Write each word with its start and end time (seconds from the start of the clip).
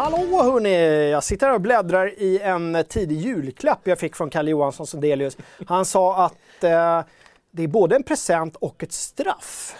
Hallå 0.00 0.42
hörni! 0.42 1.10
Jag 1.10 1.24
sitter 1.24 1.46
här 1.46 1.54
och 1.54 1.60
bläddrar 1.60 2.14
i 2.18 2.38
en 2.38 2.84
tidig 2.88 3.16
julklapp 3.16 3.78
jag 3.84 3.98
fick 3.98 4.16
från 4.16 4.30
Kalle 4.30 4.50
Johansson 4.50 4.86
Sundelius. 4.86 5.36
Han 5.66 5.84
sa 5.84 6.24
att 6.24 6.64
eh, 6.64 7.02
det 7.50 7.62
är 7.62 7.66
både 7.68 7.96
en 7.96 8.02
present 8.02 8.56
och 8.56 8.82
ett 8.82 8.92
straff. 8.92 9.76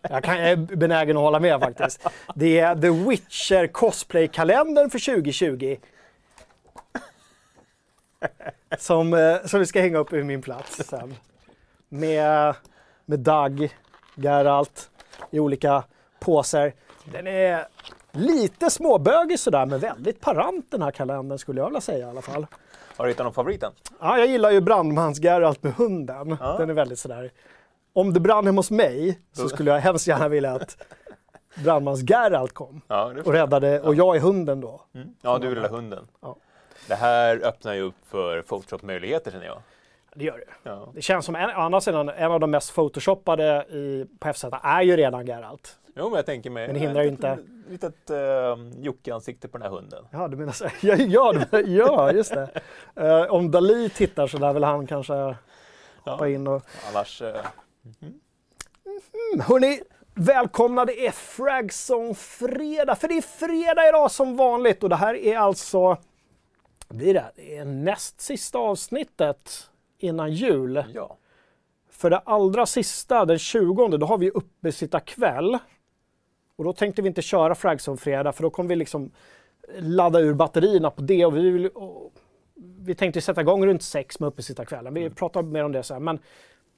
Jag, 0.00 0.24
kan, 0.24 0.38
jag 0.38 0.50
är 0.50 0.56
benägen 0.56 1.16
att 1.16 1.22
hålla 1.22 1.40
med 1.40 1.60
faktiskt. 1.60 2.06
Det 2.34 2.58
är 2.58 2.74
The 2.74 2.90
Witcher 2.90 3.66
Cosplay-kalendern 3.66 4.90
för 4.90 5.14
2020. 5.14 5.76
Som, 8.78 9.14
eh, 9.14 9.36
som 9.44 9.60
vi 9.60 9.66
ska 9.66 9.80
hänga 9.80 9.98
upp 9.98 10.12
i 10.12 10.22
min 10.22 10.42
plats 10.42 10.88
sen. 10.88 11.14
Med, 11.88 12.54
med 13.04 13.18
Dag, 13.18 13.76
Geralt 14.14 14.90
i 15.30 15.38
olika 15.38 15.84
påsar. 16.20 16.72
Den 17.04 17.26
är 17.26 17.66
lite 18.12 18.70
småbögig 18.70 19.38
sådär, 19.38 19.66
men 19.66 19.80
väldigt 19.80 20.20
parant 20.20 20.70
den 20.70 20.82
här 20.82 20.90
kalendern 20.90 21.38
skulle 21.38 21.60
jag 21.60 21.66
vilja 21.66 21.80
säga 21.80 22.06
i 22.06 22.10
alla 22.10 22.22
fall. 22.22 22.46
Har 22.96 23.04
du 23.04 23.10
hittat 23.10 23.24
någon 23.24 23.34
favorit 23.34 23.62
än? 23.62 23.72
Ja, 24.00 24.18
jag 24.18 24.26
gillar 24.26 24.50
ju 24.50 24.60
brandmans-Geralt 24.60 25.62
med 25.62 25.74
hunden. 25.74 26.36
Ja. 26.40 26.56
Den 26.58 26.70
är 26.70 26.74
väldigt 26.74 26.98
sådär. 26.98 27.30
Om 27.92 28.12
det 28.12 28.20
brann 28.20 28.46
hemma 28.46 28.58
hos 28.58 28.70
mig 28.70 29.20
så 29.32 29.48
skulle 29.48 29.70
jag 29.70 29.78
hemskt 29.78 30.06
gärna 30.06 30.28
vilja 30.28 30.52
att 30.52 30.82
brandmans-Geralt 31.54 32.52
kom 32.52 32.80
Ja, 32.86 33.12
det 33.14 33.22
och 33.22 33.32
räddade, 33.32 33.80
och 33.80 33.94
jag 33.94 34.16
är 34.16 34.20
hunden 34.20 34.60
då. 34.60 34.80
Mm. 34.94 35.08
Ja, 35.22 35.38
du 35.38 35.48
vill 35.48 35.58
ha 35.58 35.68
hunden. 35.68 36.06
Ja. 36.20 36.36
Det 36.88 36.94
här 36.94 37.44
öppnar 37.44 37.74
ju 37.74 37.80
upp 37.80 37.94
för 38.06 38.42
Photoshop-möjligheter 38.42 39.30
känner 39.30 39.46
jag. 39.46 39.62
Det 40.14 40.24
gör 40.24 40.38
det. 40.38 40.70
Ja. 40.70 40.88
Det 40.94 41.02
känns 41.02 41.26
som, 41.26 41.36
en, 41.36 41.50
å 41.50 41.60
andra 41.60 41.80
sidan, 41.80 42.08
en 42.08 42.32
av 42.32 42.40
de 42.40 42.50
mest 42.50 42.74
photoshoppade 42.74 43.66
i, 43.70 44.06
på 44.18 44.32
FZ 44.32 44.44
är 44.62 44.82
ju 44.82 44.96
redan 44.96 45.26
Geralt. 45.26 45.78
Jo, 45.94 46.04
men 46.08 46.16
jag 46.16 46.26
tänker 46.26 46.50
mig... 46.50 46.66
Men 46.66 46.74
det 46.74 46.80
hindrar 46.80 47.02
ett 47.02 47.08
inte- 47.10 47.38
litet- 47.68 48.10
uh, 48.10 48.82
Jocke-ansikte 48.84 49.48
på 49.48 49.58
den 49.58 49.62
här 49.70 49.76
hunden. 49.76 50.04
Ja, 50.10 50.28
du 50.28 50.36
menar 50.36 50.52
så. 50.52 50.64
Ja, 50.82 50.94
ja, 50.96 51.34
ja 51.66 52.12
just 52.12 52.34
det. 52.34 52.50
Eh, 52.96 53.22
om 53.34 53.50
Dali 53.50 53.88
tittar 53.90 54.26
så 54.26 54.38
lär 54.38 54.52
väl 54.52 54.64
han 54.64 54.86
kanske 54.86 55.12
hoppa 55.14 55.36
Ja. 56.04 56.28
in 56.28 56.46
och... 56.46 56.62
Annars... 56.90 57.22
eh, 57.22 57.36
Mm, 58.00 59.40
Hörni, 59.40 59.80
välkomna. 60.14 60.84
Det 60.84 61.06
är 61.06 61.10
Fragzone 61.10 62.14
fredag. 62.14 62.94
För 62.94 63.08
det 63.08 63.14
är 63.16 63.22
fredag 63.22 63.88
idag 63.88 64.10
som 64.10 64.36
vanligt 64.36 64.82
och 64.82 64.88
det 64.88 64.96
här 64.96 65.14
är 65.14 65.36
alltså... 65.38 65.96
Blir 66.88 67.14
det? 67.14 67.24
Det 67.36 67.56
är 67.56 67.64
näst 67.64 68.20
sista 68.20 68.58
avsnittet 68.58 69.70
innan 69.98 70.32
jul. 70.32 70.84
ja. 70.94 71.16
För 71.90 72.10
det 72.10 72.18
allra 72.18 72.66
sista, 72.66 73.24
den 73.24 73.38
20, 73.38 73.88
då 73.88 74.06
har 74.06 74.18
vi 74.18 74.30
uppesittarkväll. 74.30 75.58
Och 76.56 76.64
då 76.64 76.72
tänkte 76.72 77.02
vi 77.02 77.08
inte 77.08 77.22
köra 77.22 77.54
Fragzone 77.54 77.96
fredag 77.96 78.32
för 78.32 78.42
då 78.42 78.50
kommer 78.50 78.68
vi 78.68 78.76
liksom 78.76 79.10
ladda 79.78 80.20
ur 80.20 80.34
batterierna 80.34 80.90
på 80.90 81.02
det. 81.02 81.26
Och 81.26 81.36
vi, 81.36 81.50
vill, 81.50 81.68
och 81.68 82.12
vi 82.78 82.94
tänkte 82.94 83.20
sätta 83.20 83.40
igång 83.40 83.66
runt 83.66 83.82
sex 83.82 84.20
med 84.20 84.26
uppesittarkvällen. 84.26 84.94
Vi 84.94 85.10
pratar 85.10 85.42
mer 85.42 85.64
om 85.64 85.72
det 85.72 85.82
sen. 85.82 86.04
Men 86.04 86.18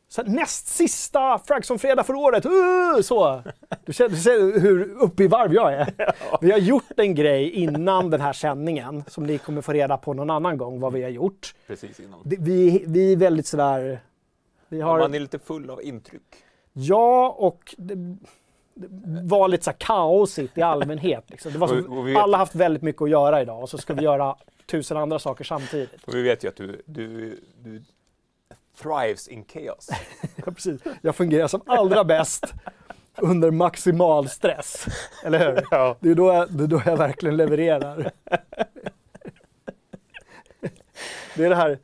så 0.08 0.22
här, 0.22 0.28
näst 0.28 0.66
sista 0.66 1.38
Fragzone 1.38 1.78
fredag 1.78 2.04
för 2.04 2.14
året. 2.14 2.46
Uh, 2.46 3.02
så! 3.02 3.42
Du 3.84 3.92
ser, 3.92 4.08
du 4.08 4.16
ser 4.16 4.60
hur 4.60 4.94
uppe 5.02 5.24
i 5.24 5.26
varv 5.26 5.54
jag 5.54 5.72
är. 5.72 6.14
Vi 6.40 6.50
har 6.50 6.58
gjort 6.58 6.92
en 6.96 7.14
grej 7.14 7.50
innan 7.50 8.10
den 8.10 8.20
här 8.20 8.32
sändningen 8.32 9.04
som 9.06 9.24
ni 9.24 9.38
kommer 9.38 9.62
få 9.62 9.72
reda 9.72 9.96
på 9.96 10.14
någon 10.14 10.30
annan 10.30 10.58
gång 10.58 10.80
vad 10.80 10.92
vi 10.92 11.02
har 11.02 11.10
gjort. 11.10 11.54
Precis 11.66 12.00
innan. 12.00 12.20
Vi, 12.24 12.84
vi 12.86 13.12
är 13.12 13.16
väldigt 13.16 13.46
sådär... 13.46 14.00
Vi 14.68 14.80
har, 14.80 14.98
Man 14.98 15.14
är 15.14 15.20
lite 15.20 15.38
full 15.38 15.70
av 15.70 15.82
intryck. 15.82 16.22
Ja, 16.72 17.36
och 17.38 17.74
det 17.78 18.16
var 19.22 19.48
lite 19.48 19.64
så 19.64 19.70
här 19.70 19.78
kaosigt 19.78 20.58
i 20.58 20.62
allmänhet. 20.62 21.24
Liksom. 21.26 21.52
Det 21.52 21.58
var 21.58 21.68
som, 21.68 22.16
alla 22.16 22.38
haft 22.38 22.54
väldigt 22.54 22.82
mycket 22.82 23.02
att 23.02 23.10
göra 23.10 23.42
idag 23.42 23.62
och 23.62 23.70
så 23.70 23.78
ska 23.78 23.94
vi 23.94 24.02
göra 24.02 24.36
tusen 24.66 24.96
andra 24.96 25.18
saker 25.18 25.44
samtidigt. 25.44 26.04
Och 26.04 26.14
vi 26.14 26.22
vet 26.22 26.44
ju 26.44 26.48
att 26.48 26.56
du, 26.56 26.82
du, 26.86 27.40
du 27.62 27.82
thrives 28.82 29.28
in 29.28 29.44
chaos. 29.44 29.88
Ja, 30.46 30.52
precis. 30.52 30.80
Jag 31.02 31.16
fungerar 31.16 31.48
som 31.48 31.62
allra 31.66 32.04
bäst 32.04 32.54
under 33.16 33.50
maximal 33.50 34.28
stress. 34.28 34.86
Eller 35.24 35.38
hur? 35.38 35.64
Ja. 35.70 35.96
Det 36.00 36.10
är 36.10 36.14
då 36.14 36.32
jag, 36.32 36.52
det 36.52 36.64
är 36.64 36.68
då 36.68 36.82
jag 36.86 36.96
verkligen 36.96 37.36
levererar. 37.36 38.10
Det 41.36 41.44
är 41.44 41.48
det 41.48 41.56
här 41.56 41.78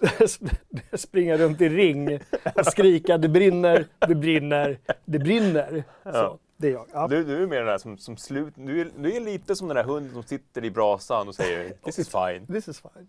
springa 0.92 1.36
runt 1.36 1.60
i 1.60 1.68
ring 1.68 2.20
och 2.56 2.66
skrika 2.66 3.18
det 3.18 3.28
brinner, 3.28 3.86
det 4.08 4.14
brinner, 4.14 4.78
det 5.04 5.18
brinner. 5.18 5.84
Så, 6.02 6.10
Ja. 6.10 6.38
det 6.56 6.68
är 6.68 6.72
jag. 6.72 6.86
Ja. 6.92 7.08
Du, 7.08 7.24
du 7.24 7.42
är 7.42 7.46
mer 7.46 7.56
den 7.56 7.66
där 7.66 7.78
som, 7.78 7.98
som 7.98 8.16
slut... 8.16 8.54
Du 8.56 8.80
är, 8.80 8.88
du 8.98 9.16
är 9.16 9.20
lite 9.20 9.56
som 9.56 9.68
den 9.68 9.76
där 9.76 9.84
hunden 9.84 10.12
som 10.12 10.22
sitter 10.22 10.64
i 10.64 10.70
brasan 10.70 11.28
och 11.28 11.34
säger 11.34 11.72
This 11.84 11.98
is 11.98 12.08
fine. 12.08 12.46
This 12.52 12.68
is 12.68 12.80
fine. 12.80 13.08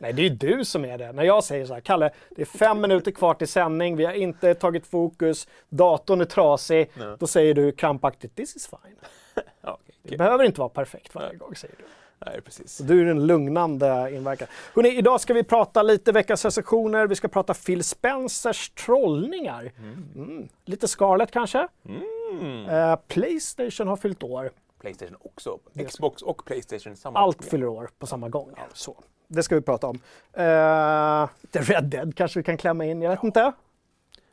Nej, 0.00 0.12
det 0.12 0.22
är 0.22 0.30
ju 0.30 0.36
du 0.36 0.64
som 0.64 0.84
är 0.84 0.98
det. 0.98 1.12
När 1.12 1.22
jag 1.22 1.44
säger 1.44 1.66
så 1.66 1.74
här, 1.74 1.80
Kalle, 1.80 2.10
det 2.30 2.42
är 2.42 2.46
fem 2.46 2.80
minuter 2.80 3.10
kvar 3.10 3.34
till 3.34 3.48
sändning, 3.48 3.96
vi 3.96 4.04
har 4.04 4.12
inte 4.12 4.54
tagit 4.54 4.86
fokus, 4.86 5.48
datorn 5.68 6.20
är 6.20 6.24
trasig. 6.24 6.90
Ja. 6.94 7.16
Då 7.18 7.26
säger 7.26 7.54
du 7.54 7.72
krampaktigt, 7.72 8.36
this 8.36 8.56
is 8.56 8.66
fine. 8.66 8.96
Ja, 9.60 9.78
okej, 9.82 9.94
Det 10.02 10.16
behöver 10.16 10.44
inte 10.44 10.60
vara 10.60 10.68
perfekt 10.68 11.14
varje 11.14 11.36
gång, 11.36 11.54
säger 11.56 11.74
du. 11.78 11.84
Nej, 12.26 12.40
precis. 12.40 12.78
Du 12.78 13.00
är 13.00 13.04
den 13.04 13.26
lugnande 13.26 14.10
inverkan. 14.14 14.48
Hörrni, 14.74 14.88
idag 14.88 15.20
ska 15.20 15.34
vi 15.34 15.44
prata 15.44 15.82
lite 15.82 16.12
veckans 16.12 16.44
recensioner. 16.44 17.06
Vi 17.06 17.14
ska 17.14 17.28
prata 17.28 17.54
Phil 17.54 17.84
Spencers 17.84 18.70
trollningar. 18.70 19.72
Mm. 20.14 20.48
Lite 20.64 20.88
Scarlett 20.88 21.30
kanske. 21.30 21.68
Mm. 21.84 22.68
Eh, 22.68 22.96
Playstation 23.08 23.88
har 23.88 23.96
fyllt 23.96 24.22
år. 24.22 24.50
Playstation 24.80 25.16
också. 25.20 25.58
Xbox 25.88 26.22
och 26.22 26.44
Playstation 26.44 26.96
samma. 26.96 27.18
Allt 27.18 27.44
fyller 27.44 27.66
år 27.66 27.90
på 27.98 28.06
samma 28.06 28.28
gång. 28.28 28.54
Så. 28.72 28.96
Det 29.28 29.42
ska 29.42 29.54
vi 29.54 29.60
prata 29.60 29.86
om. 29.86 29.96
Uh, 29.96 31.28
The 31.52 31.60
Red 31.60 31.84
Dead 31.84 32.16
kanske 32.16 32.38
vi 32.38 32.44
kan 32.44 32.56
klämma 32.56 32.84
in, 32.84 33.02
jag 33.02 33.10
vet 33.10 33.24
inte. 33.24 33.52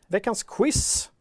Veckans 0.08 0.44
quiz 0.44 1.12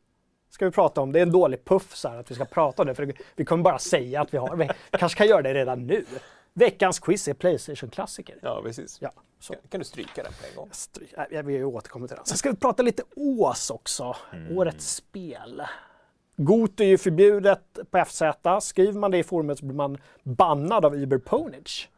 ska 0.50 0.64
vi 0.64 0.70
prata 0.70 1.00
om. 1.00 1.12
Det 1.12 1.18
är 1.18 1.22
en 1.22 1.32
dålig 1.32 1.64
puff 1.64 1.96
så 1.96 2.08
här, 2.08 2.16
att 2.16 2.30
vi 2.30 2.34
ska 2.34 2.44
prata 2.44 2.82
om 2.82 2.88
det, 2.88 2.94
för 2.94 3.12
vi 3.36 3.44
kommer 3.44 3.64
bara 3.64 3.78
säga 3.78 4.20
att 4.20 4.34
vi 4.34 4.38
har. 4.38 4.56
Vi 4.56 4.68
kanske 4.90 5.18
kan 5.18 5.26
göra 5.26 5.42
det 5.42 5.54
redan 5.54 5.86
nu. 5.86 6.04
Veckans 6.54 6.98
quiz 6.98 7.28
är 7.28 7.34
Playstation-klassiker. 7.34 8.38
Ja, 8.42 8.62
precis. 8.62 8.98
Ja. 9.00 9.12
Kan, 9.48 9.56
kan 9.68 9.78
du 9.78 9.84
stryka 9.84 10.22
den 10.22 10.32
på 10.32 10.46
en 10.50 10.56
gång? 10.56 10.68
Stry- 10.72 11.18
äh, 11.18 11.24
Jag 11.30 11.42
vill 11.42 11.64
återkomma 11.64 12.06
till 12.08 12.16
den. 12.16 12.26
Sen 12.26 12.36
ska 12.38 12.50
vi 12.50 12.56
prata 12.56 12.82
lite 12.82 13.02
Ås 13.16 13.70
också. 13.70 14.16
Årets 14.50 14.94
spel. 14.94 15.62
Got 16.36 16.80
är 16.80 16.84
ju 16.84 16.98
förbjudet 16.98 17.78
på 17.90 18.04
FZ. 18.04 18.22
Skriver 18.60 18.92
man 18.98 19.10
det 19.10 19.18
i 19.18 19.22
forumet 19.24 19.58
så 19.58 19.64
blir 19.66 19.76
man 19.76 19.98
bannad 20.22 20.84
av 20.84 20.94
Uber 20.94 21.18
Ponage. 21.18 21.90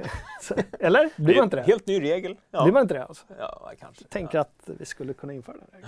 Eller? 0.80 1.10
Blir 1.16 1.34
man 1.34 1.44
inte 1.44 1.56
det? 1.56 1.62
Helt 1.62 1.86
ny 1.86 2.02
regel. 2.02 2.36
Ja, 2.50 2.62
Blir 2.62 2.72
man 2.72 2.82
inte 2.82 2.94
det? 2.94 3.04
Alltså? 3.04 3.24
ja 3.38 3.72
kanske. 3.80 4.04
Tänker 4.04 4.38
ja. 4.38 4.42
att 4.42 4.70
vi 4.78 4.84
skulle 4.84 5.12
kunna 5.12 5.32
införa 5.32 5.56
det. 5.56 5.86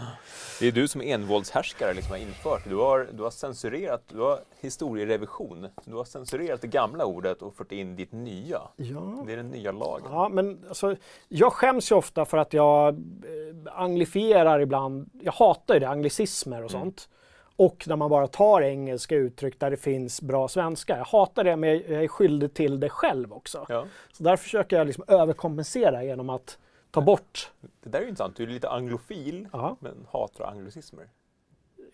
Det 0.60 0.66
är 0.66 0.72
du 0.72 0.88
som 0.88 1.00
envåldshärskare 1.00 1.94
liksom 1.94 2.10
har 2.10 2.18
infört. 2.18 2.62
Du 2.68 2.76
har, 2.76 3.08
du 3.12 3.22
har 3.22 3.30
censurerat, 3.30 4.02
du 4.08 4.20
har 4.20 4.40
historierevision. 4.60 5.68
Du 5.84 5.94
har 5.94 6.04
censurerat 6.04 6.60
det 6.60 6.66
gamla 6.66 7.04
ordet 7.04 7.42
och 7.42 7.54
fört 7.54 7.72
in 7.72 7.96
ditt 7.96 8.12
nya. 8.12 8.60
Ja. 8.76 9.24
Det 9.26 9.32
är 9.32 9.36
den 9.36 9.50
nya 9.50 9.72
lagen. 9.72 10.06
Ja, 10.10 10.28
men 10.28 10.64
alltså, 10.68 10.96
jag 11.28 11.52
skäms 11.52 11.92
ju 11.92 11.94
ofta 11.94 12.24
för 12.24 12.38
att 12.38 12.52
jag 12.52 12.88
eh, 12.88 13.74
anglifierar 13.74 14.60
ibland. 14.60 15.10
Jag 15.22 15.32
hatar 15.32 15.74
ju 15.74 15.80
det, 15.80 15.88
anglicismer 15.88 16.64
och 16.64 16.70
sånt. 16.70 17.08
Och 17.56 17.84
när 17.88 17.96
man 17.96 18.10
bara 18.10 18.26
tar 18.26 18.62
engelska 18.62 19.16
uttryck 19.16 19.60
där 19.60 19.70
det 19.70 19.76
finns 19.76 20.22
bra 20.22 20.48
svenska. 20.48 20.96
Jag 20.98 21.04
hatar 21.04 21.44
det, 21.44 21.56
men 21.56 21.70
jag 21.70 22.04
är 22.04 22.08
skyldig 22.08 22.54
till 22.54 22.80
det 22.80 22.88
själv 22.88 23.32
också. 23.32 23.66
Ja. 23.68 23.86
Så 24.12 24.24
där 24.24 24.36
försöker 24.36 24.76
jag 24.78 24.86
liksom 24.86 25.04
överkompensera 25.08 26.04
genom 26.04 26.30
att 26.30 26.58
ta 26.90 27.00
bort 27.00 27.50
Det 27.82 27.88
där 27.90 27.98
är 27.98 28.02
ju 28.02 28.08
intressant. 28.08 28.36
Du 28.36 28.42
är 28.42 28.46
lite 28.46 28.70
anglofil, 28.70 29.48
Ja. 29.52 29.76
men 29.80 30.06
hatar 30.12 30.44
anglicismer. 30.44 31.08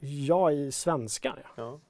jag 0.01 0.55
i 0.55 0.73
svenskan. 0.73 1.37
Ja. 1.43 1.51
Ja. 1.57 1.81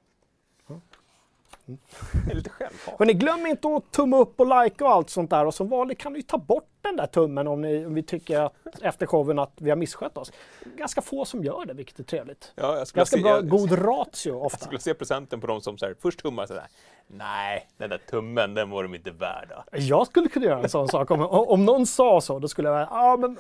Det 2.27 2.31
är 2.31 2.37
lite 2.37 2.51
självhat. 2.51 2.95
Hörrni, 2.99 3.13
glöm 3.13 3.47
inte 3.47 3.69
att 3.69 3.93
tumma 3.93 4.19
upp 4.19 4.41
och 4.41 4.65
like 4.65 4.85
och 4.85 4.91
allt 4.91 5.11
sånt 5.11 5.31
där. 5.31 5.47
Och 5.47 5.55
som 5.55 5.69
vanligt 5.69 5.99
kan 5.99 6.13
ni 6.13 6.23
ta 6.23 6.39
bort 6.39 6.69
den 6.83 6.97
där 6.97 7.07
tummen 7.07 7.49
om, 7.49 7.61
ni, 7.61 7.87
om 7.87 7.95
vi 7.95 8.03
tycker 8.03 8.41
att, 8.41 8.53
efter 8.83 9.07
showen 9.07 9.39
att 9.39 9.53
vi 9.57 9.71
har 9.71 9.77
misskött 9.77 10.19
oss. 10.19 10.33
Ganska 10.77 11.03
få 11.03 11.25
som 11.25 11.45
gör 11.45 11.65
det, 11.67 11.75
vilket 11.75 11.99
är 11.99 12.05
trevligt. 12.05 12.53
Ja, 12.55 12.63
jag 12.63 12.77
Ganska 12.77 13.05
se, 13.05 13.23
bra, 13.23 13.31
jag, 13.31 13.49
god 13.49 13.73
ratio 13.73 14.29
Jag 14.31 14.43
ofta. 14.45 14.65
skulle 14.65 14.81
se 14.81 14.95
presenten 14.95 15.41
på 15.41 15.47
de 15.47 15.61
som 15.61 15.79
så 15.79 15.87
här, 15.87 15.95
först 16.03 16.21
tummar 16.21 16.47
sådär. 16.47 16.67
Nej, 17.07 17.69
den 17.77 17.91
där 17.91 17.99
tummen, 18.11 18.55
den 18.55 18.71
var 18.71 18.83
de 18.83 18.95
inte 18.95 19.11
värda. 19.11 19.65
Jag 19.73 20.07
skulle 20.07 20.29
kunna 20.29 20.47
göra 20.47 20.63
en 20.63 20.69
sån 20.69 20.89
sak. 20.89 21.11
Om, 21.11 21.21
om 21.31 21.65
någon 21.65 21.87
sa 21.87 22.21
så, 22.21 22.39
då 22.39 22.49
skulle 22.49 22.69
jag 22.69 22.81
ja 22.91 23.17
men 23.21 23.37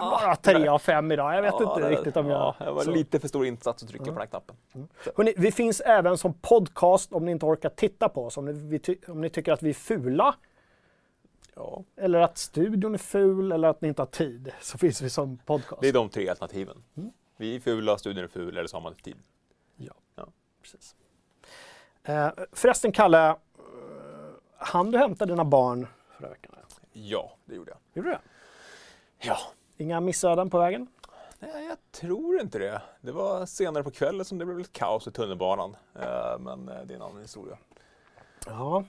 bara 0.00 0.36
tre 0.36 0.68
av 0.68 0.78
fem 0.78 1.12
idag. 1.12 1.34
Jag 1.36 1.42
vet 1.42 1.54
Ja, 1.60 1.68
inte 1.76 1.88
det- 1.88 1.90
riktigt 1.96 2.16
om 2.16 2.26
jag... 2.26 2.54
Ja, 2.58 2.64
det 2.64 2.70
var 2.72 2.82
så. 2.82 2.90
lite 2.90 3.20
för 3.20 3.28
stor 3.28 3.46
insats 3.46 3.82
att 3.82 3.88
trycka 3.88 4.04
på 4.04 4.10
den 4.10 4.18
här 4.18 4.26
knappen. 4.26 4.56
Hörrni, 5.16 5.34
vi 5.36 5.52
finns 5.52 5.80
även 5.80 6.18
som 6.18 6.34
podcast 6.34 7.12
om 7.12 7.24
ni 7.24 7.32
inte 7.32 7.46
orkar 7.46 7.68
titta 7.68 8.08
på 8.08 8.24
oss. 8.26 8.36
Om 8.36 8.44
ni, 8.44 8.80
om 9.08 9.20
ni 9.20 9.30
tycker 9.30 9.52
att 9.52 9.62
vi 9.62 9.70
är 9.70 9.74
fula, 9.74 10.34
Ja, 11.54 11.84
eller 11.96 12.20
att 12.20 12.38
studion 12.38 12.94
är 12.94 12.98
ful, 12.98 13.52
eller 13.52 13.68
att 13.68 13.80
ni 13.80 13.88
inte 13.88 14.02
har 14.02 14.06
tid, 14.06 14.52
så 14.60 14.78
finns 14.78 15.02
vi 15.02 15.10
som 15.10 15.38
podcast. 15.38 15.80
det 15.82 15.88
är 15.88 15.92
de 15.92 16.08
tre 16.08 16.28
alternativen. 16.28 16.82
Mm. 16.96 17.10
Vi 17.36 17.56
är 17.56 17.60
fula, 17.60 17.98
studion 17.98 18.24
är 18.24 18.28
ful 18.28 18.56
eller 18.56 18.66
så 18.68 18.76
har 18.76 18.82
man 18.82 18.92
inte 18.92 19.02
tid. 19.02 19.16
Ja, 19.76 19.92
Ja. 20.16 20.26
precis. 20.62 20.96
Eh, 22.02 22.28
förresten, 22.52 22.92
Kalle, 22.92 23.36
Han 24.56 24.90
du 24.90 24.98
hämta 24.98 25.26
dina 25.26 25.44
barn 25.44 25.86
förra 26.18 26.28
veckan? 26.28 26.52
Ja, 26.92 27.32
det 27.44 27.54
gjorde 27.54 27.70
jag. 27.70 27.78
Gjorde 27.94 28.08
du 28.08 28.12
det? 28.14 28.20
Ja. 29.22 29.38
Inga 29.76 30.00
missöden 30.00 30.50
på 30.50 30.58
vägen? 30.58 30.86
Nej, 31.38 31.66
jag 31.68 31.78
tror 31.92 32.40
inte 32.40 32.58
det. 32.58 32.82
Det 33.00 33.12
var 33.12 33.46
senare 33.46 33.84
på 33.84 33.90
kvällen 33.90 34.24
som 34.24 34.38
det 34.38 34.44
blev 34.44 34.58
lite 34.58 34.70
kaos 34.72 35.06
i 35.06 35.10
tunnelbanan. 35.10 35.76
Eh, 36.00 36.38
Men 36.38 36.68
eh, 36.68 36.74
det 36.84 36.94
är 36.94 36.96
en 36.96 37.02
annan 37.02 37.22
historia. 37.22 37.58
Ja. 38.46 38.84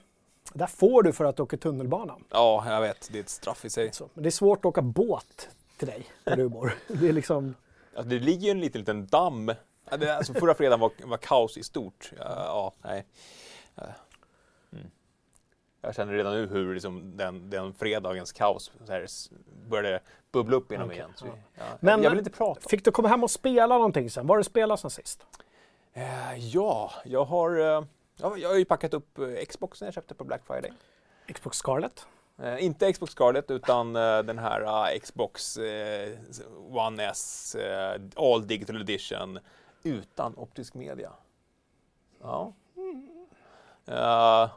Där 0.54 0.68
får 0.68 1.04
du 1.04 1.14
för 1.14 1.26
att 1.26 1.38
du 1.38 1.44
åker 1.44 1.58
tunnelbana. 1.58 2.16
Ja, 2.30 2.64
jag 2.74 2.82
vet. 2.82 3.10
Det 3.12 3.18
är 3.18 3.24
ett 3.24 3.30
straff 3.30 3.66
i 3.66 3.70
sig. 3.70 3.94
Så. 3.94 4.10
Men 4.14 4.24
det 4.24 4.30
är 4.30 4.32
svårt 4.32 4.60
att 4.60 4.66
åka 4.66 4.82
båt 4.82 5.50
till 5.78 5.88
dig, 5.88 6.06
där 6.24 6.38
du 6.38 6.50
bor. 6.50 6.74
Det 6.88 7.10
är 7.10 7.14
liksom... 7.14 7.56
Alltså, 7.96 8.10
det 8.10 8.20
ligger 8.20 8.46
ju 8.46 8.52
en 8.52 8.60
liten, 8.60 8.82
liten 8.82 9.08
damm. 9.08 9.52
Alltså, 9.90 10.34
förra 10.34 10.56
fredagen 10.56 10.80
var, 10.80 10.92
var 11.04 11.18
kaos 11.18 11.58
i 11.58 11.64
stort. 11.64 12.12
Ja, 12.18 12.26
ja 12.28 12.74
nej. 12.82 13.06
Ja. 15.82 15.88
Jag 15.88 15.96
känner 15.96 16.14
redan 16.14 16.34
nu 16.34 16.48
hur 16.48 16.74
liksom 16.74 17.18
den, 17.18 17.50
den 17.50 17.74
fredagens 17.74 18.32
kaos 18.32 18.72
här, 18.90 19.08
började 19.70 20.00
bubbla 20.32 20.56
upp 20.58 20.72
inom 20.72 20.86
Okej, 20.86 20.98
igen. 20.98 21.12
Så, 21.16 21.26
ja. 21.26 21.34
ja. 21.56 21.64
Men- 21.80 22.04
jag 22.04 22.10
vill 22.10 22.20
inte 22.20 22.32
prata. 22.32 22.70
Fick 22.70 22.86
du 22.86 22.92
komma 22.92 23.08
hem 23.08 23.24
och 23.24 23.32
spela 23.32 23.76
någonting 23.78 24.10
sen? 24.10 24.28
Var 24.28 24.38
du 24.38 24.44
spelat 24.44 24.80
sen 24.80 24.90
sist? 24.90 25.26
Eh, 25.94 26.38
ja, 26.38 26.92
jag 27.06 27.26
har, 27.26 27.52
ja, 27.52 28.38
jag 28.38 28.50
har 28.50 28.56
ju 28.56 28.66
packat 28.66 28.94
upp 28.94 29.18
eh, 29.20 29.46
Xboxen 29.50 29.86
jag 29.86 29.94
köpte 29.94 30.14
på 30.16 30.24
Black 30.24 30.42
Friday. 30.48 30.72
Xbox 31.34 31.58
Scarlet? 31.58 32.06
Eh, 32.38 32.66
inte 32.66 32.94
Xbox 32.94 33.12
Scarlet 33.12 33.52
utan 33.52 33.94
den 33.94 34.38
här 34.40 35.00
Xbox 35.00 35.58
One 36.70 37.04
S 37.04 37.56
All 38.16 38.48
Digital 38.48 38.82
Edition 38.82 39.40
utan 39.84 40.38
optisk 40.38 40.74
media. 40.74 41.12
Ja. 42.22 42.54
Eh, 43.92 44.50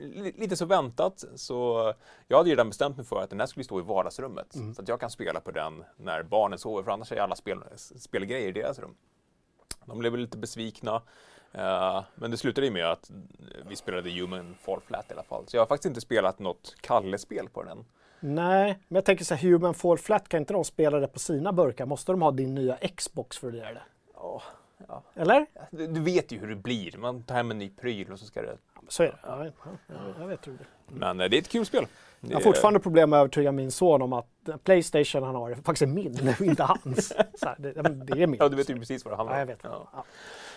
lite 0.36 0.56
så 0.56 0.64
väntat 0.66 1.24
så 1.34 1.92
jag 2.28 2.36
hade 2.36 2.48
ju 2.48 2.54
redan 2.54 2.68
bestämt 2.68 2.96
mig 2.96 3.06
för 3.06 3.22
att 3.22 3.30
den 3.30 3.40
här 3.40 3.46
skulle 3.46 3.64
stå 3.64 3.80
i 3.80 3.82
vardagsrummet 3.82 4.56
så 4.76 4.82
att 4.82 4.88
jag 4.88 5.00
kan 5.00 5.10
spela 5.10 5.40
på 5.40 5.50
den 5.50 5.84
när 5.96 6.22
barnen 6.22 6.58
sover 6.58 6.82
för 6.82 6.90
annars 6.90 7.12
är 7.12 7.20
alla 7.20 7.36
spel, 7.36 7.58
spelgrejer 7.76 8.48
i 8.48 8.52
deras 8.52 8.78
rum. 8.78 8.94
De 9.84 9.98
blev 9.98 10.16
lite 10.16 10.38
besvikna. 10.38 11.02
eh, 11.52 12.02
men 12.14 12.30
det 12.30 12.36
slutade 12.36 12.66
ju 12.66 12.72
med 12.72 12.86
att 12.90 13.10
vi 13.68 13.76
spelade 13.76 14.10
Human 14.10 14.54
Fall 14.60 14.80
Flat 14.80 15.10
i 15.10 15.12
alla 15.12 15.22
fall. 15.22 15.44
Så 15.46 15.56
jag 15.56 15.60
har 15.60 15.66
faktiskt 15.66 15.86
inte 15.86 16.00
spelat 16.00 16.38
något 16.38 16.74
Kalle-spel 16.80 17.48
på 17.48 17.62
den. 17.62 17.84
Nej, 18.20 18.78
men 18.88 18.94
jag 18.96 19.04
tänker 19.04 19.24
så 19.24 19.34
här, 19.34 19.50
Human 19.50 19.74
Fall 19.74 19.98
Flat, 19.98 20.28
kan 20.28 20.40
inte 20.40 20.52
de 20.52 20.64
spela 20.64 20.98
det 21.00 21.08
på 21.08 21.18
sina 21.18 21.52
burkar? 21.52 21.86
Måste 21.86 22.12
de 22.12 22.22
ha 22.22 22.30
din 22.30 22.54
nya 22.54 22.76
Xbox 22.76 23.38
för 23.38 23.48
att 23.48 23.54
göra 23.54 23.72
det? 23.72 23.82
Ja, 24.14 24.42
ja. 24.88 25.02
Eller? 25.14 25.46
Du, 25.70 25.86
du 25.86 26.00
vet 26.00 26.32
ju 26.32 26.38
hur 26.38 26.48
det 26.48 26.56
blir. 26.56 26.98
Man 26.98 27.22
tar 27.22 27.34
hem 27.34 27.50
en 27.50 27.58
ny 27.58 27.70
pryl 27.70 28.12
och 28.12 28.18
så 28.18 28.26
ska 28.26 28.42
det... 28.42 28.56
Ja, 28.74 28.80
Så 28.88 29.02
är 29.02 29.06
det. 29.06 29.18
Ja, 29.22 29.44
ja, 29.46 29.52
ja, 29.86 29.94
jag 30.20 30.26
vet 30.26 30.46
hur 30.46 30.52
det 30.52 30.58
är. 30.94 30.98
Men 30.98 31.20
eh, 31.20 31.28
det 31.28 31.36
är 31.36 31.38
ett 31.40 31.48
kul 31.48 31.66
spel. 31.66 31.86
Jag 32.20 32.36
har 32.36 32.40
fortfarande 32.40 32.80
problem 32.80 33.10
med 33.10 33.16
att 33.18 33.20
övertyga 33.20 33.52
min 33.52 33.70
son 33.70 34.02
om 34.02 34.12
att 34.12 34.26
Playstation 34.64 35.22
han 35.22 35.34
har 35.34 35.54
faktiskt 35.54 35.82
är 35.82 35.86
min, 35.86 36.34
inte 36.48 36.62
hans. 36.62 37.08
Så 37.38 37.46
här, 37.48 37.56
det, 37.58 37.72
ja, 37.76 37.82
det 37.82 38.22
är 38.22 38.26
min. 38.26 38.36
Ja, 38.40 38.48
du 38.48 38.56
vet 38.56 38.70
ju 38.70 38.78
precis 38.78 39.04
vad 39.04 39.12
det 39.12 39.16
handlar 39.16 39.36
Ja, 39.36 39.42
om. 39.42 39.48
jag 39.48 39.56
vet. 39.56 39.64
Ja. 39.64 39.88
Ja. 39.92 40.04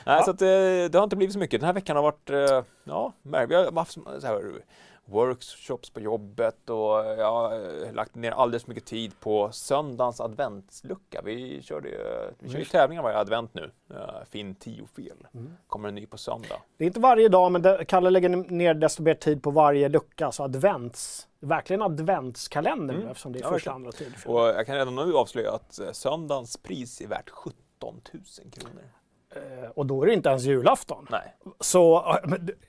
Nej, 0.05 0.23
så 0.23 0.31
att, 0.31 0.41
eh, 0.41 0.47
det 0.91 0.93
har 0.93 1.03
inte 1.03 1.15
blivit 1.15 1.33
så 1.33 1.39
mycket. 1.39 1.59
Den 1.61 1.65
här 1.65 1.73
veckan 1.73 1.95
har 1.95 2.03
varit, 2.03 2.29
eh, 2.29 2.63
ja, 2.83 3.13
vi 3.21 3.55
har 3.55 3.75
haft 3.75 3.91
så 3.93 4.27
här, 4.27 4.51
workshops 5.09 5.89
på 5.89 5.99
jobbet 5.99 6.69
och 6.69 7.05
jag 7.05 7.31
har 7.31 7.83
eh, 7.85 7.93
lagt 7.93 8.15
ner 8.15 8.31
alldeles 8.31 8.67
mycket 8.67 8.85
tid 8.85 9.19
på 9.19 9.49
söndagens 9.51 10.21
adventslucka. 10.21 11.21
Vi 11.25 11.61
körde, 11.61 11.89
ju- 11.89 12.31
vi 12.39 12.49
kör 12.49 12.59
ju 12.59 12.65
tävlingar 12.65 13.03
varje 13.03 13.17
advent 13.17 13.53
nu. 13.53 13.71
Uh, 13.91 13.97
Finn 14.29 14.55
10 14.55 14.85
fel. 14.95 15.27
Mm. 15.33 15.53
Kommer 15.67 15.89
en 15.89 15.95
ny 15.95 16.05
på 16.05 16.17
söndag. 16.17 16.61
Det 16.77 16.83
är 16.83 16.87
inte 16.87 16.99
varje 16.99 17.29
dag, 17.29 17.51
men 17.51 17.61
det, 17.61 17.85
Kalle 17.85 18.09
lägger 18.09 18.29
ner 18.29 18.73
desto 18.73 19.03
mer 19.03 19.13
tid 19.13 19.43
på 19.43 19.51
varje 19.51 19.89
lucka. 19.89 20.31
Så 20.31 20.43
advents, 20.43 21.27
verkligen 21.39 21.81
adventskalender 21.81 22.93
Mm. 22.95 23.07
eftersom 23.07 23.33
det 23.33 23.39
är 23.39 23.43
Ja, 23.43 23.49
första, 23.49 23.71
andra, 23.71 23.91
tredje, 23.91 24.15
Och 24.25 24.39
jag 24.47 24.65
kan 24.65 24.75
redan 24.75 24.95
nu 24.95 25.13
avslöja 25.15 25.51
att 25.51 25.79
eh, 25.79 25.91
söndagens 25.91 26.57
pris 26.57 27.01
är 27.01 27.07
värt 27.07 27.29
17 27.29 27.55
000 27.81 28.01
kronor. 28.51 28.83
Eh, 29.63 29.69
Och 29.69 29.85
då 29.85 30.01
är 30.03 30.07
det 30.07 30.13
inte 30.13 30.29
ens 30.29 30.43
julafton. 30.43 31.07
Nej. 31.09 31.35
Så 31.59 32.15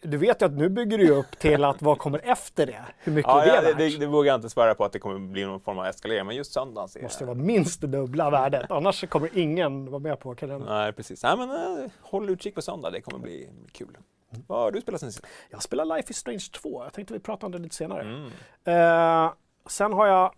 du- 0.03 0.17
vet 0.17 0.43
ju 0.43 0.47
att 0.47 0.53
nu 0.53 0.69
bygger 0.69 0.99
du 0.99 1.11
upp 1.11 1.39
till 1.39 1.65
att 1.65 1.83
vad 1.83 1.99
kommer 1.99 2.21
efter 2.25 2.67
det? 2.67 2.85
Hur 2.99 3.13
mycket 3.13 3.29
Ja, 3.33 3.43
är 3.43 3.47
det 3.47 3.55
ja, 3.55 3.61
värt? 3.63 3.79
det, 3.79 3.99
det 3.99 4.07
vågar 4.07 4.29
jag 4.33 4.39
inte 4.39 4.51
svära 4.51 4.75
på 4.75 4.85
att 4.85 4.93
det 4.93 4.99
kommer 4.99 5.19
bli 5.19 5.45
någon 5.45 5.61
form 5.61 5.79
av 5.79 5.87
eskalering, 5.87 6.27
men 6.27 6.37
just 6.37 6.53
söndagens 6.53 6.97
är... 6.97 7.03
måste 7.03 7.25
vara 7.25 7.35
minst 7.35 7.81
det 7.81 7.87
dubbla 7.87 8.31
värdet. 8.31 8.71
Annars 8.71 9.09
kommer 9.09 9.39
ingen 9.39 9.91
vara 9.91 9.99
med 9.99 10.21
på 10.21 10.35
kalendern. 10.35 10.69
Nej, 10.69 10.93
precis. 10.93 11.23
Nej, 11.23 11.37
men 11.37 11.51
eh, 11.51 11.91
håll 12.01 12.31
utkik 12.31 12.55
på 12.55 12.63
söndag, 12.63 12.91
det 12.91 13.01
kommer 13.01 13.19
bli 13.19 13.49
kul. 13.73 13.97
Vad 14.47 14.59
har 14.59 14.71
du 14.73 14.81
spelat 14.81 15.01
sen 15.01 15.13
sist? 15.13 15.27
Jag 15.51 15.63
spelar 15.63 15.85
Life 15.85 16.11
is 16.11 16.17
Strange 16.17 16.47
2. 16.63 16.85
Jag 16.85 16.93
tänkte 16.93 17.15
vi 17.15 17.21
pratar 17.21 17.47
om 17.47 17.53
det 17.53 17.59
lite 17.59 17.75
senare. 17.77 18.03
Mm. 18.03 18.27
Eh, 19.25 19.33
sen 19.69 19.93
har 19.93 20.07
jag 20.07 20.35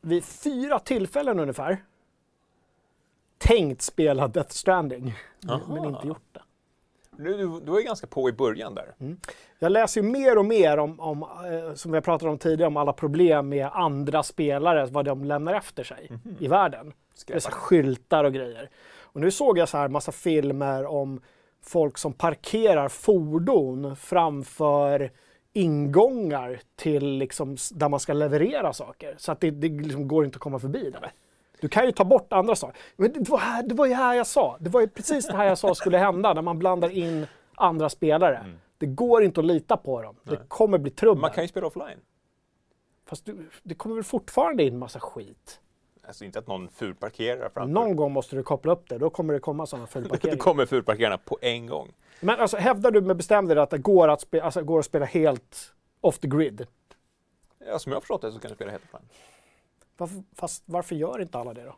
vid 0.00 0.24
fyra 0.24 0.78
tillfällen 0.78 1.40
ungefär 1.40 1.78
tänkt 3.38 3.82
spela 3.82 4.28
Death 4.28 4.50
Stranding, 4.50 5.14
men 5.40 5.50
Aha. 5.50 5.88
inte 5.88 6.06
gjort 6.08 6.22
det. 6.32 6.40
Du, 7.18 7.36
du, 7.36 7.60
du 7.60 7.70
var 7.72 7.78
ju 7.78 7.84
ganska 7.84 8.06
på 8.06 8.28
i 8.28 8.32
början 8.32 8.74
där. 8.74 8.94
Jag 9.58 9.72
läser 9.72 10.00
ju 10.02 10.08
mer 10.10 10.38
och 10.38 10.44
mer 10.44 10.78
om, 10.78 11.00
om 11.00 11.22
eh, 11.22 11.74
som 11.74 11.92
vi 11.92 12.00
pratat 12.00 12.28
om 12.28 12.38
tidigare, 12.38 12.68
om 12.68 12.76
alla 12.76 12.92
problem 12.92 13.48
med 13.48 13.68
andra 13.72 14.22
spelare, 14.22 14.86
vad 14.86 15.04
de 15.04 15.24
lämnar 15.24 15.54
efter 15.54 15.84
sig 15.84 16.06
Mhm. 16.10 16.36
i 16.40 16.48
världen. 16.48 16.92
Här 17.28 17.40
skyltar 17.50 18.24
och 18.24 18.32
grejer. 18.32 18.70
Och 19.00 19.20
nu 19.20 19.30
såg 19.30 19.58
jag 19.58 19.68
så 19.68 19.76
här 19.78 19.88
massa 19.88 20.12
filmer 20.12 20.86
om 20.86 21.20
folk 21.62 21.98
som 21.98 22.12
parkerar 22.12 22.88
fordon 22.88 23.96
framför 23.96 25.10
ingångar 25.52 26.60
till 26.76 27.06
liksom 27.18 27.56
där 27.74 27.88
man 27.88 28.00
ska 28.00 28.12
leverera 28.12 28.72
saker. 28.72 29.14
Så 29.18 29.32
att 29.32 29.40
det, 29.40 29.50
det 29.50 29.68
liksom 29.68 30.08
går 30.08 30.24
inte 30.24 30.36
att 30.36 30.40
komma 30.42 30.58
förbi 30.58 30.90
det. 30.90 31.10
Du 31.66 31.70
kan 31.70 31.86
ju 31.86 31.92
ta 31.92 32.04
bort 32.04 32.32
andra 32.32 32.56
saker. 32.56 32.80
Men 32.96 33.12
det 33.12 33.28
var, 33.28 33.38
här, 33.38 33.62
det 33.62 33.74
var 33.74 33.86
ju 33.86 33.94
här 33.94 34.14
jag 34.14 34.26
sa. 34.26 34.56
Det 34.60 34.70
var 34.70 34.80
ju 34.80 34.88
precis 34.88 35.26
det 35.26 35.36
här 35.36 35.44
jag 35.44 35.58
sa 35.58 35.74
skulle 35.74 35.98
hända 35.98 36.34
när 36.34 36.42
man 36.42 36.58
blandar 36.58 36.88
in 36.88 37.26
andra 37.54 37.88
spelare. 37.88 38.54
Det 38.78 38.86
går 38.86 39.22
inte 39.22 39.40
att 39.40 39.46
lita 39.46 39.76
på 39.76 40.02
dem. 40.02 40.16
Det 40.22 40.48
kommer 40.48 40.78
bli 40.78 40.90
trubbel. 40.90 41.20
Man 41.20 41.30
kan 41.30 41.44
ju 41.44 41.48
spela 41.48 41.66
offline. 41.66 41.98
Fast 43.06 43.24
du, 43.24 43.50
det 43.62 43.74
kommer 43.74 43.94
väl 43.94 44.04
fortfarande 44.04 44.64
in 44.64 44.78
massa 44.78 45.00
skit. 45.00 45.60
Alltså 46.06 46.24
inte 46.24 46.38
att 46.38 46.46
någon 46.46 46.68
fulparkerar 46.68 47.48
framför. 47.54 47.72
Någon 47.72 47.96
gång 47.96 48.12
måste 48.12 48.36
du 48.36 48.42
koppla 48.42 48.72
upp 48.72 48.88
det. 48.88 48.98
Då 48.98 49.10
kommer 49.10 49.34
det 49.34 49.40
komma 49.40 49.66
sådana 49.66 49.86
det 49.86 49.92
fullparkeringar. 49.92 50.38
kommer 50.38 50.66
fulparkerarna 50.66 51.18
på 51.18 51.38
en 51.42 51.66
gång. 51.66 51.92
Men 52.20 52.40
alltså, 52.40 52.56
hävdar 52.56 52.90
du 52.90 53.00
med 53.00 53.16
bestämdhet 53.16 53.58
att 53.58 53.70
det 53.70 53.78
går 53.78 54.08
att, 54.08 54.20
spe, 54.20 54.42
alltså, 54.42 54.62
går 54.62 54.78
att 54.78 54.84
spela 54.84 55.04
helt 55.04 55.74
off 56.00 56.18
the 56.18 56.28
grid? 56.28 56.66
Ja, 57.66 57.78
som 57.78 57.92
jag 57.92 57.96
har 57.96 58.00
förstått 58.00 58.22
det 58.22 58.32
så 58.32 58.38
kan 58.38 58.48
du 58.48 58.54
spela 58.54 58.70
helt 58.70 58.84
offline. 58.84 59.08
Varför, 59.96 60.22
fast 60.34 60.62
varför 60.66 60.94
gör 60.94 61.20
inte 61.22 61.38
alla 61.38 61.54
det 61.54 61.62
då? 61.64 61.76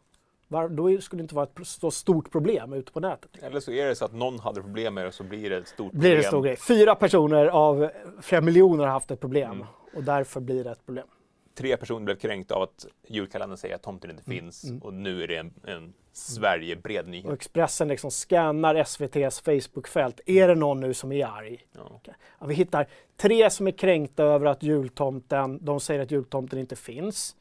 Var, 0.50 0.68
då 0.68 1.00
skulle 1.00 1.20
det 1.20 1.22
inte 1.22 1.34
vara 1.34 1.46
ett 1.46 1.66
så 1.66 1.90
stort 1.90 2.30
problem 2.32 2.72
ute 2.72 2.92
på 2.92 3.00
nätet. 3.00 3.30
Eller 3.42 3.60
så 3.60 3.72
är 3.72 3.86
det 3.86 3.94
så 3.96 4.04
att 4.04 4.12
någon 4.14 4.38
hade 4.40 4.62
problem 4.62 4.94
med 4.94 5.04
det 5.04 5.08
och 5.08 5.14
så 5.14 5.24
blir 5.24 5.50
det 5.50 5.56
ett 5.56 5.68
stort 5.68 5.92
Blir 5.92 6.16
det 6.16 6.22
problem. 6.22 6.24
en 6.24 6.30
stor 6.30 6.42
grej. 6.42 6.56
Fyra 6.56 6.94
personer 6.94 7.46
av 7.46 7.90
flera 8.22 8.40
miljoner 8.42 8.84
har 8.84 8.90
haft 8.92 9.10
ett 9.10 9.20
problem 9.20 9.52
Mm. 9.52 9.66
och 9.94 10.04
därför 10.04 10.40
blir 10.40 10.64
det 10.64 10.70
ett 10.70 10.86
problem. 10.86 11.06
Tre 11.54 11.76
personer 11.76 12.04
blev 12.04 12.16
kränkta 12.16 12.54
av 12.54 12.62
att 12.62 12.86
julkalendern 13.08 13.56
säger 13.58 13.74
att 13.74 13.82
tomten 13.82 14.10
inte 14.10 14.22
Mm. 14.26 14.38
finns 14.44 14.64
och 14.82 14.94
nu 14.94 15.22
är 15.22 15.28
det 15.28 15.36
en, 15.36 15.54
en 15.64 15.92
Sverige-bred 16.12 17.04
Och 17.04 17.10
nyhet. 17.10 17.32
Expressen 17.32 17.88
liksom 17.88 18.10
scannar 18.10 18.74
SVTs 18.74 19.40
Facebookfält. 19.40 20.20
Är 20.26 20.48
det 20.48 20.54
någon 20.54 20.80
nu 20.80 20.94
som 20.94 21.12
är 21.12 21.26
arg? 21.26 21.66
Ja. 21.72 22.00
Ja, 22.40 22.46
vi 22.46 22.54
hittar 22.54 22.86
tre 23.16 23.50
som 23.50 23.66
är 23.66 23.70
kränkta 23.70 24.22
över 24.24 24.46
att 24.46 24.62
jultomten, 24.62 25.64
de 25.64 25.80
säger 25.80 26.00
att 26.00 26.10
jultomten 26.10 26.58
inte 26.58 26.76
finns. 26.76 27.36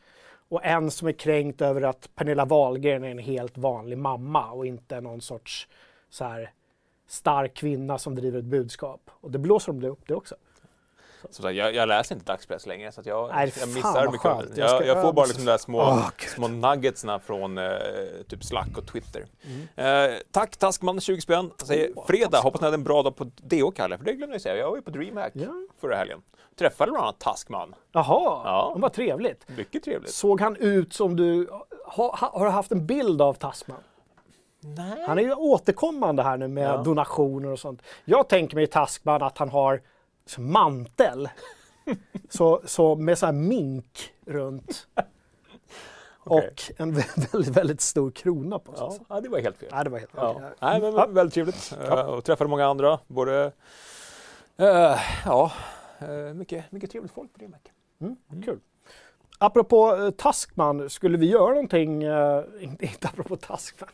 Och 0.49 0.65
en 0.65 0.91
som 0.91 1.07
är 1.07 1.11
kränkt 1.11 1.61
över 1.61 1.81
att 1.81 2.09
Pernilla 2.15 2.45
Wahlgren 2.45 3.03
är 3.03 3.11
en 3.11 3.17
helt 3.19 3.57
vanlig 3.57 3.97
mamma 3.97 4.51
och 4.51 4.65
inte 4.65 5.01
någon 5.01 5.21
sorts 5.21 5.67
så 6.09 6.23
här 6.25 6.51
stark 7.07 7.53
kvinna 7.53 7.97
som 7.97 8.15
driver 8.15 8.39
ett 8.39 8.45
budskap. 8.45 9.09
Och 9.21 9.31
det 9.31 9.39
blåser 9.39 9.73
de 9.73 9.87
upp 9.87 10.07
det 10.07 10.15
också. 10.15 10.35
Som 11.29 11.43
sagt, 11.43 11.55
jag, 11.55 11.75
jag 11.75 11.87
läser 11.87 12.15
inte 12.15 12.31
dagspress 12.31 12.65
längre 12.65 12.91
så 12.91 13.01
jag, 13.05 13.29
Nej, 13.35 13.53
jag 13.59 13.69
missar 13.69 14.05
mycket. 14.05 14.19
skönt. 14.21 14.57
Jag 14.57 14.85
Jag, 14.85 15.01
får 15.01 15.13
bara 15.13 15.25
liksom 15.25 15.45
de 15.45 15.51
där 15.51 15.57
små, 15.57 15.95
Gud. 16.17 16.29
små 16.29 16.47
nuggetsna 16.47 17.19
från 17.19 17.57
eh, 17.57 17.71
typ 18.27 18.43
Slack 18.43 18.77
och 18.77 18.87
Twitter. 18.87 19.25
Mm. 19.75 20.11
Eh, 20.11 20.17
tack 20.31 20.57
Taskman, 20.57 21.01
20 21.01 21.21
spänn. 21.21 21.51
Säger 21.65 21.91
Åh, 21.95 22.05
fredag, 22.07 22.23
Taskman. 22.29 22.43
hoppas 22.43 22.61
ni 22.61 22.65
hade 22.65 22.75
en 22.75 22.83
bra 22.83 23.03
dag 23.03 23.15
på 23.15 23.31
DO 23.35 23.71
Kalle, 23.71 23.97
för 23.97 24.05
det 24.05 24.13
glömde 24.13 24.35
jag 24.35 24.41
säga. 24.41 24.55
Jag 24.57 24.69
var 24.69 24.75
ju 24.75 24.81
på 24.81 24.91
DreamHack 24.91 25.31
Ja. 25.35 25.47
förra 25.81 25.95
helgen. 25.95 26.21
Träffade 26.59 26.91
bland 26.91 27.03
annat 27.03 27.19
Taskman. 27.19 27.75
Jaha, 27.91 28.41
Ja. 28.45 28.73
vad 28.77 28.93
trevligt. 28.93 29.49
Mycket 29.57 29.83
trevligt. 29.83 30.13
Såg 30.13 30.41
han 30.41 30.55
ut 30.55 30.93
som 30.93 31.15
du, 31.15 31.49
ha, 31.85 32.15
ha, 32.15 32.31
har 32.39 32.45
du 32.45 32.51
haft 32.51 32.71
en 32.71 32.85
bild 32.85 33.21
av 33.21 33.33
Tasman? 33.33 33.77
Nej. 34.59 35.03
Han 35.07 35.19
är 35.19 35.23
ju 35.23 35.33
återkommande 35.33 36.23
här 36.23 36.37
nu 36.37 36.47
med 36.47 36.63
Ja. 36.69 36.77
donationer 36.77 37.49
och 37.51 37.59
sånt. 37.59 37.81
Jag 38.05 38.27
tänker 38.29 38.55
mig 38.55 38.63
i 38.63 38.67
Taskman 38.67 39.23
att 39.23 39.37
han 39.37 39.49
har 39.49 39.81
mantel. 40.37 41.29
så, 42.29 42.61
så 42.65 42.95
med 42.95 43.17
så 43.17 43.25
här 43.25 43.33
mink 43.33 44.11
runt. 44.25 44.87
Okej. 46.23 46.47
Och 46.49 46.71
en 46.81 46.95
vä- 46.95 47.31
väldigt, 47.31 47.57
väldigt 47.57 47.81
stor 47.81 48.11
krona 48.11 48.59
på 48.59 48.73
sig. 48.75 48.87
Ja, 48.89 48.97
ja, 49.09 49.21
det 49.21 49.29
var 49.29 49.39
helt 49.39 49.57
fel. 49.57 49.69
Nej, 49.71 49.83
det 49.83 49.89
var 49.89 49.99
helt 49.99 50.11
Ja. 50.15 50.29
okej. 50.35 50.49
Nej, 50.61 50.81
men 50.81 50.93
Ja. 50.93 51.05
väldigt 51.09 51.33
trevligt. 51.33 51.77
Eh, 51.87 51.93
Och 51.99 52.23
träffade 52.23 52.49
många 52.49 52.65
andra. 52.67 52.99
Både, 53.07 53.51
eh, 54.57 54.95
ja, 55.25 55.51
mycket, 56.35 56.71
mycket 56.71 56.91
trevligt 56.91 57.13
folk 57.13 57.33
på 57.33 57.37
DreamHack. 57.39 57.71
Mm, 57.99 58.15
Kul. 58.43 58.59
Apropå 59.39 59.95
eh, 59.95 60.09
Taskman, 60.09 60.89
skulle 60.89 61.17
vi 61.17 61.25
göra 61.29 61.49
någonting, 61.49 62.03
eh, 62.03 62.43
inte, 62.61 62.85
inte 62.85 63.07
apropå 63.07 63.35
Taskman, 63.35 63.89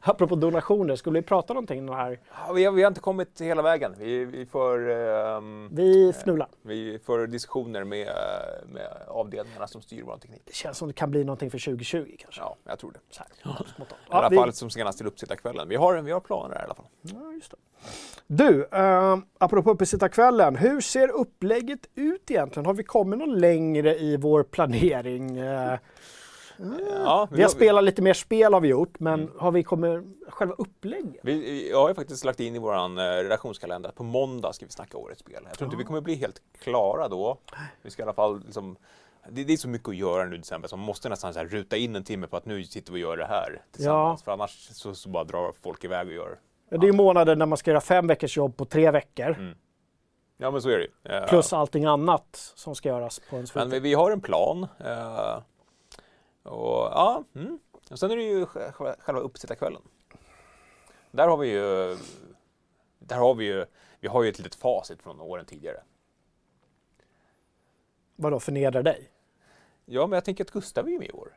apropå 0.00 0.34
donationer, 0.36 0.96
skulle 0.96 1.20
vi 1.20 1.26
prata 1.26 1.52
någonting 1.54 1.88
här? 1.88 2.20
Ja, 2.46 2.52
vi, 2.52 2.64
har, 2.64 2.72
vi 2.72 2.82
har 2.82 2.88
inte 2.88 3.00
kommit 3.00 3.40
hela 3.40 3.62
vägen. 3.62 3.94
Vi, 3.98 4.24
vi, 4.24 4.46
får, 4.46 4.90
ehm, 4.90 5.68
Vi 5.72 6.12
fnular. 6.12 6.48
vi 6.62 6.98
får 7.04 7.26
diskussioner 7.26 7.84
med, 7.84 8.08
med 8.72 8.88
avdelningarna 9.08 9.66
som 9.66 9.82
styr 9.82 10.02
vår 10.02 10.16
teknik. 10.16 10.42
Det 10.44 10.54
känns 10.54 10.78
som 10.78 10.88
det 10.88 10.94
kan 10.94 11.10
bli 11.10 11.24
någonting 11.24 11.50
för 11.50 11.58
2020 11.58 12.14
kanske. 12.18 12.40
Ja, 12.40 12.56
jag 12.64 12.78
tror 12.78 12.92
det. 12.92 12.98
Så 13.10 13.22
här, 13.22 13.54
spontant. 13.54 13.90
I 13.90 13.94
alla 14.08 14.28
vi- 14.28 14.36
fall 14.36 14.52
som 14.52 14.70
senast 14.70 14.98
till 14.98 15.06
uppsittarkvällen. 15.06 15.68
Vi 15.68 15.76
har, 15.76 15.96
vi 16.02 16.12
har 16.12 16.20
planer 16.20 16.54
där 16.54 16.60
i 16.60 16.64
alla 16.64 16.74
fall. 16.74 16.86
Ja, 17.02 17.32
just 17.32 17.50
det. 17.50 17.56
Du, 18.26 18.64
eh, 18.72 19.16
apropå 19.38 19.70
uppesittarkvällen, 19.70 20.56
hur 20.56 20.80
ser 20.80 21.08
upplägget 21.08 21.80
ut 21.94 22.30
egentligen? 22.30 22.66
Har 22.66 22.74
vi 22.74 22.82
kommit 22.84 23.18
någon 23.18 23.38
längre 23.40 23.96
i 23.98 24.16
vår 24.16 24.42
planering? 24.42 24.85
Eh, 24.94 25.78
Ja, 27.04 27.28
vi 27.30 27.42
har 27.42 27.48
spelat 27.48 27.84
lite 27.84 28.02
mer 28.02 28.14
spel 28.14 28.52
har 28.52 28.60
vi 28.60 28.68
gjort, 28.68 29.00
men 29.00 29.30
har 29.38 29.50
vi 29.52 29.62
kommit 29.62 30.04
själva 30.28 30.54
upplägget? 30.58 31.20
Vi, 31.22 31.70
jag 31.70 31.86
har 31.86 31.94
faktiskt 31.94 32.24
lagt 32.24 32.40
in 32.40 32.56
i 32.56 32.58
vår 32.58 32.74
eh, 32.74 33.02
redaktionskalender 33.22 33.88
att 33.88 33.94
på 33.94 34.02
måndag 34.02 34.52
ska 34.52 34.66
vi 34.66 34.72
snacka 34.72 34.98
årets 34.98 35.20
spel. 35.20 35.42
Jag 35.48 35.58
tror 35.58 35.66
inte 35.66 35.76
vi 35.76 35.84
kommer 35.84 36.00
bli 36.00 36.14
helt 36.14 36.42
klara 36.62 37.08
då. 37.08 37.38
Vi 37.82 37.90
ska 37.90 38.02
i 38.02 38.04
alla 38.04 38.12
fall 38.12 38.40
liksom, 38.44 38.76
det, 39.30 39.44
det 39.44 39.52
är 39.52 39.56
så 39.56 39.68
mycket 39.68 39.88
att 39.88 39.96
göra 39.96 40.24
nu 40.24 40.34
i 40.34 40.38
december 40.38 40.68
så 40.68 40.76
man 40.76 40.86
måste 40.86 41.08
nästan 41.08 41.32
så 41.32 41.38
här 41.38 41.46
ruta 41.46 41.76
in 41.76 41.96
en 41.96 42.04
timme 42.04 42.26
på 42.26 42.36
att 42.36 42.46
nu 42.46 42.64
sitter 42.64 42.92
vi 42.92 43.04
och 43.04 43.08
gör 43.08 43.16
det 43.16 43.26
här 43.26 43.62
tillsammans. 43.72 44.22
För 44.22 44.32
annars 44.32 44.68
så, 44.72 44.94
så 44.94 45.08
bara 45.08 45.24
drar 45.24 45.52
folk 45.62 45.84
iväg 45.84 46.06
och 46.06 46.14
gör. 46.14 46.38
Ja, 46.68 46.76
Det 46.76 46.84
är 46.86 46.88
ju 46.90 46.96
månader 46.96 47.36
när 47.36 47.46
man 47.46 47.58
ska 47.58 47.70
göra 47.70 47.80
fem 47.80 48.06
veckors 48.06 48.36
jobb 48.36 48.56
på 48.56 48.64
tre 48.64 48.90
veckor. 48.90 49.28
Mm. 49.38 49.54
Ja 50.36 50.50
men 50.50 50.62
så 50.62 50.68
är 50.70 50.78
det 50.78 50.84
ju. 50.84 51.16
Eh, 51.16 51.26
Plus 51.28 51.52
allting 51.52 51.84
annat 51.84 52.52
som 52.54 52.74
ska 52.74 52.88
göras 52.88 53.18
på 53.18 53.36
en 53.36 53.40
Men 53.40 53.46
fritid. 53.46 53.70
vi, 53.70 53.80
vi 53.80 53.94
har 53.94 54.10
en 54.10 54.20
plan. 54.20 54.66
eh, 54.84 55.42
och 56.42 56.82
ja, 56.92 57.24
mm. 57.34 57.58
och 57.90 57.98
sen 57.98 58.10
är 58.10 58.16
det 58.16 58.22
ju 58.22 58.44
sj- 58.44 58.72
sj- 58.72 58.96
själva 59.00 59.20
uppsittarkvällen. 59.20 59.82
Där 61.10 61.28
har 61.28 61.36
vi 61.36 61.48
ju, 61.50 61.96
där 62.98 63.16
har 63.16 63.34
vi 63.34 63.44
ju, 63.44 63.66
vi 64.00 64.08
har 64.08 64.22
ju 64.22 64.28
ett 64.28 64.38
litet 64.38 64.54
facit 64.54 65.02
från 65.02 65.20
åren 65.20 65.44
tidigare. 65.46 65.82
Vadå, 68.16 68.40
förnedra 68.40 68.82
dig? 68.82 69.10
Ja, 69.84 70.06
men 70.06 70.16
jag 70.16 70.24
tänker 70.24 70.44
att 70.44 70.50
Gustav 70.50 70.86
är 70.86 70.90
ju 70.90 70.98
med 70.98 71.08
i 71.08 71.12
år. 71.12 71.36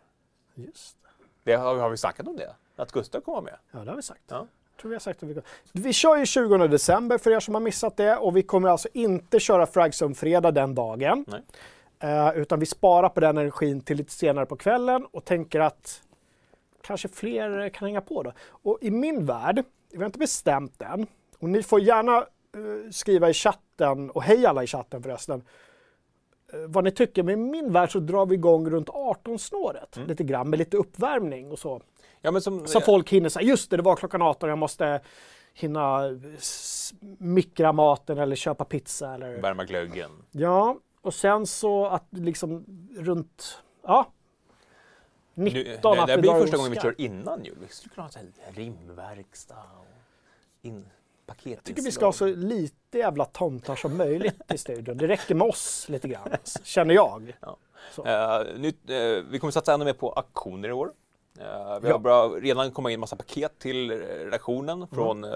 Just 0.54 0.98
det. 1.02 1.08
Det 1.44 1.56
har, 1.56 1.76
har 1.76 1.90
vi 1.90 1.98
snackat 1.98 2.28
om 2.28 2.36
det? 2.36 2.56
Att 2.76 2.92
Gustav 2.92 3.22
kommer 3.22 3.42
med? 3.42 3.58
Ja, 3.72 3.80
det 3.80 3.92
har 3.92 3.96
vi 3.96 4.02
sagt. 4.02 4.24
Ja. 4.28 4.48
Tror 4.82 4.90
vi 4.90 4.96
har 4.96 5.00
sagt 5.00 5.24
att 5.24 5.30
vi, 5.72 5.94
kör 5.94 6.18
ju 6.18 6.26
20 6.26 6.68
december 6.68 7.18
för 7.18 7.32
er 7.32 7.40
som 7.40 7.54
har 7.54 7.62
missat 7.62 7.98
det 7.98 8.18
och 8.18 8.38
vi 8.38 8.44
kommer 8.44 8.70
alltså 8.70 8.88
inte 8.94 9.40
köra 9.40 9.66
Fragsum-fredag 9.66 10.52
den 10.52 10.76
dagen. 10.76 11.26
Eh, 12.00 12.38
utan 12.38 12.60
vi 12.60 12.66
sparar 12.66 13.10
på 13.10 13.20
den 13.20 13.38
energin 13.38 13.82
till 13.82 13.98
lite 13.98 14.12
senare 14.12 14.46
på 14.46 14.56
kvällen 14.56 15.06
och 15.12 15.26
tänker 15.26 15.60
att 15.60 16.02
kanske 16.82 17.08
fler 17.08 17.70
kan 17.70 17.86
hänga 17.86 18.02
på 18.02 18.24
då. 18.24 18.34
Och 18.50 18.78
i 18.82 18.92
min 18.92 19.26
värld, 19.26 19.64
vi 19.92 19.98
har 19.98 20.06
inte 20.06 20.20
bestämt 20.20 20.82
än, 20.82 21.08
och 21.40 21.50
ni 21.50 21.64
får 21.64 21.80
gärna 21.80 22.18
eh, 22.18 22.92
skriva 22.92 23.30
i 23.30 23.34
chatten, 23.34 24.10
och 24.10 24.24
hej 24.24 24.46
alla 24.46 24.64
i 24.64 24.68
chatten 24.68 25.04
förresten, 25.04 25.44
eh, 26.54 26.60
vad 26.68 26.84
ni 26.84 26.92
tycker. 26.92 27.24
Men 27.24 27.34
i 27.34 27.52
min 27.52 27.74
värld 27.74 27.92
så 27.92 28.00
drar 28.00 28.26
vi 28.26 28.36
igång 28.36 28.70
runt 28.70 28.90
18-snåret 28.90 30.08
lite 30.08 30.24
grann 30.24 30.50
med 30.50 30.60
lite 30.60 30.78
uppvärmning 30.78 31.52
och 31.52 31.60
så. 31.60 31.82
Ja, 32.22 32.32
men 32.32 32.42
som, 32.42 32.68
Så 32.68 32.82
folk 32.82 33.10
hinner 33.10 33.30
säga, 33.30 33.48
just 33.48 33.70
det, 33.70 33.78
det 33.78 33.84
var 33.84 33.96
klockan 33.96 34.22
18, 34.22 34.50
jag 34.50 34.58
måste 34.58 35.02
hinna 35.54 36.02
mikra 37.18 37.74
maten 37.74 38.18
eller 38.18 38.36
köpa 38.36 38.66
pizza 38.66 39.14
eller... 39.14 39.42
värma 39.42 39.66
glöggen. 39.66 40.12
Ja, 40.32 40.78
och 41.02 41.14
sen 41.14 41.48
så 41.48 41.86
att 41.86 42.06
liksom 42.10 42.66
runt, 42.96 43.62
ja. 43.84 44.12
19 45.34 45.98
Nu, 45.98 46.06
det, 46.06 46.16
det 46.16 46.22
blir 46.22 46.32
första 46.32 46.58
gången 46.58 46.72
vi 46.72 46.80
kör 46.80 47.02
innan 47.02 47.44
jul. 47.44 47.58
Vi 47.62 47.68
skulle 47.68 47.94
kunna 47.96 48.08
ha 48.08 48.12
här 48.16 48.54
rimverkstad 48.54 49.56
och 49.80 49.86
in. 50.62 50.86
Jag 51.44 51.64
tycker 51.64 51.82
vi 51.82 51.92
ska 51.92 52.06
ha 52.06 52.14
så 52.14 52.26
lite 52.26 52.98
jävla 52.98 53.26
tomtar 53.26 53.76
som 53.76 53.98
möjligt 53.98 54.42
i 54.54 54.58
studion. 54.58 54.98
Det 54.98 55.08
räcker 55.08 55.36
med 55.36 55.48
oss 55.48 55.86
lite 55.90 56.08
grann, 56.08 56.30
känner 56.64 56.94
jag. 56.94 57.38
Så. 57.92 58.06
Eh, 58.06 58.60
nytt, 58.60 58.90
eh, 58.90 58.98
vi 59.30 59.40
kommer 59.40 59.52
satsa 59.52 59.74
ännu 59.74 59.86
mer 59.86 59.94
på 59.94 60.12
auktioner 60.12 60.70
i 60.70 60.72
år. 60.72 60.92
Eh, 61.40 61.80
vi 61.82 61.88
Ja. 61.88 61.94
har 61.94 62.00
bra, 62.00 62.28
redan 62.28 62.72
kommit 62.72 62.94
in 62.94 63.00
massa 63.00 63.16
paket 63.16 63.60
till 63.60 63.92
redaktionen 64.02 64.88
från 64.88 65.24
eh, 65.24 65.32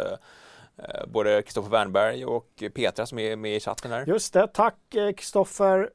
eh, 0.77 1.05
både 1.07 1.41
Kristoffer 1.41 1.69
Wernberg 1.69 2.25
och 2.25 2.63
Petra 2.75 3.05
som 3.05 3.19
är 3.19 3.36
med 3.36 3.55
i 3.55 3.60
chatten 3.60 3.91
här. 3.91 4.05
Just 4.05 4.33
det, 4.33 4.48
tack 4.48 4.75
Kristoffer. 5.17 5.89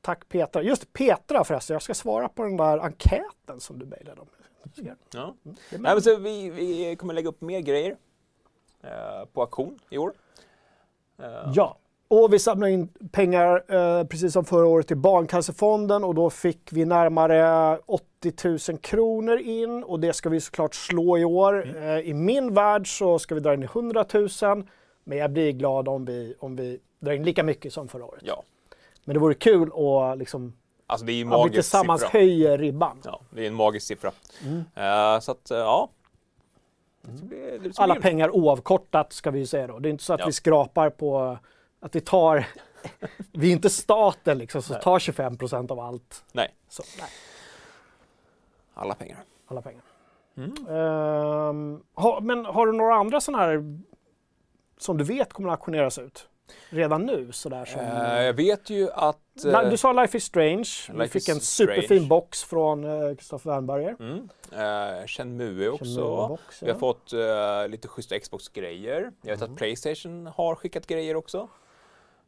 Tack 0.00 0.28
Petra. 0.28 0.62
Just 0.62 0.92
Petra 0.92 1.44
förresten, 1.44 1.74
jag 1.74 1.82
ska 1.82 1.94
svara 1.94 2.28
på 2.28 2.42
den 2.42 2.56
där 2.56 2.78
enkäten 2.78 3.60
som 3.60 3.78
du 3.78 3.86
mejlade 3.86 4.20
om. 4.20 4.26
Ja. 4.74 5.34
Är 5.70 5.78
Nej, 5.78 5.94
men 5.94 6.02
så 6.02 6.16
vi, 6.16 6.50
vi 6.50 6.96
kommer 6.96 7.14
lägga 7.14 7.28
upp 7.28 7.40
mer 7.40 7.60
grejer 7.60 7.96
eh, 8.82 9.24
på 9.32 9.40
auktion 9.40 9.78
i 9.90 9.98
år. 9.98 10.12
Eh, 11.22 11.52
Ja, 11.54 11.78
och 12.08 12.32
vi 12.32 12.38
samlar 12.38 12.68
in 12.68 12.88
pengar 13.12 13.64
eh, 13.74 14.04
precis 14.06 14.32
som 14.32 14.44
förra 14.44 14.66
året 14.66 14.86
till 14.88 14.96
Barncancerfonden 14.96 16.04
och 16.04 16.14
då 16.14 16.30
fick 16.30 16.72
vi 16.72 16.84
närmare 16.84 17.78
80 18.26 18.70
000 18.72 18.78
kronor 18.78 19.38
in 19.38 19.84
och 19.84 20.00
det 20.00 20.12
ska 20.12 20.28
vi 20.28 20.40
såklart 20.40 20.74
slå 20.74 21.18
i 21.18 21.24
år. 21.24 21.76
Eh, 21.76 21.98
I 21.98 22.14
min 22.14 22.54
värld 22.54 22.98
så 22.98 23.18
ska 23.18 23.34
vi 23.34 23.40
dra 23.40 23.54
in 23.54 23.62
100 23.62 24.04
000 24.42 24.66
men 25.04 25.18
jag 25.18 25.30
blir 25.32 25.52
glad 25.52 25.88
om 25.88 26.04
vi, 26.04 26.34
om 26.38 26.56
vi 26.56 26.80
drar 27.00 27.12
in 27.12 27.22
lika 27.22 27.42
mycket 27.42 27.72
som 27.72 27.88
förra 27.88 28.04
året. 28.04 28.22
ja. 28.26 28.42
Men 29.04 29.14
det 29.14 29.20
vore 29.20 29.34
kul 29.34 29.70
att 29.74 30.18
liksom, 30.18 30.52
Alltså 30.86 31.06
det 31.06 31.12
är 31.12 31.14
ju 31.14 31.20
en 31.22 31.28
att 31.28 31.32
vi 31.34 31.38
magisk 31.38 31.54
tillsammans 31.54 32.00
siffra. 32.00 32.18
höjer 32.18 32.58
ribban. 32.58 33.00
Ja, 33.04 33.20
det 33.30 33.42
är 33.42 33.46
en 33.46 33.54
magisk 33.54 33.86
siffra. 33.86 34.12
Mm. 34.44 34.64
Eh, 34.74 35.20
så 35.20 35.32
att, 35.32 35.50
eh, 35.50 35.58
ja. 35.58 35.90
Det 37.02 37.24
blir, 37.26 37.58
det 37.58 37.72
ska 37.72 37.82
Alla 37.82 37.94
pengar 37.94 38.30
oavkortat 38.36 39.12
ska 39.12 39.30
vi 39.30 39.38
ju 39.38 39.46
säga 39.46 39.66
då. 39.66 39.78
Det 39.78 39.88
är 39.88 39.90
inte 39.90 40.04
så 40.04 40.12
att 40.12 40.20
Ja. 40.20 40.26
vi 40.26 40.32
skrapar 40.32 40.90
på 40.90 41.38
att 41.80 41.94
vi 41.96 42.00
tar, 42.00 42.46
vi 43.32 43.48
är 43.48 43.52
inte 43.52 43.70
staten 43.70 44.38
liksom 44.38 44.62
som 44.62 44.76
tar 44.80 44.98
25 44.98 45.36
procent 45.36 45.70
av 45.70 45.80
allt. 45.80 46.24
Nej, 46.32 46.54
Så, 46.68 46.82
nej. 46.98 47.08
Alla 48.74 48.94
pengar. 48.94 49.18
alla 49.46 49.62
pengar. 49.62 49.82
Mm. 50.36 50.50
Ehm, 50.68 51.82
ha, 51.94 52.20
men 52.20 52.44
har 52.44 52.66
du 52.66 52.72
några 52.72 52.94
andra 52.94 53.20
sådana 53.20 53.42
här 53.44 53.78
som 54.78 54.98
du 54.98 55.04
vet 55.04 55.32
kommer 55.32 55.48
att 55.48 55.52
auktioneras 55.58 55.98
ut? 55.98 56.28
Redan 56.70 57.06
nu 57.06 57.32
sådär 57.32 57.64
som... 57.64 57.80
Eh, 57.80 58.22
jag 58.22 58.32
vet 58.32 58.70
ju 58.70 58.90
att... 58.90 59.44
Eh, 59.44 59.70
du 59.70 59.76
sa 59.76 59.92
Life 59.92 60.16
is 60.18 60.24
Strange. 60.24 60.68
Vi 60.92 60.98
Life 60.98 61.08
fick 61.12 61.22
is 61.22 61.28
en 61.28 61.40
superfin 61.40 61.84
Strange. 61.84 62.06
box 62.06 62.42
från 62.44 62.84
uh, 62.84 63.14
Kristoffer 63.16 63.50
Wernberger. 63.50 63.96
Mm. 64.00 64.28
Eh, 64.52 65.06
Shenmue 65.06 65.68
också. 65.68 65.84
Shenmue-box, 65.84 66.62
Vi 66.62 66.66
har 66.66 66.74
ja. 66.74 66.78
fått 66.78 67.12
eh, 67.12 67.68
lite 67.68 67.88
schyssta 67.88 68.18
Xbox-grejer. 68.18 69.12
Jag 69.22 69.30
vet 69.30 69.40
Mm. 69.42 69.52
att 69.52 69.58
Playstation 69.58 70.26
har 70.26 70.54
skickat 70.54 70.86
grejer 70.86 71.16
också. 71.16 71.48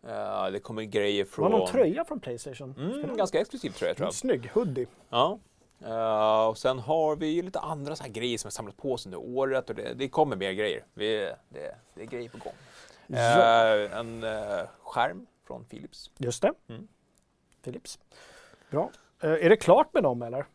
Eh, 0.07 0.47
det 0.53 0.59
kommer 0.61 0.83
grejer 0.83 1.25
Det 1.25 1.31
från... 1.31 1.53
var 1.53 1.59
någon 1.59 1.69
tröja 1.69 2.05
från 2.05 2.21
Playstation. 2.21 2.75
Mm, 2.79 3.17
ganska 3.17 3.41
exklusiv 3.41 3.71
tröja 3.71 3.95
tror 3.95 4.07
jag. 4.07 4.15
Snygg 4.15 4.51
hoodie. 4.55 4.87
Ja. 5.11 5.39
Eh, 5.81 6.47
och 6.47 6.59
sen 6.59 6.79
har 6.79 7.17
vi 7.17 7.27
ju 7.27 7.43
lite 7.43 7.61
andra 7.61 7.97
så 7.97 8.03
här 8.03 8.11
grejer 8.11 8.39
som 8.39 8.47
har 8.47 8.51
samlat 8.51 8.77
på 8.77 8.97
sig 8.97 9.15
under 9.15 9.29
året 9.39 9.71
och 9.71 9.77
det, 9.77 9.95
det 9.95 10.09
kommer 10.09 10.37
mer 10.37 10.53
grejer. 10.53 10.85
Vi, 10.95 11.33
det, 11.49 11.77
det 11.95 12.03
är 12.03 12.07
grejer 12.07 12.29
på 12.29 12.39
gång. 12.39 12.53
Ja. 13.07 13.75
Eh, 13.75 13.99
en 13.99 14.25
eh, 14.25 14.67
skärm 14.83 15.27
från 15.47 15.65
Philips. 15.65 16.11
Just 16.19 16.43
det. 16.43 16.53
Mm. 16.69 16.89
Philips. 17.63 17.99
Bra. 18.71 18.91
Är 19.21 19.49
det 19.49 19.57
klart 19.57 19.95
med 19.95 20.03
dem 20.03 20.23
eller? 20.23 20.47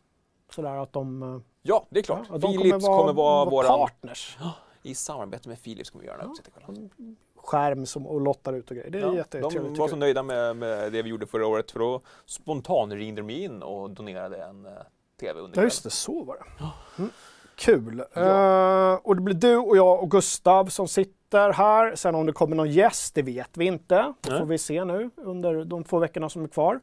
Sådär 0.50 0.76
att 0.76 0.92
de, 0.92 1.42
Ja, 1.62 1.86
det 1.90 1.98
är 1.98 2.02
klart. 2.02 2.26
ja, 2.28 2.34
att 2.34 2.40
de 2.40 2.58
Philips 2.58 2.84
kommer 2.86 3.12
vara, 3.12 3.50
våran... 3.50 3.78
partners. 3.78 4.38
I 4.82 4.94
samarbete 4.94 5.48
med 5.48 5.62
Philips 5.62 5.90
kommer 5.90 6.02
vi 6.02 6.06
göra 6.06 6.16
den 6.18 6.26
här 6.26 6.32
uppsättningskvällen. 6.32 7.16
Skärm 7.36 7.86
som, 7.86 8.06
och 8.06 8.20
lottar 8.20 8.52
ut 8.52 8.70
och 8.70 8.76
grejer. 8.76 8.90
Det 8.90 8.98
är 8.98 9.02
Ja, 9.02 9.14
jättetrevligt. 9.14 9.74
de 9.74 9.80
var 9.80 9.88
så 9.88 9.96
nöjda 9.96 10.22
med, 10.22 10.56
med 10.56 10.92
det 10.92 11.02
vi 11.02 11.10
gjorde 11.10 11.26
förra 11.26 11.46
året 11.46 11.70
för 11.70 11.78
då 11.78 12.00
spontant 12.26 12.92
ringde 12.92 13.22
de 13.22 13.30
in 13.30 13.62
och 13.62 13.90
donerade 13.90 14.42
en 14.44 14.66
uh, 14.66 14.72
TV 15.20 15.40
under 15.40 15.58
Ja, 15.58 15.62
just 15.64 15.84
det. 15.84 15.90
Så 15.90 16.24
var 16.24 16.36
det. 16.36 16.64
Mm. 16.98 17.10
Kul. 17.54 18.00
Eh, 18.12 18.94
och 19.02 19.16
det 19.16 19.22
blir 19.22 19.34
du 19.34 19.56
och 19.56 19.76
jag 19.76 20.02
och 20.02 20.10
Gustav 20.10 20.66
som 20.66 20.88
sitter 20.88 21.52
här. 21.52 21.96
Sen 21.96 22.14
om 22.14 22.26
det 22.26 22.32
kommer 22.32 22.56
någon 22.56 22.70
gäst, 22.70 23.14
det 23.14 23.22
vet 23.22 23.50
vi 23.56 23.64
inte. 23.64 24.12
Det 24.20 24.38
får 24.38 24.46
vi 24.46 24.58
se 24.58 24.84
nu 24.84 25.10
under 25.16 25.64
de 25.64 25.84
två 25.84 25.98
veckorna 25.98 26.28
som 26.28 26.44
är 26.44 26.48
kvar. 26.48 26.80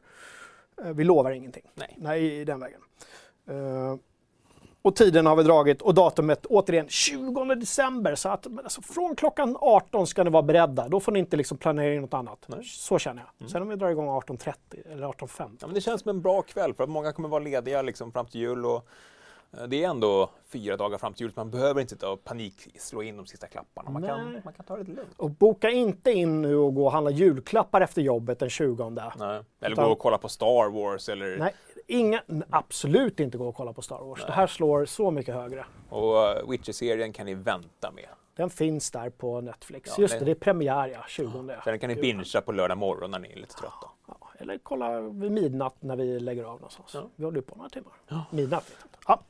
Eh, 0.84 0.92
vi 0.92 1.04
lovar 1.04 1.30
ingenting. 1.30 1.62
Nej. 1.74 1.94
Nej, 1.98 2.40
i 2.40 2.44
den 2.44 2.60
vägen. 2.60 2.80
Eh, 3.48 3.96
och 4.82 4.96
tiden 4.96 5.26
har 5.26 5.36
vi 5.36 5.42
dragit 5.42 5.82
och 5.82 5.94
datumet 5.94 6.46
återigen 6.46 6.88
20 6.88 7.54
december. 7.54 8.14
Så 8.14 8.28
att 8.28 8.46
alltså, 8.64 8.82
från 8.82 9.16
klockan 9.16 9.56
18 9.60 10.06
ska 10.06 10.24
ni 10.24 10.30
vara 10.30 10.42
beredda. 10.42 10.88
Då 10.88 11.00
får 11.00 11.12
ni 11.12 11.18
inte 11.18 11.36
liksom 11.36 11.58
planera 11.58 11.94
in 11.94 12.00
något 12.00 12.14
annat. 12.14 12.44
Nej. 12.46 12.64
Så 12.64 12.98
känner 12.98 13.24
jag. 13.38 13.50
Sen 13.50 13.62
om 13.62 13.68
vi 13.68 13.76
drar 13.76 13.90
igång 13.90 14.08
18.30 14.08 14.54
eller 14.92 15.06
18.15. 15.06 15.56
Ja, 15.60 15.66
men 15.66 15.74
det 15.74 15.80
känns 15.80 16.02
som 16.02 16.08
en 16.08 16.22
bra 16.22 16.42
kväll 16.42 16.74
för 16.74 16.84
att 16.84 16.90
många 16.90 17.12
kommer 17.12 17.28
vara 17.28 17.42
lediga 17.42 17.82
liksom 17.82 18.12
fram 18.12 18.26
till 18.26 18.40
jul 18.40 18.66
och 18.66 18.88
Det 19.68 19.84
är 19.84 19.88
ändå 19.90 20.30
fyra 20.48 20.76
dagar 20.76 20.98
fram 20.98 21.12
till 21.14 21.22
jul, 21.26 21.32
man 21.36 21.50
behöver 21.50 21.80
inte 21.80 21.94
sitta 21.94 22.10
och 22.10 22.24
panik 22.24 22.68
slå 22.78 23.02
in 23.02 23.16
de 23.16 23.26
sista 23.26 23.46
klapparna. 23.46 23.90
Man, 23.90 24.02
kan, 24.02 24.32
Nej. 24.32 24.40
man 24.44 24.52
kan 24.52 24.64
ta 24.64 24.74
det 24.76 24.80
lite 24.80 24.92
lugnt. 24.92 25.14
Och 25.16 25.30
boka 25.30 25.70
inte 25.70 26.12
in 26.12 26.42
nu 26.42 26.56
och 26.56 26.74
gå 26.74 26.84
och 26.84 26.92
handla 26.92 27.10
julklappar 27.10 27.80
efter 27.80 28.02
jobbet 28.02 28.38
den 28.38 28.50
20. 28.50 28.90
Nej. 28.90 29.06
Eller 29.60 29.72
Utan- 29.72 29.84
gå 29.84 29.92
och 29.92 29.98
kolla 29.98 30.18
på 30.18 30.28
Star 30.28 30.70
Wars 30.70 31.08
eller 31.08 31.38
Nej, 31.38 31.54
inga, 31.86 32.22
absolut 32.50 33.20
inte 33.20 33.38
gå 33.38 33.48
och 33.48 33.54
kolla 33.54 33.72
på 33.72 33.82
Star 33.82 34.04
Wars. 34.04 34.24
Det 34.26 34.32
här 34.32 34.46
slår 34.46 34.84
så 34.84 35.10
mycket 35.10 35.34
högre. 35.34 35.64
Och 35.90 36.14
uh, 36.14 36.50
Witcher-serien 36.50 37.12
kan 37.12 37.26
ni 37.26 37.34
vänta 37.34 37.90
med. 37.90 38.08
Den 38.36 38.50
finns 38.50 38.90
där 38.90 39.10
på 39.10 39.40
Netflix. 39.40 39.90
Ja, 39.96 40.02
Just 40.02 40.18
det- 40.18 40.24
det, 40.24 40.30
är 40.30 40.34
premiär 40.34 40.88
ja, 40.88 41.04
20. 41.08 41.30
Så 41.64 41.70
den 41.70 41.78
kan 41.78 41.88
ni 41.90 41.96
bingea 41.96 42.40
på 42.40 42.52
lördag 42.52 42.78
morgon 42.78 43.10
när 43.10 43.18
ni 43.18 43.32
är 43.32 43.36
lite 43.36 43.54
trötta. 43.54 43.90
Ja, 44.06 44.16
eller 44.38 44.58
kolla 44.62 45.00
vid 45.00 45.32
midnatt 45.32 45.74
när 45.80 45.96
vi 45.96 46.20
lägger 46.20 46.44
av 46.44 46.54
någonstans. 46.54 46.90
Ja. 46.94 47.08
Vi 47.16 47.24
håller 47.24 47.36
ju 47.38 47.42
på 47.42 47.54
några 47.56 47.68
timmar. 47.70 47.92
Midnatt. 48.30 48.64
Ja. 49.08 49.20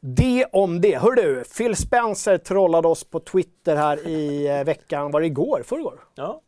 Det 0.00 0.44
om 0.52 0.80
det. 0.80 0.98
Hör 0.98 1.12
du, 1.12 1.44
Phil 1.44 1.76
Spencer 1.76 2.38
trollade 2.38 2.88
oss 2.88 3.04
på 3.04 3.20
Twitter 3.20 3.76
här 3.76 4.08
i 4.08 4.46
eh, 4.48 4.64
veckan. 4.64 5.10
Var 5.10 5.20
det 5.20 5.26
igår? 5.26 5.62
Förrgår? 5.64 6.00
Ja, 6.14 6.40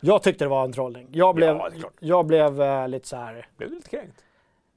Jag 0.00 0.22
tyckte 0.22 0.44
det 0.44 0.48
var 0.48 0.64
en 0.64 0.72
trollning. 0.72 1.08
Jag 1.12 1.34
blev, 1.34 1.56
Ja, 1.56 1.70
jag 2.00 2.26
blev 2.26 2.62
eh, 2.62 2.88
lite 2.88 3.08
så 3.08 3.16
här... 3.16 3.46
blev 3.56 3.70
du 3.70 3.76
lite 3.76 3.90
kränkt? 3.90 4.24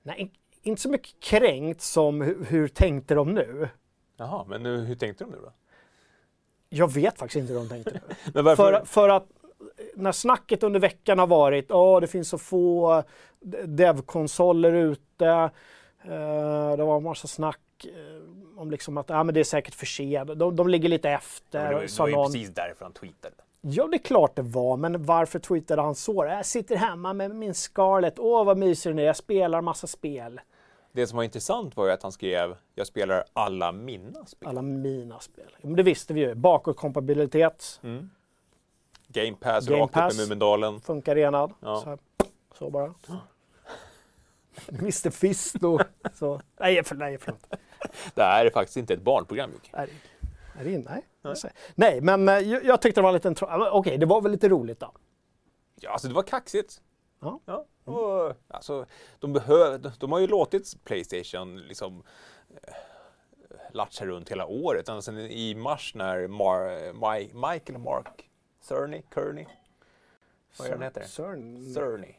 Nej, 0.04 0.20
in- 0.20 0.32
inte 0.64 0.82
så 0.82 0.90
mycket 0.90 1.20
kränkt 1.20 1.82
som 1.82 2.22
hur, 2.22 2.46
hur 2.46 2.68
tänkte 2.68 3.16
de 3.16 3.34
nu? 3.34 3.70
Jaha, 4.18 4.46
men 4.48 4.64
nu, 4.64 4.78
hur 4.78 4.96
tänkte 4.96 5.24
de 5.24 5.30
nu 5.32 5.38
då? 5.44 5.52
Jag 6.70 6.94
vet 6.94 7.20
faktiskt 7.20 7.36
inte 7.42 7.54
hur 7.54 7.60
de 7.60 7.70
tänkte 7.70 8.00
nu. 8.34 8.56
För, 8.56 8.86
för 8.86 9.10
att 9.10 9.28
när 9.96 10.12
snacket 10.12 10.64
under 10.64 10.80
veckan 10.80 11.20
har 11.20 11.28
varit 11.28 11.72
att 11.72 12.02
det 12.02 12.08
finns 12.08 12.30
så 12.30 12.38
få 12.38 13.04
dev-konsoler 13.66 14.74
ute. 14.74 15.50
Eh, 16.04 16.78
det 16.78 16.84
var 16.84 16.98
en 16.98 17.04
massa 17.04 17.28
snack 17.28 17.60
eh, 17.86 18.60
om 18.60 18.72
liksom 18.72 18.98
att 18.98 19.12
ah, 19.12 19.24
men 19.24 19.34
det 19.34 19.40
är 19.40 19.44
säkert 19.44 19.76
för 19.76 19.86
sent. 19.86 20.40
De, 20.40 20.56
de 20.56 20.68
ligger 20.68 20.90
lite 20.90 21.08
Ja, 21.08 21.16
efter. 21.16 21.60
men 21.60 21.70
det 21.70 21.76
var, 21.76 21.82
det 21.82 22.00
var 22.00 22.08
ju 22.08 22.16
någon. 22.16 22.26
precis 22.32 22.50
därför 22.50 22.86
han 22.86 22.94
tweetade. 22.94 23.36
Ja, 23.62 23.88
det 23.88 23.96
är 23.98 24.04
klart 24.04 24.36
det 24.36 24.42
var, 24.42 24.78
men 24.78 25.06
varför 25.06 25.40
tweetade 25.40 25.82
han 25.82 25.96
så? 25.96 26.26
Jag 26.26 26.46
sitter 26.46 26.76
hemma 26.76 27.14
med 27.14 27.36
min 27.36 27.54
Scarlett. 27.54 28.20
Åh, 28.20 28.46
vad 28.46 28.58
mysig 28.58 28.92
den 28.92 29.00
är. 29.00 29.04
Jag 29.04 29.16
spelar 29.18 29.62
massa 29.62 29.88
spel. 29.88 30.40
Det 30.92 31.08
som 31.08 31.18
var 31.18 31.24
intressant 31.24 31.78
var 31.78 31.86
ju 31.86 31.92
att 31.92 32.04
han 32.04 32.12
skrev 32.12 32.56
jag 32.76 32.88
spelar 32.88 33.24
alla 33.34 33.72
mina 33.72 34.26
spel. 34.26 34.50
Alla 34.50 34.62
mina 34.62 35.20
spel. 35.20 35.46
Ja, 35.52 35.68
men 35.68 35.76
det 35.76 35.84
visste 35.84 36.14
vi 36.14 36.22
ju. 36.22 36.36
Bakåtkompatibilitet 36.36 37.80
Mm. 37.84 38.10
Game 39.08 39.38
Pass 39.40 39.68
Game 39.68 39.82
rakt 39.84 39.94
Pass. 39.94 40.14
upp 40.14 40.20
i 40.20 40.24
Mumindalen. 40.24 40.82
funkar 40.82 41.16
renad. 41.16 41.54
Ja. 41.60 41.82
Så, 41.84 41.98
så 42.58 42.70
bara. 42.70 42.94
Mr 44.80 45.10
Fisto. 45.10 45.80
Så. 46.14 46.42
Nej, 46.60 46.84
för, 46.84 46.96
nej, 46.96 47.18
förlåt. 47.18 47.48
Det 48.16 48.24
här 48.24 48.46
är 48.46 48.50
faktiskt 48.50 48.78
inte 48.78 48.94
ett 48.94 49.02
barnprogram 49.02 49.52
Jocke. 49.52 49.88
Det 50.64 50.72
in? 50.72 50.88
Nej. 50.90 51.08
Nej. 51.22 51.36
nej, 51.76 52.02
men 52.02 52.30
eh, 52.30 52.38
jag, 52.38 52.66
jag 52.66 52.82
tyckte 52.82 53.02
det 53.02 53.04
var 53.04 53.10
en 53.10 53.14
liten... 53.14 53.36
Okej, 53.72 53.98
det 53.98 54.06
var 54.06 54.22
väl 54.22 54.32
lite 54.32 54.50
roligt 54.50 54.80
då. 54.80 54.92
Ja, 55.76 55.92
alltså 55.92 56.08
det 56.08 56.14
var 56.14 56.24
kaxigt. 56.24 56.82
Ja. 57.20 57.40
Ja, 57.46 57.66
och, 57.84 58.34
alltså, 58.48 58.86
de, 59.20 59.34
behöv, 59.34 59.82
de, 59.82 59.92
de 60.00 60.12
har 60.12 60.20
ju 60.20 60.28
låtit 60.28 60.84
Playstation 60.84 61.58
liksom 61.62 62.04
eh, 62.50 62.74
latcha 63.72 64.06
runt 64.06 64.32
hela 64.32 64.46
året. 64.46 64.90
Ända 64.90 65.02
sedan 65.02 65.20
i 65.20 65.56
mars 65.56 65.96
när 65.96 66.28
Mar, 66.28 66.94
Mike, 66.94 67.36
Michael 67.36 67.80
Mark 67.80 68.30
Cerny, 68.62 69.02
Kearney, 69.14 69.46
vad 70.58 70.68
är 70.68 70.72
det 70.72 70.78
han 70.78 70.84
heter? 70.84 71.04
Cern. 71.04 71.74
Cerny, 71.74 72.16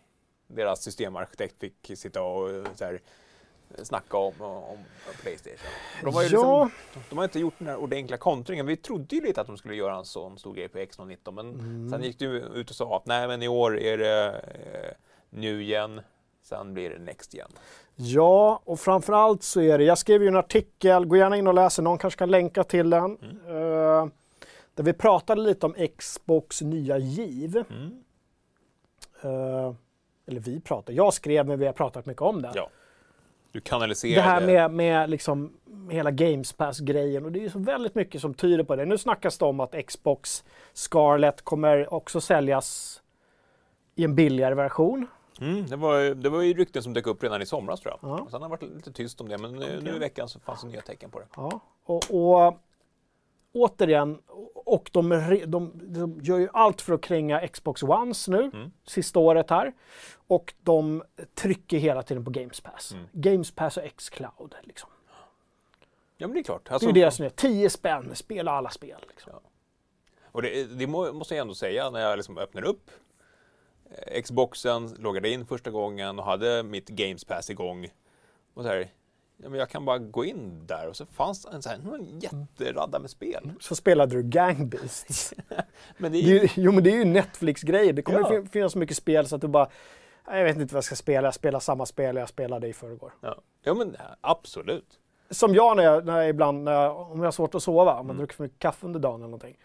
deras 0.54 0.82
systemarkitekt 0.82 1.60
fick 1.60 1.98
sitta 1.98 2.22
och 2.22 2.50
eh, 2.50 2.64
så 2.74 2.84
här, 2.84 3.00
snacka 3.82 4.16
om, 4.16 4.32
om 4.40 4.78
Playstation. 5.22 5.58
De 6.04 6.14
har, 6.14 6.22
ju 6.22 6.28
Ja. 6.28 6.64
liksom, 6.64 7.02
de 7.10 7.18
har 7.18 7.24
inte 7.24 7.38
gjort 7.40 7.54
den 7.58 7.68
här 7.68 7.76
ordentliga 7.76 8.18
kontringen. 8.18 8.66
Vi 8.66 8.76
trodde 8.76 9.16
ju 9.16 9.22
lite 9.22 9.40
att 9.40 9.46
de 9.46 9.56
skulle 9.56 9.74
göra 9.74 9.96
en 9.96 10.04
sån 10.04 10.38
stor 10.38 10.54
grej 10.54 10.68
på 10.68 10.78
X019 10.78 11.30
men 11.30 11.50
Mm. 11.54 11.90
sen 11.90 12.02
gick 12.02 12.18
du 12.18 12.26
ut 12.40 12.70
och 12.70 12.76
sa 12.76 12.96
att 12.96 13.06
nej 13.06 13.28
men 13.28 13.42
i 13.42 13.48
år 13.48 13.78
är 13.78 13.98
det 13.98 14.28
eh, 14.30 14.94
new 15.30 15.60
gen, 15.62 16.00
sen 16.42 16.74
blir 16.74 16.90
det 16.90 16.98
next 16.98 17.34
gen. 17.34 17.48
Ja, 17.96 18.62
och 18.64 18.80
framförallt 18.80 19.42
så 19.42 19.60
är 19.60 19.78
det, 19.78 19.84
jag 19.84 19.98
skrev 19.98 20.22
ju 20.22 20.28
en 20.28 20.36
artikel, 20.36 21.04
gå 21.06 21.16
gärna 21.16 21.36
in 21.36 21.46
och 21.46 21.54
läs 21.54 21.76
den, 21.76 21.84
någon 21.84 21.98
kanske 21.98 22.18
kan 22.18 22.30
länka 22.30 22.64
till 22.64 22.90
den. 22.90 23.12
eh, 23.46 24.06
där 24.74 24.84
vi 24.84 24.92
pratade 24.92 25.40
lite 25.40 25.66
om 25.66 25.74
Xbox 25.98 26.60
nya 26.62 26.98
giv. 26.98 27.56
Mm. 27.70 28.02
Eh, 29.22 29.74
eller 30.32 30.40
vi 30.40 30.60
pratade, 30.60 30.96
jag 30.96 31.14
skrev 31.14 31.46
men 31.46 31.58
vi 31.58 31.66
har 31.66 31.72
pratat 31.72 32.06
mycket 32.06 32.22
om 32.22 32.42
det. 32.42 32.52
Ja. 32.54 32.68
Du 33.52 33.60
kanaliserar 33.60 34.14
Det 34.14 34.20
här 34.22 34.40
med, 34.46 34.70
med, 34.70 35.10
liksom, 35.10 35.52
hela 35.90 36.10
Games 36.10 36.52
Pass-grejen 36.52 37.24
och 37.24 37.32
det 37.32 37.38
är 37.38 37.42
ju 37.42 37.50
så 37.50 37.58
väldigt 37.58 37.94
mycket 37.94 38.20
som 38.20 38.34
tyder 38.34 38.64
på 38.64 38.76
det. 38.76 38.84
Nu 38.84 38.98
snackas 38.98 39.38
det 39.38 39.44
om 39.44 39.60
att 39.60 39.74
Xbox 39.86 40.44
Scarlett 40.72 41.42
kommer 41.42 41.94
också 41.94 42.20
säljas 42.20 42.98
i 43.94 44.04
en 44.04 44.14
billigare 44.14 44.54
version. 44.54 45.06
Mm, 45.40 45.66
det, 45.66 45.76
var, 45.76 46.14
det 46.14 46.28
var 46.28 46.42
ju 46.42 46.54
rykten 46.54 46.82
som 46.82 46.92
dök 46.92 47.06
upp 47.06 47.22
redan 47.22 47.42
i 47.42 47.46
somras 47.46 47.80
tror 47.80 47.94
jag. 48.00 48.10
Ja. 48.10 48.26
Sen 48.30 48.42
har 48.42 48.48
det 48.48 48.50
varit 48.50 48.74
lite 48.76 48.92
tyst 48.92 49.20
om 49.20 49.28
det 49.28 49.38
men 49.38 49.52
nu, 49.52 49.80
nu 49.82 49.96
i 49.96 49.98
veckan 49.98 50.28
så 50.28 50.40
fanns 50.40 50.62
det 50.62 50.68
nya 50.68 50.80
tecken 50.80 51.10
på 51.10 51.18
det. 51.18 51.26
Ja, 51.36 51.60
och, 51.84 52.02
och 52.10 52.58
återigen, 53.52 54.18
och 54.54 54.90
de, 54.92 55.08
de, 55.46 55.72
de 55.74 56.20
gör 56.22 56.38
ju 56.38 56.48
allt 56.52 56.80
för 56.80 56.92
att 56.94 57.00
kränga 57.00 57.48
Xbox 57.48 57.82
Ones 57.82 58.28
nu, 58.28 58.50
Mm. 58.54 58.70
sista 58.86 59.18
året 59.18 59.50
här. 59.50 59.72
Och 60.32 60.54
de 60.60 61.02
trycker 61.34 61.78
hela 61.78 62.02
tiden 62.02 62.24
på 62.24 62.30
Games 62.30 62.60
Pass. 62.60 62.92
Mm. 62.92 63.06
Games 63.12 63.50
Pass 63.50 63.76
och 63.76 63.82
X-Cloud. 63.84 64.54
Liksom. 64.62 64.90
Ja 66.16 66.26
men 66.26 66.34
det 66.34 66.40
är 66.40 66.44
klart. 66.44 66.64
Det 66.64 66.70
Alltså, 66.74 66.88
är 66.88 66.94
ju 66.94 67.00
det 67.04 67.10
som 67.10 67.24
är 67.24 67.30
10 67.30 67.70
spänn, 67.70 68.10
spela 68.16 68.50
alla 68.52 68.70
spel. 68.70 68.98
Liksom. 69.08 69.32
Och 70.24 70.42
det, 70.42 70.64
det 70.64 70.86
må, 70.86 71.12
måste 71.12 71.34
jag 71.34 71.42
ändå 71.42 71.54
säga 71.54 71.90
när 71.90 72.00
jag 72.00 72.16
liksom 72.16 72.38
öppnar 72.38 72.64
upp 72.64 72.90
eh, 73.90 74.22
Xboxen, 74.22 74.94
loggade 74.98 75.28
in 75.28 75.46
första 75.46 75.70
gången 75.70 76.18
och 76.18 76.24
hade 76.24 76.62
mitt 76.62 76.88
Games 76.88 77.24
Pass 77.24 77.50
igång. 77.50 77.88
Och 78.54 78.62
så 78.62 78.68
här, 78.68 78.90
ja, 79.36 79.48
men 79.48 79.58
jag 79.58 79.70
kan 79.70 79.84
bara 79.84 79.98
gå 79.98 80.24
in 80.24 80.66
där 80.66 80.88
och 80.88 80.96
så 80.96 81.06
fanns 81.06 81.42
det 81.42 81.50
en, 81.52 81.62
så 81.62 81.68
här, 81.68 81.76
en 81.94 82.20
jätteradda 82.20 82.98
med 82.98 83.10
spel. 83.10 83.50
Så 83.60 83.74
spelade 83.76 84.16
du 84.16 84.22
Gang 84.22 84.68
Beasts. 84.68 85.34
Men 85.96 86.12
det 86.12 86.22
Det 86.22 86.30
är, 86.30 86.36
är, 86.36 86.42
ju- 86.42 86.48
jo 86.56 86.72
men 86.72 86.84
det 86.84 86.90
är 86.90 86.96
ju 86.96 87.04
Netflix-grejer. 87.04 87.92
Det 87.92 88.02
kommer 88.02 88.18
Ja. 88.20 88.28
fin- 88.28 88.48
finnas 88.48 88.72
så 88.72 88.78
mycket 88.78 88.96
spel 88.96 89.26
så 89.26 89.34
att 89.36 89.40
du 89.42 89.48
bara, 89.48 89.64
"Nej, 89.64 89.72
jag 90.38 90.44
vet 90.44 90.56
inte 90.56 90.74
vad 90.74 90.78
jag 90.78 90.84
ska 90.84 90.94
spela, 90.96 91.26
jag 91.26 91.34
spelar 91.34 91.60
samma 91.60 91.86
spel 91.86 92.16
jag 92.16 92.28
spelade 92.28 92.68
i 92.68 92.72
förrgår. 92.72 93.12
ja. 93.20 93.36
ja 93.62 93.74
men 93.74 93.96
absolut. 94.20 94.98
Som 95.30 95.54
jag 95.54 95.76
när 95.76 95.84
jag, 95.84 96.06
när 96.06 96.16
jag 96.20 96.28
ibland, 96.28 96.64
när 96.64 96.72
jag, 96.72 96.96
om 97.12 97.18
jag 97.18 97.26
har 97.26 97.32
svårt 97.32 97.54
att 97.54 97.62
sova, 97.62 97.92
om 97.92 97.96
Mm. 97.98 98.06
man 98.06 98.16
druckit 98.16 98.36
för 98.36 98.42
mycket 98.44 98.58
kaffe 98.58 98.86
under 98.86 99.00
dagen 99.00 99.14
eller 99.20 99.24
någonting. 99.24 99.58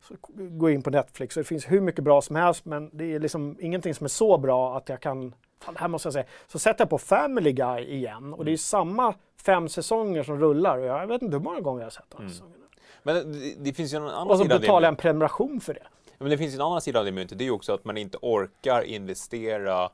Så 0.00 0.14
går 0.36 0.70
jag 0.70 0.74
in 0.74 0.82
på 0.82 0.90
Netflix 0.90 1.36
och 1.36 1.40
det 1.42 1.44
finns 1.48 1.70
hur 1.70 1.80
mycket 1.80 2.04
bra 2.04 2.22
som 2.22 2.36
helst 2.36 2.64
men 2.64 2.90
det 2.92 3.14
är 3.14 3.18
liksom 3.20 3.56
ingenting 3.60 3.94
som 3.94 4.04
är 4.04 4.08
så 4.08 4.38
bra 4.38 4.76
att 4.76 4.88
jag 4.88 5.00
kan, 5.00 5.34
fan 5.62 5.74
det 5.74 5.80
här 5.80 5.88
måste 5.88 6.06
jag 6.06 6.12
säga. 6.12 6.24
Så 6.46 6.58
sätter 6.58 6.80
jag 6.84 6.90
på 6.90 6.98
Family 6.98 7.52
Guy 7.52 7.84
igen 7.84 8.34
och 8.34 8.44
det 8.44 8.52
är 8.52 8.56
samma 8.56 9.14
fem 9.44 9.68
säsonger 9.68 10.22
som 10.22 10.38
rullar 10.40 10.78
och 10.78 10.86
jag 10.86 11.06
vet 11.06 11.22
inte 11.22 11.36
hur 11.36 11.44
många 11.44 11.60
gånger 11.60 11.80
jag 11.80 11.86
har 11.86 11.90
sett 11.90 12.10
de 12.16 12.22
här 12.22 12.28
säsongerna. 12.28 12.64
Men 13.02 13.32
det, 13.32 13.54
det 13.58 13.72
finns 13.72 13.92
ju 13.94 13.96
en 13.96 14.02
annan 14.02 14.28
Och 14.30 14.36
så 14.36 14.42
sida 14.42 14.54
av 14.54 14.60
det. 14.60 14.64
betalar 14.66 14.86
jag 14.86 14.92
en 14.92 14.96
prenumeration 14.96 15.60
för 15.60 15.74
det. 15.74 15.86
Men 16.18 16.30
det 16.30 16.38
finns 16.38 16.54
en 16.54 16.60
annan 16.60 16.80
sida 16.80 16.98
av 16.98 17.04
det 17.04 17.12
myntet. 17.12 17.38
Det 17.38 17.44
är 17.44 17.46
ju 17.46 17.52
också 17.52 17.74
att 17.74 17.84
man 17.84 17.96
inte 17.96 18.18
orkar 18.22 18.82
investera 18.82 19.90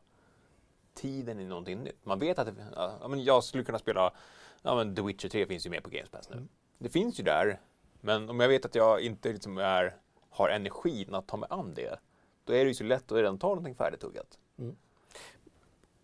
tiden 0.95 1.41
i 1.41 1.45
någonting 1.45 1.79
nytt. 1.79 2.05
Man 2.05 2.19
vet 2.19 2.39
att 2.39 2.47
det, 2.47 2.55
ja, 2.77 3.09
men 3.09 3.25
jag 3.25 3.45
skulle 3.45 3.65
kunna 3.65 3.79
spela, 3.79 4.13
ja 4.63 4.75
men 4.75 4.95
The 4.95 5.03
Witcher 5.03 5.29
3 5.29 5.47
finns 5.47 5.67
ju 5.67 5.71
med 5.71 5.83
på 5.83 5.91
Games 5.91 6.11
Pass 6.11 6.31
nu. 6.31 6.47
Det 6.79 6.89
finns 6.89 7.21
ju 7.21 7.25
där, 7.25 7.61
men 8.01 8.31
om 8.31 8.41
jag 8.41 8.49
vet 8.49 8.65
att 8.65 8.75
jag 8.75 9.01
inte 9.01 9.33
liksom 9.33 9.59
är, 9.59 9.97
har 10.31 10.49
energin 10.49 11.15
att 11.15 11.27
ta 11.27 11.37
mig 11.37 11.49
an 11.51 11.75
det, 11.75 11.99
då 12.45 12.53
är 12.53 12.65
det 12.65 12.69
ju 12.69 12.75
så 12.75 12.85
lätt 12.85 13.13
att 13.13 13.19
redan 13.19 13.39
ta 13.39 13.49
någonting 13.49 13.75
färdigtuggat. 13.75 14.39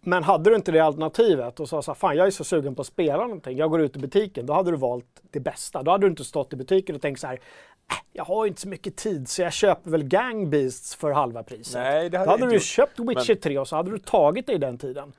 Men 0.01 0.25
hade 0.25 0.51
du 0.51 0.57
inte 0.57 0.73
det 0.73 0.81
alternativet 0.81 1.61
och 1.61 1.69
sa 1.69 1.83
så 1.83 1.91
här, 1.91 1.97
fan 1.97 2.17
jag 2.17 2.27
är 2.27 2.31
så 2.31 2.45
sugen 2.45 2.75
på 2.75 2.81
att 2.81 2.87
spela 2.87 3.23
någonting, 3.23 3.59
jag 3.59 3.71
går 3.71 3.81
ut 3.81 3.97
i 3.97 3.99
butiken, 3.99 4.47
då 4.47 4.53
hade 4.53 4.71
du 4.71 4.77
valt 4.77 5.23
det 5.31 5.41
bästa. 5.41 5.83
Då 5.83 5.91
hade 5.91 6.07
du 6.07 6.11
inte 6.11 6.25
stått 6.25 6.53
i 6.53 6.57
butiken 6.57 6.97
och 6.97 7.03
tänkt 7.03 7.21
så 7.21 7.27
här, 7.27 7.41
jag 8.13 8.25
har 8.25 8.45
ju 8.45 8.49
inte 8.49 8.61
så 8.61 8.69
mycket 8.69 8.97
tid 8.97 9.29
så 9.29 9.43
jag 9.43 9.53
köper 9.53 9.91
väl 9.91 10.05
Gang 10.05 10.51
Beasts 10.51 10.95
för 10.95 11.11
halva 11.11 11.43
priset. 11.43 11.75
Nej, 11.75 12.11
det 12.11 12.19
hade 12.19 12.29
då 12.29 12.31
hade 12.31 12.47
du 12.47 12.55
gjort. 12.55 12.63
köpt 12.63 12.99
Witcher 12.99 13.35
3 13.35 13.59
och 13.59 13.69
så 13.69 13.77
hade 13.77 13.91
du 13.91 13.99
tagit 13.99 14.47
dig 14.47 14.59
den 14.59 14.79
tiden. 14.79 15.13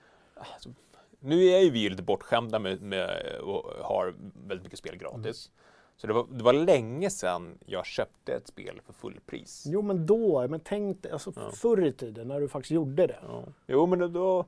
Nu 1.20 1.46
är 1.46 1.60
ju 1.60 1.70
vi 1.70 1.90
lite 1.90 2.04
bortskämda 2.04 2.60
med, 2.60 2.82
med 2.82 3.10
och 3.44 3.64
har 3.84 4.14
väldigt 4.48 4.64
mycket 4.64 4.80
spel 4.80 4.96
gratis. 4.98 5.52
Så 5.98 6.08
det 6.08 6.14
var, 6.14 6.26
det 6.32 6.44
var 6.44 6.54
länge 6.54 7.10
sedan 7.10 7.58
jag 7.66 7.86
köpte 7.86 8.34
ett 8.34 8.48
spel 8.48 8.82
för 8.86 8.94
fullpris. 8.94 9.64
Jo 9.68 9.82
men 9.82 10.06
då, 10.06 10.48
men 10.48 10.60
tänk 10.60 11.04
dig, 11.04 11.12
alltså 11.12 11.32
förr 11.32 11.86
i 11.86 11.94
tiden 11.94 12.28
när 12.28 12.40
du 12.40 12.48
faktiskt 12.48 12.72
gjorde 12.72 13.08
det. 13.08 13.20
Ja. 13.28 13.44
Jo, 13.68 13.86
men 13.86 14.00
då... 14.00 14.08
då 14.08 14.46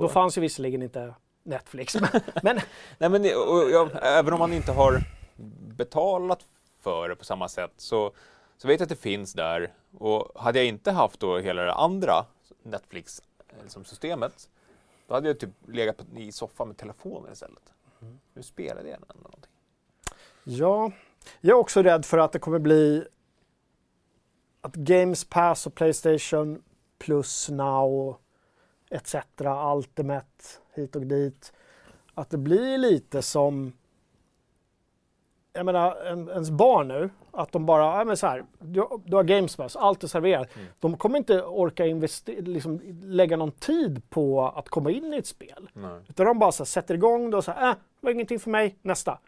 Då 0.00 0.08
fanns 0.08 0.36
ju 0.38 0.40
visserligen 0.40 0.82
inte 0.82 1.14
Netflix, 1.42 1.94
men, 2.00 2.08
men 2.42 2.58
Nej, 2.98 3.10
men 3.10 3.22
det- 3.22 3.36
och 3.36 3.70
jag, 3.70 3.90
även 4.02 4.32
om 4.32 4.38
man 4.38 4.52
inte 4.52 4.72
har 4.72 5.02
betalat 5.76 6.40
för 6.84 7.08
det 7.08 7.16
på 7.16 7.24
samma 7.24 7.48
sätt 7.48 7.72
så, 7.76 8.12
så 8.56 8.68
vet 8.68 8.80
jag 8.80 8.84
att 8.84 8.88
det 8.88 8.96
finns 8.96 9.32
där. 9.32 9.72
Och 9.98 10.42
hade 10.42 10.58
jag 10.58 10.66
inte 10.66 10.90
haft 10.92 11.20
då 11.20 11.38
hela 11.38 11.62
det 11.62 11.72
andra 11.74 12.26
Netflix-systemet, 12.62 13.62
liksom 13.62 13.84
systemet, 13.84 14.48
då 15.06 15.14
hade 15.14 15.28
jag 15.28 15.40
typ 15.40 15.50
legat 15.68 15.96
på- 15.96 16.18
i 16.18 16.32
soffan 16.32 16.68
med 16.68 16.76
telefonen 16.76 17.32
istället. 17.32 17.72
Nu 18.34 18.42
spelar 18.42 18.82
det 18.82 18.90
ändå 18.92 19.06
någonting. 19.14 19.50
Ja, 20.44 20.92
jag 21.40 21.56
är 21.56 21.60
också 21.60 21.82
rädd 21.82 22.04
för 22.04 22.18
att 22.18 22.32
det 22.32 22.38
kommer 22.38 22.58
bli 22.58 23.04
att 24.60 24.74
Games 24.74 25.24
Pass 25.24 25.66
och 25.66 25.74
Playstation 25.74 26.62
Plus 26.98 27.48
Now 27.48 28.16
etc. 28.90 29.14
Ultimate 29.76 30.44
hit 30.74 30.96
och 30.96 31.06
dit. 31.06 31.52
Att 32.14 32.30
det 32.30 32.38
blir 32.38 32.78
lite 32.78 33.22
som 33.22 33.72
jag 35.56 35.66
menar, 35.66 35.96
en, 35.96 36.28
ens 36.28 36.50
barn 36.50 36.88
nu, 36.88 37.10
att 37.30 37.52
de 37.52 37.66
bara, 37.66 37.98
ja 37.98 38.04
men 38.04 38.16
så 38.16 38.26
här, 38.26 38.44
du, 38.58 38.88
du 39.04 39.16
har 39.16 39.24
Games 39.24 39.56
Pass, 39.56 39.76
allt 39.76 40.02
är 40.02 40.08
serverat. 40.08 40.56
Mm. 40.56 40.68
De 40.80 40.96
kommer 40.96 41.18
inte 41.18 41.42
orka 41.42 41.86
investera, 41.86 42.40
liksom, 42.40 42.80
lägga 43.02 43.36
någon 43.36 43.52
tid 43.52 44.10
på 44.10 44.48
att 44.48 44.68
komma 44.68 44.90
in 44.90 45.14
i 45.14 45.16
ett 45.16 45.26
spel. 45.26 45.70
Nej. 45.72 46.00
Utan 46.08 46.26
de 46.26 46.38
bara 46.38 46.52
så 46.52 46.62
här, 46.62 46.66
sätter 46.66 46.94
igång 46.94 47.30
det 47.30 47.36
och 47.36 47.44
så 47.44 47.52
här, 47.52 47.68
äh, 47.70 47.74
det 47.74 48.06
var 48.06 48.10
ingenting 48.10 48.38
för 48.38 48.50
mig, 48.50 48.78
nästa. 48.82 49.18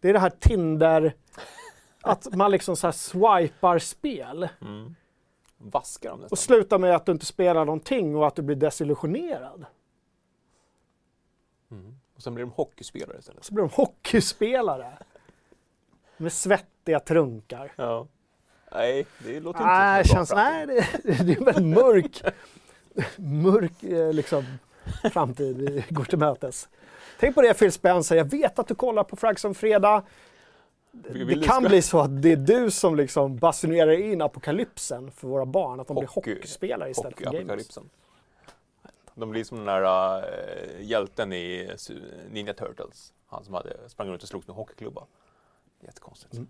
Det 0.00 0.08
är 0.08 0.12
det 0.12 0.18
här 0.18 0.30
Tinder, 0.30 1.14
att 2.00 2.34
man 2.34 2.50
liksom 2.50 2.76
så 2.76 2.86
här 2.86 2.92
swipar 2.92 3.78
spel 3.78 4.48
Mm. 4.60 4.94
Vaskar 5.58 6.10
dem 6.10 6.20
nästan. 6.20 6.34
och 6.34 6.38
slutar 6.38 6.78
med 6.78 6.94
att 6.94 7.06
du 7.06 7.12
inte 7.12 7.26
spelar 7.26 7.64
någonting 7.64 8.16
och 8.16 8.26
att 8.26 8.34
du 8.36 8.42
blir 8.42 8.56
desillusionerad. 8.56 9.64
Mm. 11.70 11.94
Och 12.14 12.22
sen 12.22 12.34
blir 12.34 12.44
de 12.44 12.52
hockeyspelare 12.52 13.18
istället. 13.18 13.44
Så 13.44 13.54
blir 13.54 13.62
de 13.64 13.70
hockeyspelare. 13.74 14.98
Med 16.22 16.32
svettiga 16.32 17.00
trunkar. 17.00 17.72
Ja. 17.76 18.06
Nej, 18.72 19.06
det 19.18 19.40
låter 19.40 19.60
Nej, 19.60 20.00
inte 20.00 20.02
det 20.02 20.08
som 20.08 20.18
en 20.18 20.24
bra 20.24 20.26
känns, 20.26 20.30
framtid. 20.30 20.68
nej 21.04 21.12
det, 21.18 21.24
det 21.24 21.32
är 21.40 21.44
väldigt 21.44 21.66
mörk, 21.76 22.22
mörk 23.16 23.82
eh, 23.82 24.12
liksom, 24.12 24.44
framtid 25.12 25.56
vi 25.56 25.84
går 25.88 26.04
till 26.04 26.18
mötes. 26.18 26.68
Tänk 27.20 27.34
på 27.34 27.42
det 27.42 27.54
Phil 27.54 27.72
Spencer, 27.72 28.16
jag 28.16 28.24
vet 28.30 28.58
att 28.58 28.68
du 28.68 28.74
kollar 28.74 29.04
på 29.04 29.16
Frags 29.16 29.44
om 29.44 29.54
fredag. 29.54 30.02
Det 30.92 31.44
kan 31.46 31.62
bli 31.62 31.82
så 31.82 32.00
att 32.00 32.22
det 32.22 32.32
är 32.32 32.36
du 32.36 32.70
som 32.70 32.96
liksom 32.96 33.36
basunerar 33.36 33.92
in 33.92 34.22
apokalypsen 34.22 35.10
för 35.10 35.28
våra 35.28 35.46
barn, 35.46 35.80
att 35.80 35.86
de 35.88 35.96
blir 35.96 36.06
Hockey- 36.08 36.34
hockeyspelare 36.34 36.90
istället 36.90 37.16
för 37.16 37.24
gamers. 37.24 37.68
De 39.14 39.30
blir 39.30 39.44
som 39.44 39.56
den 39.58 39.66
där 39.66 40.16
äh, 40.18 40.84
hjälten 40.86 41.32
i 41.32 41.70
Ninja 42.30 42.54
Turtles. 42.54 43.12
Han 43.26 43.44
som 43.44 43.54
hade, 43.54 43.88
sprang 43.88 44.08
runt 44.08 44.22
och 44.22 44.28
slogs 44.28 44.46
med 44.46 44.56
hockeyklubba. 44.56 45.04
Jättekonstigt. 45.82 46.34
Mm. 46.34 46.48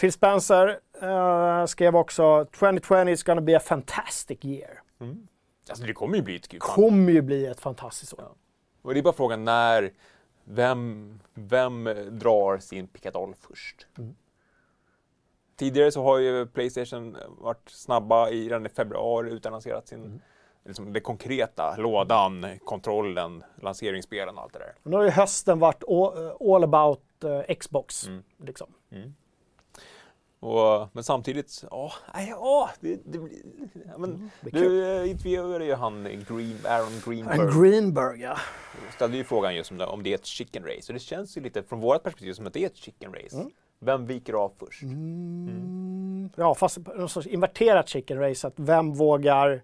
Phil 0.00 0.12
Spencer 0.12 0.80
eh, 1.02 1.66
skrev 1.66 1.96
också 1.96 2.44
2020 2.44 3.08
is 3.08 3.22
gonna 3.22 3.40
be 3.40 3.56
a 3.56 3.60
fantastic 3.60 4.38
year. 4.44 4.82
Mm. 5.00 5.26
Alltså 5.68 5.84
det 5.84 5.92
kommer 5.92 6.16
ju 6.16 6.22
bli 6.22 6.36
ett. 6.36 6.58
Kommer 6.58 7.12
ju 7.12 7.22
bli 7.22 7.46
ett 7.46 7.60
fantastiskt 7.60 8.14
år. 8.14 8.20
Ja. 8.22 8.34
Och 8.82 8.94
det 8.94 9.00
är 9.00 9.02
bara 9.02 9.14
frågan 9.14 9.44
när, 9.44 9.92
vem, 10.44 11.20
vem 11.34 11.84
drar 12.18 12.58
sin 12.58 12.86
pickadoll 12.86 13.34
först? 13.40 13.86
Mm. 13.98 14.16
Tidigare 15.56 15.92
så 15.92 16.02
har 16.02 16.18
ju 16.18 16.46
Playstation 16.46 17.16
varit 17.38 17.68
snabba 17.68 18.30
i, 18.30 18.48
redan 18.48 18.66
i 18.66 18.68
februari 18.68 19.30
utannonserat 19.30 19.88
sin, 19.88 20.04
Mm. 20.04 20.20
liksom 20.64 20.92
det 20.92 21.00
konkreta, 21.00 21.76
lådan, 21.78 22.46
kontrollen, 22.64 23.44
lanseringsspelen 23.62 24.36
och 24.36 24.42
allt 24.42 24.52
det 24.52 24.58
där. 24.58 24.74
Nu 24.82 24.96
har 24.96 25.04
ju 25.04 25.10
hösten 25.10 25.58
varit 25.58 25.84
all, 25.88 26.32
all 26.54 26.68
about 27.24 27.48
eh, 27.48 27.56
Xbox. 27.56 28.06
Mm. 28.06 28.22
Liksom. 28.38 28.74
Och, 30.40 30.88
men 30.92 31.04
samtidigt, 31.04 31.64
ja, 31.70 31.92
nej, 32.14 32.28
ja, 32.28 32.70
det, 32.80 33.00
det, 33.04 33.18
ja, 33.86 33.98
men, 33.98 34.30
kul. 34.42 34.50
du 34.52 34.84
eh, 34.84 35.10
intervjuade 35.10 35.64
ju 35.64 35.74
han 35.74 36.04
Green, 36.04 36.58
Aaron 36.64 37.02
Greenberg. 37.04 37.40
En 37.40 37.60
Greenberg, 37.60 38.20
ja. 38.20 38.36
ställde 38.94 39.16
ju 39.16 39.24
frågan 39.24 39.54
just 39.54 39.70
om 39.70 39.78
det, 39.78 39.86
om 39.86 40.02
det 40.02 40.10
är 40.10 40.14
ett 40.14 40.26
chicken 40.26 40.62
race. 40.62 40.92
Och 40.92 40.94
det 40.94 41.00
känns 41.00 41.36
ju 41.36 41.40
lite 41.40 41.62
från 41.62 41.80
vårt 41.80 42.02
perspektiv 42.02 42.32
som 42.32 42.46
att 42.46 42.52
det 42.52 42.62
är 42.62 42.66
ett 42.66 42.76
chicken 42.76 43.14
race. 43.14 43.36
Mm. 43.36 43.50
Vem 43.78 44.06
viker 44.06 44.32
av 44.32 44.52
först? 44.58 44.82
Mm. 44.82 46.30
Ja, 46.36 46.54
fast 46.54 46.78
någon 46.78 47.08
sorts 47.08 47.26
inverterat 47.26 47.88
chicken 47.88 48.18
race. 48.18 48.46
Att 48.46 48.54
vem 48.56 48.94
vågar, 48.94 49.62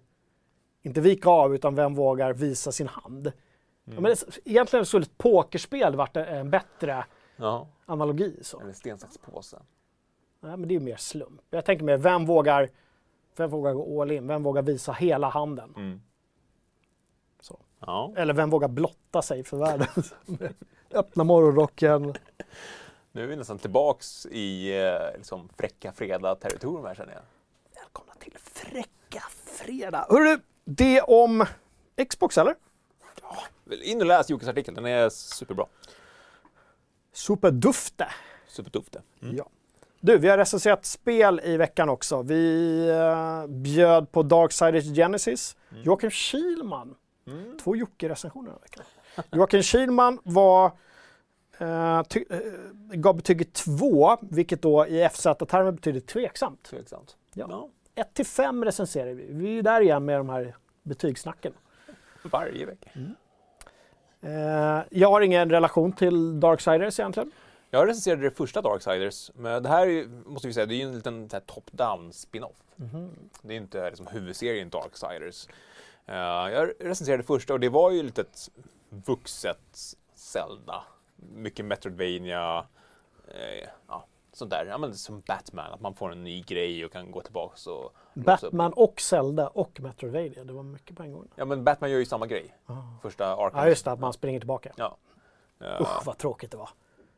inte 0.81 1.01
vika 1.01 1.29
av, 1.29 1.55
utan 1.55 1.75
vem 1.75 1.95
vågar 1.95 2.33
visa 2.33 2.71
sin 2.71 2.87
hand. 2.87 3.31
Ja, 3.85 3.93
men 3.99 4.03
det, 4.03 4.39
egentligen 4.45 4.85
skulle 4.85 5.03
ett 5.03 5.17
pokerspel 5.17 5.95
varit 5.95 6.17
en 6.17 6.49
bättre 6.49 7.05
Ja, 7.43 7.67
analogi. 7.85 8.39
Så. 8.41 8.59
eller 8.59 8.73
sten, 8.73 8.97
sax, 8.97 9.17
påse. 9.17 9.59
Nej, 10.39 10.57
men 10.57 10.67
det 10.67 10.73
är 10.73 10.79
ju 10.79 10.85
mer 10.85 10.95
slump. 10.95 11.41
Jag 11.49 11.65
tänker 11.65 11.85
mer, 11.85 11.97
vem 11.97 12.25
vågar, 12.25 12.69
vem 13.35 13.49
vågar 13.49 13.73
gå 13.73 14.01
all 14.01 14.11
in? 14.11 14.27
Vem 14.27 14.43
vågar 14.43 14.61
visa 14.61 14.91
hela 14.91 15.29
handen? 15.29 15.73
Mm. 15.75 16.01
Så. 17.41 17.59
Ja, 17.79 18.13
Eller 18.15 18.33
vem 18.33 18.49
vågar 18.49 18.67
blotta 18.67 19.21
sig 19.21 19.43
för 19.43 19.57
världen? 19.57 19.87
Öppna 20.91 21.23
morgonrocken. 21.23 22.13
nu 23.11 23.23
är 23.23 23.27
vi 23.27 23.35
nästan 23.35 23.57
tillbaks 23.59 24.25
i 24.25 24.77
eh, 24.81 25.17
liksom, 25.17 25.49
fräcka 25.57 25.91
fredag-territorium 25.91 26.85
här 26.85 26.95
känner 26.95 27.13
jag. 27.13 27.23
Välkomna 27.81 28.13
till 28.19 28.37
Fräcka 28.37 29.23
Fredag. 29.29 30.05
Hörru, 30.09 30.39
det 30.63 31.01
om 31.01 31.45
Xbox 32.09 32.37
eller? 32.37 32.55
In 33.83 34.01
och 34.01 34.07
läs 34.07 34.29
Jokes 34.29 34.47
artikel, 34.47 34.73
den 34.73 34.85
är 34.85 35.09
superbra. 35.09 35.65
Superdufte. 37.13 38.07
Supertufft 38.47 38.91
det. 38.91 39.01
Mm. 39.21 39.35
Ja. 39.35 39.47
Du, 39.99 40.17
vi 40.17 40.27
har 40.29 40.37
recenserat 40.37 40.85
spel 40.85 41.41
i 41.43 41.57
veckan 41.57 41.89
också. 41.89 42.21
Vi 42.21 42.87
eh, 42.89 43.47
bjöd 43.47 44.11
på 44.11 44.23
Darksiders 44.23 44.95
Genesis. 44.95 45.55
Joakim 45.83 46.09
Kihlman. 46.09 46.95
Mm. 47.27 47.57
Två 47.57 47.75
Jocke-recensioner 47.75 48.51
den 48.51 48.59
veckan. 48.61 48.85
Joakim 49.31 49.61
Kihlman 49.61 50.19
var, 50.23 50.71
eh, 51.57 52.03
ty, 52.03 52.25
eh, 52.29 52.39
gav 52.93 53.15
betyget 53.15 53.53
2, 53.53 54.17
vilket 54.21 54.61
då 54.61 54.87
i 54.87 55.03
FZ-termer 55.03 55.71
betyder 55.71 55.99
tveksamt. 55.99 56.63
Tveksamt. 56.63 57.17
Ja. 57.33 57.47
Ja. 57.49 57.69
1 57.95 58.13
till 58.13 58.25
5 58.25 58.65
recenserar 58.65 59.13
vi. 59.13 59.27
Vi 59.29 59.45
är 59.45 59.51
ju 59.51 59.61
där 59.61 59.81
igen 59.81 60.05
med 60.05 60.19
de 60.19 60.29
här 60.29 60.55
betygssnacken. 60.83 61.53
Varje 62.23 62.65
vecka. 62.65 62.89
Eh, 62.93 63.01
jag 64.89 65.09
har 65.09 65.21
ingen 65.21 65.49
relation 65.49 65.91
till 65.93 66.39
Darksiders 66.39 66.99
egentligen. 66.99 67.31
Jag 67.69 67.87
recenserade 67.87 68.21
det 68.21 68.31
första 68.31 68.61
Darksiders, 68.61 69.31
men 69.35 69.63
det 69.63 69.69
här 69.69 69.81
är, 69.81 69.91
ju- 69.91 70.07
måste 70.25 70.47
vi 70.47 70.53
säga, 70.53 70.65
det 70.65 70.75
är 70.75 70.77
ju 70.77 70.83
en 70.83 70.95
liten 70.95 71.29
top-down 71.29 72.11
spin-off. 72.11 72.55
Det 73.41 73.53
är 73.53 73.57
inte 73.57 73.89
liksom, 73.89 74.07
huvudserien 74.07 74.69
Darksiders. 74.69 75.47
Uh, 76.09 76.15
jag 76.53 76.69
recenserade 76.79 77.23
det 77.23 77.27
första 77.27 77.53
och 77.53 77.59
det 77.59 77.69
var 77.69 77.91
ju 77.91 78.03
lite 78.03 78.21
ett 78.21 78.49
vuxet 78.89 79.95
Zelda. 80.15 80.83
Mycket 81.15 81.65
Metroidvania, 81.65 82.65
eh, 83.27 83.67
ja, 83.87 84.05
sånt 84.33 84.51
där. 84.51 84.65
Ja, 84.65 84.77
men 84.77 84.93
som 84.93 85.21
Batman, 85.27 85.73
att 85.73 85.81
man 85.81 85.95
får 85.95 86.11
en 86.11 86.23
ny 86.23 86.41
grej 86.41 86.85
och 86.85 86.91
kan 86.91 87.11
gå 87.11 87.21
tillbaks 87.21 87.67
och... 87.67 87.95
Batman 88.13 88.73
och 88.73 89.01
Zelda 89.01 89.47
och 89.47 89.79
Metroidvania. 89.79 90.43
Det 90.43 90.53
var 90.53 90.63
mycket 90.63 90.97
på 90.97 91.03
en 91.03 91.13
gång. 91.13 91.27
Ja, 91.35 91.45
men 91.45 91.63
Batman 91.63 91.91
gör 91.91 91.99
ju 91.99 92.05
samma 92.05 92.27
grej. 92.27 92.57
Första 93.01 93.35
Arkham. 93.35 93.59
Ja, 93.59 93.67
just 93.69 93.85
det, 93.85 93.91
att 93.91 93.99
man 93.99 94.13
springer 94.13 94.39
tillbaka. 94.39 94.71
Ja. 94.75 94.97
Usch, 95.81 96.05
vad 96.05 96.17
tråkigt 96.17 96.51
det 96.51 96.57
var. 96.57 96.69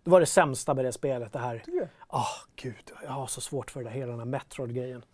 Det 0.03 0.09
var 0.09 0.19
det 0.19 0.25
sämsta 0.25 0.73
med 0.73 0.85
det 0.85 0.91
spelet, 0.91 1.33
det 1.33 1.39
här. 1.39 1.63
Ah, 2.07 2.27
gud, 2.55 2.91
jag 3.03 3.11
har 3.11 3.27
så 3.27 3.41
svårt 3.41 3.71
för 3.71 3.79
det 3.79 3.89
där, 3.89 3.91
hela 3.91 4.11
den 4.11 4.19
här 4.19 4.25
Metroid-grejen. 4.25 5.05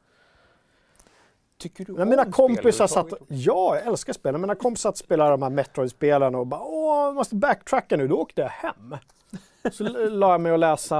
Tycker 1.58 1.86
du 1.86 1.94
Men 1.94 2.10
mina 2.10 2.24
om 2.24 2.32
kompisar 2.32 2.88
satt... 2.88 2.98
överhuvudtaget? 2.98 3.46
Ja, 3.46 3.76
jag 3.76 3.88
älskar 3.88 4.14
spel. 4.14 4.38
Mina 4.38 4.56
kompisar 4.56 4.90
satt 4.90 4.94
och 4.94 5.06
spelade 5.06 5.32
de 5.32 5.42
här 5.42 5.50
Metroid-spelen 5.50 6.36
och 6.36 6.48
bara 6.48 6.62
åh, 6.62 7.06
jag 7.06 7.16
måste 7.16 7.36
backtracka 7.36 7.98
nu. 7.98 8.08
Då 8.08 8.18
åkte 8.18 8.42
jag 8.42 8.50
hem. 8.50 8.96
Så 9.72 9.84
la 9.84 10.32
jag 10.32 10.42
mig 10.42 10.52
och 10.52 10.60
läsa... 10.60 10.98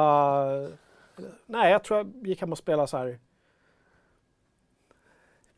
Nej, 1.46 1.72
jag 1.72 1.84
tror 1.84 1.98
jag 1.98 2.28
gick 2.28 2.42
hem 2.42 2.52
och 2.52 2.58
spelade 2.58 2.88
så 2.88 2.98
här 2.98 3.20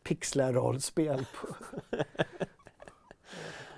pixlar-rollspel. 0.03 1.25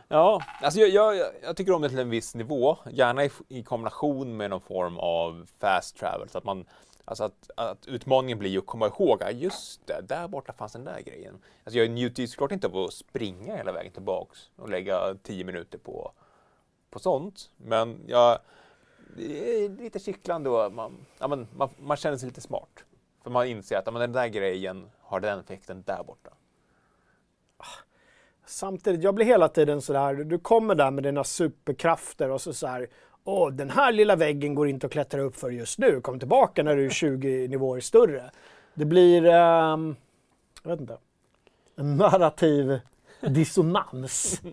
Ja, 0.08 0.42
alltså 0.62 0.80
jag, 0.80 0.90
jag, 0.90 1.32
jag 1.44 1.58
tycker 1.58 1.72
om 1.72 1.82
det 1.82 1.90
till 1.90 2.00
en 2.00 2.10
viss 2.10 2.36
nivå, 2.36 2.78
gärna 2.92 3.26
i, 3.26 3.30
i 3.48 3.64
kombination 3.64 4.38
med 4.38 4.50
någon 4.50 4.62
form 4.62 4.98
av 4.98 5.50
fast 5.60 5.98
travel. 5.98 6.30
Så 6.30 6.38
att, 6.38 6.44
man, 6.44 6.66
alltså 7.06 7.24
att, 7.24 7.50
att 7.58 7.88
utmaningen 7.88 8.40
blir 8.40 8.58
att 8.58 8.66
komma 8.66 8.88
ihåg, 8.88 9.18
ja, 9.22 9.32
just 9.32 9.88
det, 9.88 10.02
där 10.08 10.28
borta 10.28 10.54
fanns 10.54 10.74
den 10.74 10.84
där 10.84 11.02
grejen. 11.02 11.38
Alltså 11.64 11.80
jag 11.80 11.90
njuter 11.90 12.22
ju 12.22 12.28
såklart 12.28 12.52
inte 12.52 12.68
av 12.68 12.78
att 12.78 12.94
springa 12.94 13.56
hela 13.56 13.72
vägen 13.72 13.92
tillbaks 13.92 14.50
och 14.56 14.70
lägga 14.70 15.16
tio 15.24 15.44
minuter 15.44 15.78
på, 15.78 16.12
på 16.90 17.00
sånt. 17.00 17.50
Men 17.58 18.00
jag, 18.08 18.40
lite 19.80 20.00
kittlande 20.00 20.50
och 20.50 20.74
man, 20.74 21.06
ja, 21.20 21.28
men, 21.28 21.48
man, 21.56 21.70
man 21.78 21.98
känner 21.98 22.18
sig 22.18 22.30
lite 22.30 22.42
smart. 22.42 22.84
För 23.24 23.30
man 23.30 23.48
inser 23.48 23.78
att 23.78 23.84
ja, 23.86 23.92
men 23.92 24.02
den 24.02 24.12
där 24.12 24.28
grejen 24.28 24.90
har 25.02 25.20
den 25.20 25.40
effekten 25.40 25.84
där 25.86 26.04
borta. 26.04 26.30
Samtidigt, 28.46 29.04
jag 29.04 29.16
blir 29.16 29.26
hela 29.26 29.50
tiden 29.50 29.82
så 29.82 29.94
där, 29.94 30.14
du 30.14 30.40
kommer 30.40 30.76
där 30.76 30.92
med 30.92 31.04
dina 31.04 31.24
superkrafter 31.24 32.30
och 32.30 32.42
så 32.42 32.54
så 32.54 32.68
här, 32.68 32.88
åh, 33.24 33.52
den 33.52 33.70
här 33.70 33.92
lilla 33.92 34.16
väggen 34.16 34.56
går 34.56 34.68
inte 34.68 34.86
att 34.86 34.92
klättra 34.92 35.22
upp 35.22 35.36
för 35.36 35.50
just 35.50 35.80
nu, 35.80 36.02
kom 36.02 36.20
tillbaka 36.20 36.64
när 36.64 36.76
du 36.76 36.86
är 36.86 36.90
20 36.90 37.48
nivåer 37.48 37.80
större. 37.80 38.32
Det 38.74 38.86
blir, 38.86 39.26
ehm, 39.26 39.96
jag 40.64 40.72
vet 40.72 40.80
inte, 40.80 40.98
en 41.76 41.98
narrativ 41.98 42.80
dissonans. 43.22 44.42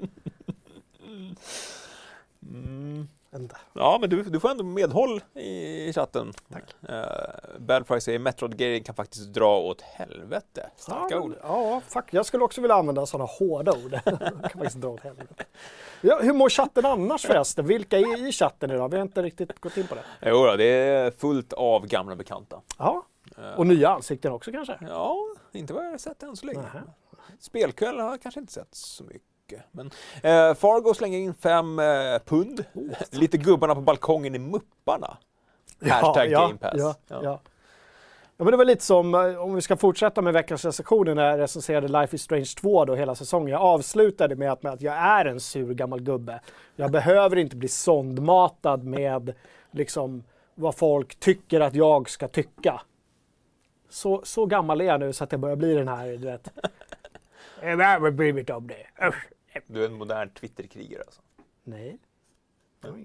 Inte. 3.37 3.57
Ja, 3.73 3.99
men 4.01 4.11
du, 4.11 4.23
du 4.23 4.40
får 4.40 4.51
ändå 4.51 4.64
medhåll 4.64 5.21
i, 5.35 5.88
i 5.88 5.92
chatten. 5.92 6.33
Tack. 6.53 6.75
Uh, 6.90 7.59
Badfry 7.59 8.01
säger 8.01 8.18
Metroid 8.18 8.57
Game 8.57 8.81
kan 8.81 8.95
faktiskt 8.95 9.33
dra 9.33 9.59
åt 9.59 9.81
helvete. 9.81 10.71
Starka 10.77 11.14
ja, 11.14 11.21
ord. 11.21 11.35
Ja, 11.42 11.83
fuck. 11.88 12.05
Jag 12.11 12.27
skulle 12.27 12.45
också 12.45 12.61
vilja 12.61 12.75
använda 12.75 13.07
sådana 13.07 13.31
hårda 13.38 13.73
ord. 13.73 13.90
kan 14.05 14.51
faktiskt 14.51 14.77
dra 14.77 14.88
åt 14.88 15.01
helvete. 15.01 15.45
Ja, 16.01 16.18
hur 16.23 16.33
mår 16.33 16.49
chatten 16.49 16.87
annars 16.87 17.27
förresten? 17.27 17.66
Vilka 17.66 17.99
är 17.99 18.29
i 18.29 18.33
chatten 18.33 18.71
idag? 18.71 18.88
Vi 18.88 18.97
har 18.97 19.03
inte 19.03 19.23
riktigt 19.23 19.61
gått 19.61 19.77
in 19.77 19.87
på 19.87 19.95
det. 19.95 20.05
Jo, 20.23 20.57
det 20.57 20.64
är 20.64 21.11
fullt 21.11 21.53
av 21.53 21.87
gamla 21.87 22.16
bekanta. 22.16 22.61
Ja, 22.79 23.07
och 23.57 23.66
nya 23.66 23.88
ansikten 23.88 24.33
också 24.33 24.53
kanske? 24.53 24.79
Ja, 24.81 25.16
inte 25.53 25.73
vad 25.73 25.85
jag 25.85 25.90
har 25.90 25.99
sett 25.99 26.23
än 26.23 26.37
så 26.37 26.47
länge. 26.47 26.64
Spelkväll 27.38 27.99
har 27.99 28.11
jag 28.11 28.23
kanske 28.23 28.40
inte 28.40 28.53
sett 28.53 28.75
så 28.75 29.05
mycket. 29.05 29.32
Men 29.71 29.87
eh, 30.23 30.55
Fargo 30.55 30.95
slänger 30.95 31.19
in 31.19 31.35
fem 31.35 31.79
eh, 31.79 32.19
pund. 32.25 32.65
Lite 33.11 33.38
gubbarna 33.38 33.75
på 33.75 33.81
balkongen 33.81 34.35
i 34.35 34.38
Mupparna. 34.38 35.17
Hashtag 35.88 36.31
Game 36.31 36.57
Pass. 36.59 36.73
Ja, 36.77 36.95
Ja. 37.09 37.21
ja. 37.23 37.41
Ja, 38.37 38.45
men 38.45 38.51
det 38.51 38.57
var 38.57 38.65
lite 38.65 38.85
som, 38.85 39.15
eh, 39.15 39.43
om 39.45 39.55
vi 39.55 39.61
ska 39.61 39.77
fortsätta 39.77 40.23
med 40.23 40.33
veckans 40.33 40.65
recensioner 40.65 41.15
när 41.15 41.31
jag 41.31 41.38
recenserade 41.41 41.88
Life 41.88 42.17
is 42.17 42.23
Strange 42.23 42.45
2 42.61 42.85
då 42.85 42.95
hela 42.95 43.15
säsongen. 43.15 43.49
Jag 43.49 43.61
avslutade 43.61 44.37
med 44.37 44.53
att, 44.53 44.62
med 44.62 44.73
att 44.73 44.83
jag 44.83 44.95
är 44.95 45.25
en 45.25 45.41
sur 45.41 45.75
gammal 45.75 46.01
gubbe. 46.01 46.41
Jag 46.77 46.91
behöver 46.91 47.37
inte 47.37 47.57
bli 47.57 47.69
sondmatad 47.69 48.85
med 48.85 49.35
liksom 49.71 50.25
vad 50.55 50.75
folk 50.77 51.15
tycker 51.21 51.61
att 51.61 51.75
jag 51.75 52.11
ska 52.11 52.29
tycka. 52.29 52.81
Så, 53.88 54.21
så 54.25 54.47
gammal 54.47 54.81
är 54.81 54.85
jag 54.85 55.01
nu 55.01 55.12
så 55.12 55.25
att 55.25 55.33
jag 55.33 55.41
börjar 55.41 55.57
bli 55.57 55.75
den 55.75 55.88
här, 55.88 56.07
du 56.07 56.17
vet. 56.17 56.51
Jag 57.62 57.77
har 58.01 58.11
blivit 58.11 58.51
om 58.51 58.67
det. 58.67 59.07
Usch. 59.09 59.29
Du 59.67 59.83
är 59.83 59.87
en 59.87 59.95
modern 59.95 60.31
Twitterkrigare 60.31 61.03
alltså. 61.07 61.23
Nej. 61.65 61.99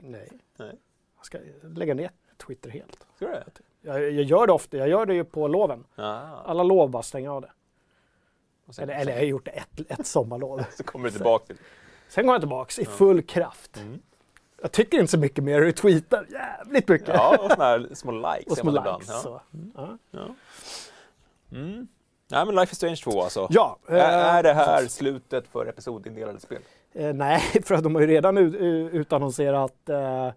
Nej. 0.04 0.32
Nej. 0.58 0.76
Jag 1.18 1.26
ska 1.26 1.40
lägga 1.62 1.94
ner 1.94 2.12
Twitter 2.38 2.70
helt. 2.70 3.08
Ska 3.16 3.28
du? 3.28 3.44
Jag, 3.82 4.02
jag 4.12 4.24
gör 4.24 4.48
det 4.48 4.54
ofta, 4.54 4.78
jag 4.78 4.90
gör 4.90 5.06
det 5.06 5.14
ju 5.14 5.24
på 5.24 5.48
loven. 5.48 5.86
Ja. 5.96 6.42
Alla 6.46 6.64
lov 6.64 6.90
bara 6.90 7.04
stänga 7.04 7.34
av 7.34 7.42
det. 7.42 7.52
Sen, 8.70 8.84
Eller, 8.84 9.02
eller 9.02 9.12
jag 9.12 9.20
har 9.20 9.26
gjort 9.26 9.46
det 9.46 9.52
ett, 9.52 9.92
ett 10.00 10.08
sommarlov. 10.08 10.64
så 10.78 10.84
kommer 10.84 11.06
du 11.06 11.12
tillbaka 11.12 11.46
till 11.46 11.58
Sen 12.08 12.26
går 12.26 12.34
jag 12.34 12.42
tillbaks 12.42 12.80
i 12.80 12.86
full 12.86 13.22
kraft. 13.22 13.78
Mm. 13.78 14.02
Jag 14.62 14.72
tycker 14.72 15.00
inte 15.00 15.12
så 15.12 15.20
mycket 15.20 15.44
mer, 15.44 15.62
jag 15.62 15.76
tweetar 15.76 16.28
jävligt 16.30 16.88
mycket. 16.88 17.08
Ja, 17.08 17.38
och 17.44 17.52
såna 17.52 17.64
här 17.64 17.90
små 17.94 18.12
likes. 18.12 18.48
och 18.52 18.58
små 18.58 18.72
likes. 18.72 19.10
Ja. 19.10 19.44
Ja. 19.76 19.98
Ja. 20.12 20.36
Mm. 21.52 21.88
Nej, 22.32 22.46
men 22.46 22.56
Life 22.56 22.72
is 22.72 22.78
Strange 22.78 22.96
2 22.96 23.22
alltså. 23.22 23.48
Ja, 23.50 23.78
Är, 23.88 23.96
är 23.98 24.44
det 24.44 24.54
här 24.54 24.78
precis. 24.78 24.94
slutet 24.94 25.48
för 25.48 25.66
episodindelade 25.66 26.40
spel? 26.40 26.62
Eh, 26.94 27.14
nej, 27.14 27.40
för 27.64 27.76
att 27.76 27.84
de 27.84 27.96
har 27.96 28.02
ju 28.02 28.08
redan 28.08 28.38
ut, 28.38 28.56
ut- 28.56 28.94
utannonserat 28.94 29.90
eh, 29.90 30.30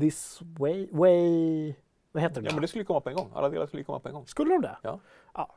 This 0.00 0.38
way, 0.42 0.88
way... 0.92 1.74
Vad 2.12 2.22
heter 2.22 2.40
det? 2.40 2.48
Ja, 2.48 2.52
men 2.54 2.62
det 2.62 2.68
skulle 2.68 2.84
komma 2.84 3.00
på 3.00 3.08
en 3.08 3.14
gång. 3.16 3.30
Alla 3.34 3.48
delar 3.48 3.66
skulle 3.66 3.84
komma 3.84 3.98
på 3.98 4.08
en 4.08 4.14
gång. 4.14 4.26
Skulle 4.26 4.54
de 4.54 4.62
det? 4.62 4.76
Ja. 4.82 5.00
Ja, 5.34 5.48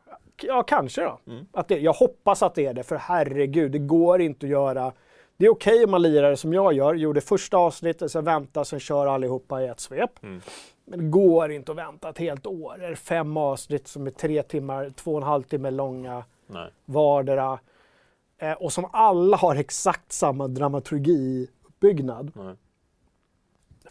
ja 0.44 0.64
kanske 0.64 1.02
då. 1.02 1.20
Mm. 1.28 1.46
Att 1.54 1.68
det, 1.68 1.80
jag 1.80 1.94
hoppas 1.94 2.44
att 2.44 2.56
det 2.56 2.66
är 2.66 2.74
det, 2.74 2.84
för 2.84 2.96
herregud, 2.96 3.72
det 3.72 3.80
går 3.80 4.22
inte 4.22 4.46
att 4.46 4.50
göra... 4.50 4.94
Det 5.38 5.46
är 5.46 5.50
okej 5.50 5.84
om 5.84 5.92
man 5.92 6.02
lirar 6.02 6.36
som 6.36 6.54
jag 6.54 6.74
gör, 6.74 6.94
gjorde 6.94 7.22
första 7.22 7.58
avsnittet, 7.58 8.12
sen 8.12 8.26
vänta, 8.26 8.66
sen 8.66 8.80
kör 8.80 9.08
allihopa 9.08 9.62
i 9.62 9.68
ett 9.68 9.80
svep. 9.80 10.24
Mm. 10.24 10.42
Men 10.86 11.00
det 11.00 11.06
går 11.06 11.52
inte 11.52 11.72
att 11.72 11.78
vänta 11.78 12.10
ett 12.10 12.18
helt 12.18 12.48
år. 12.48 12.78
Det 12.80 12.86
är 12.86 12.96
fem 12.96 13.38
avsnitt 13.38 13.88
som 13.88 14.08
är 14.08 14.12
tre 14.12 14.44
timmar, 14.44 14.90
två 14.90 15.12
och 15.12 15.18
en 15.18 15.24
halv 15.24 15.44
timme 15.44 15.72
långa 15.72 16.24
Nej. 16.48 16.70
vardera. 16.86 17.60
Eh, 18.38 18.52
och 18.52 18.74
som 18.74 18.90
alla 18.94 19.38
har 19.38 19.56
exakt 19.56 20.12
samma 20.12 20.48
dramaturgiuppbyggnad. 20.48 22.32
Nej. 22.36 22.56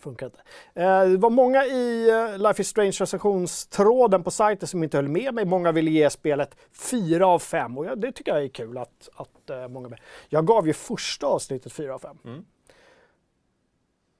Funkar 0.07 0.27
inte. 0.27 0.39
Eh, 0.75 1.05
det 1.05 1.17
var 1.17 1.31
många 1.31 1.65
i 1.65 2.11
eh, 2.11 2.39
Life 2.39 2.63
is 2.63 2.69
Strange 2.69 2.97
recensionstråden 3.01 4.23
på 4.23 4.31
sajten 4.31 4.69
som 4.69 4.83
inte 4.83 4.97
höll 4.97 5.09
med 5.09 5.35
mig. 5.35 5.45
Många 5.45 5.73
ville 5.73 5.91
ge 5.91 6.11
spelet 6.11 6.57
4 6.73 7.27
av 7.27 7.39
5 7.39 7.79
och 7.79 7.99
det 7.99 8.13
tycker 8.13 8.33
jag 8.33 8.45
är 8.45 8.49
kul 8.49 8.79
att, 8.79 9.09
att 9.15 9.51
eh, 9.51 9.69
många 9.69 9.89
med. 9.89 10.01
Jag 10.29 10.47
gav 10.47 10.67
ju 10.67 10.73
första 10.73 11.27
avsnittet 11.27 11.73
4 11.73 11.95
av 11.95 11.99
5. 11.99 12.19
Mm. 12.25 12.45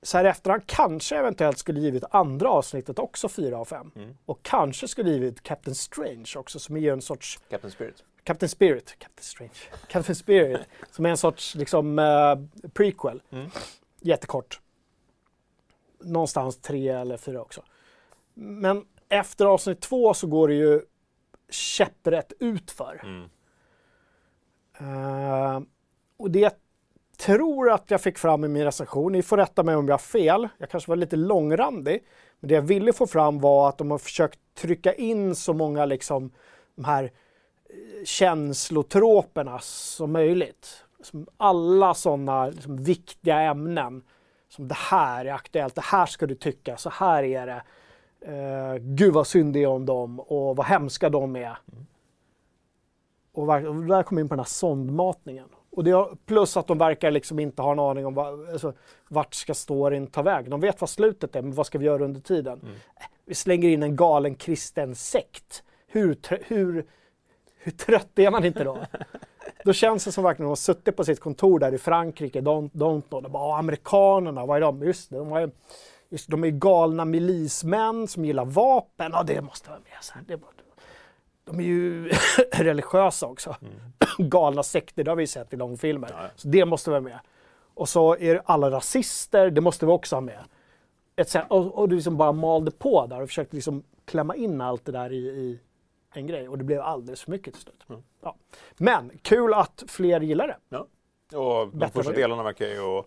Så 0.01 0.17
här 0.17 0.25
i 0.25 0.27
efterhand 0.27 0.63
kanske 0.65 1.17
eventuellt 1.17 1.57
skulle 1.57 1.79
givit 1.79 2.03
andra 2.11 2.49
avsnittet 2.49 2.99
också 2.99 3.29
4 3.29 3.57
av 3.57 3.65
5. 3.65 3.91
Mm. 3.95 4.17
Och 4.25 4.39
kanske 4.41 4.87
skulle 4.87 5.09
givit 5.09 5.43
Captain 5.43 5.75
Strange 5.75 6.33
också 6.35 6.59
som 6.59 6.77
är 6.77 6.93
en 6.93 7.01
sorts 7.01 7.39
Captain 7.49 7.71
Spirit. 7.71 8.03
Captain 8.23 8.49
Spirit, 8.49 8.95
Captain 8.99 9.23
Strange, 9.23 9.87
Captain 9.87 10.15
Spirit, 10.15 10.61
som 10.91 11.05
är 11.05 11.09
en 11.09 11.17
sorts 11.17 11.55
liksom 11.55 11.99
eh, 11.99 12.69
prequel. 12.73 13.21
Mm. 13.31 13.49
Jättekort. 14.01 14.59
Någonstans 15.99 16.61
tre 16.61 16.87
eller 16.87 17.17
fyra 17.17 17.41
också. 17.41 17.61
Men 18.33 18.85
efter 19.09 19.45
avsnitt 19.45 19.81
två 19.81 20.13
så 20.13 20.27
går 20.27 20.47
det 20.47 20.53
ju 20.53 20.81
käpprätt 21.49 22.33
utför. 22.39 23.01
Mm. 23.03 23.29
Eh, 24.79 25.61
och 26.17 26.31
det 26.31 26.39
jag 26.39 26.51
tror 27.17 27.71
att 27.71 27.91
jag 27.91 28.01
fick 28.01 28.17
fram 28.17 28.43
i 28.43 28.47
min 28.47 28.63
recension, 28.63 29.11
ni 29.11 29.23
får 29.23 29.37
rätta 29.37 29.63
mig 29.63 29.75
om 29.75 29.87
jag 29.87 29.93
har 29.93 29.99
fel, 29.99 30.47
jag 30.57 30.69
kanske 30.69 30.91
var 30.91 30.95
lite 30.95 31.15
långrandig, 31.15 32.03
men 32.39 32.47
det 32.47 32.55
jag 32.55 32.61
ville 32.61 32.93
få 32.93 33.07
fram 33.07 33.39
var 33.39 33.69
att 33.69 33.77
de 33.77 33.91
har 33.91 33.97
försökt 33.97 34.39
trycka 34.55 34.93
in 34.93 35.35
så 35.35 35.53
många 35.53 35.85
liksom 35.85 36.31
de 36.75 36.85
här 36.85 37.03
eh, 37.03 38.05
känslotroperna 38.05 39.59
som 39.59 40.11
möjligt. 40.11 40.83
Som 41.01 41.27
alla 41.37 41.93
sådana 41.93 42.47
liksom, 42.47 42.83
viktiga 42.83 43.39
ämnen. 43.39 44.03
Som 44.49 44.67
det 44.67 44.75
här 44.77 45.25
är 45.25 45.33
aktuellt, 45.33 45.75
det 45.75 45.83
här 45.83 46.05
ska 46.05 46.25
du 46.25 46.35
tycka, 46.35 46.77
så 46.77 46.89
här 46.89 47.23
är 47.23 47.47
det. 47.47 47.63
Uh, 48.27 48.75
gud 48.77 49.13
vad 49.13 49.27
synd 49.27 49.53
det 49.53 49.63
är 49.63 49.67
om 49.67 49.85
dem 49.85 50.19
och 50.19 50.55
vad 50.55 50.65
hemska 50.65 51.09
de 51.09 51.35
är. 51.35 51.57
Och, 53.33 53.47
ver- 53.49 53.67
och 53.67 53.75
där 53.85 54.03
kommer 54.03 54.21
in 54.21 54.29
på 54.29 54.35
den 54.35 54.39
här 54.39 54.45
sondmatningen. 54.45 55.47
Och 55.71 55.83
det, 55.83 56.07
plus 56.25 56.57
att 56.57 56.67
de 56.67 56.77
verkar 56.77 57.11
liksom 57.11 57.39
inte 57.39 57.61
ha 57.61 57.71
en 57.71 57.79
aning 57.79 58.05
om 58.05 58.13
vad, 58.13 58.49
alltså, 58.49 58.73
vart 59.09 59.33
ska 59.33 59.53
storyn 59.53 60.07
ta 60.07 60.21
vägen. 60.21 60.49
De 60.51 60.59
vet 60.59 60.81
vad 60.81 60.89
slutet 60.89 61.35
är, 61.35 61.41
men 61.41 61.53
vad 61.53 61.65
ska 61.65 61.77
vi 61.77 61.85
göra 61.85 62.03
under 62.05 62.21
tiden? 62.21 62.59
Eh, 62.63 63.05
Vi 63.25 63.35
slänger 63.35 63.69
in 63.69 63.83
en 63.83 63.95
galen 63.95 64.35
kristen 64.35 64.95
sekt. 64.95 65.63
Hur, 65.87 66.17
hur, 66.47 66.85
hur 67.57 67.71
trött 67.71 68.19
är 68.19 68.31
man 68.31 68.45
inte 68.45 68.63
då? 68.63 68.77
då 69.67 69.73
känns 69.73 70.05
det 70.05 70.11
som 70.11 70.23
verkligen 70.23 70.45
att 70.45 70.47
de 70.47 70.51
har 70.51 70.55
suttit 70.55 70.95
på 70.95 71.03
sitt 71.03 71.19
kontor 71.19 71.59
där 71.59 71.73
i 71.73 71.77
Frankrike, 71.77 72.41
don't, 72.41 72.71
don't 72.71 73.01
know. 73.01 73.23
De 73.23 73.31
bara, 73.31 73.43
"Ah, 73.43 73.57
amerikanerna, 73.57 74.45
vad 74.45 74.57
är 74.57 74.61
de? 74.61 74.83
Just 74.83 75.09
det, 75.09 75.17
de, 75.17 75.31
har 75.31 75.39
ju, 75.39 75.51
just, 76.09 76.27
de 76.27 76.43
är 76.43 76.49
galna 76.49 77.05
milismän 77.05 78.07
som 78.07 78.25
gillar 78.25 78.45
vapen. 78.45 79.11
Ja, 79.13 79.23
det 79.23 79.41
måste 79.41 79.69
vara 79.69 79.79
med. 79.79 80.03
Så 80.03 80.13
här. 80.13 80.39
De 81.45 81.59
är 81.59 81.63
ju 81.63 82.11
religiösa 82.53 83.27
också. 83.27 83.55
Galna 84.17 84.63
sekter, 84.63 85.03
det 85.03 85.11
har 85.11 85.15
vi 85.15 85.27
sett 85.27 85.53
i 85.53 85.55
långfilmer. 85.55 86.09
Ja. 86.11 86.29
Så 86.35 86.47
det 86.47 86.65
måste 86.65 86.89
vara 86.89 87.01
med. 87.01 87.19
Och 87.73 87.89
så 87.89 88.15
är 88.17 88.33
det 88.33 88.41
alla 88.45 88.71
rasister, 88.71 89.49
det 89.49 89.61
måste 89.61 89.85
vi 89.85 89.91
också 89.91 90.15
ha 90.15 90.21
med. 90.21 90.39
Ett 91.15 91.35
och, 91.49 91.77
och 91.77 91.89
du 91.89 91.95
liksom 91.95 92.17
bara 92.17 92.31
malde 92.31 92.71
på 92.71 93.07
där 93.07 93.21
och 93.21 93.27
försökte 93.27 93.55
liksom 93.55 93.83
klämma 94.05 94.35
in 94.35 94.61
allt 94.61 94.85
det 94.85 94.91
där 94.91 95.11
i, 95.13 95.17
i 95.17 95.59
en 96.17 96.27
grej. 96.27 96.49
Och 96.49 96.57
det 96.57 96.63
blev 96.63 96.81
alldeles 96.81 97.21
för 97.21 97.31
mycket 97.31 97.53
till 97.53 97.63
slut. 97.63 97.83
Mm. 97.89 98.01
Ja. 98.21 98.35
Men 98.77 99.11
kul 99.21 99.53
att 99.53 99.83
fler 99.87 100.21
gillar 100.21 100.47
det. 100.47 100.57
Ja. 100.69 100.87
Och 101.37 101.67
de 101.67 101.79
Bättre 101.79 101.93
första 101.93 102.11
det. 102.11 102.21
delarna 102.21 102.43
verkar 102.43 102.65
ju 102.67 103.03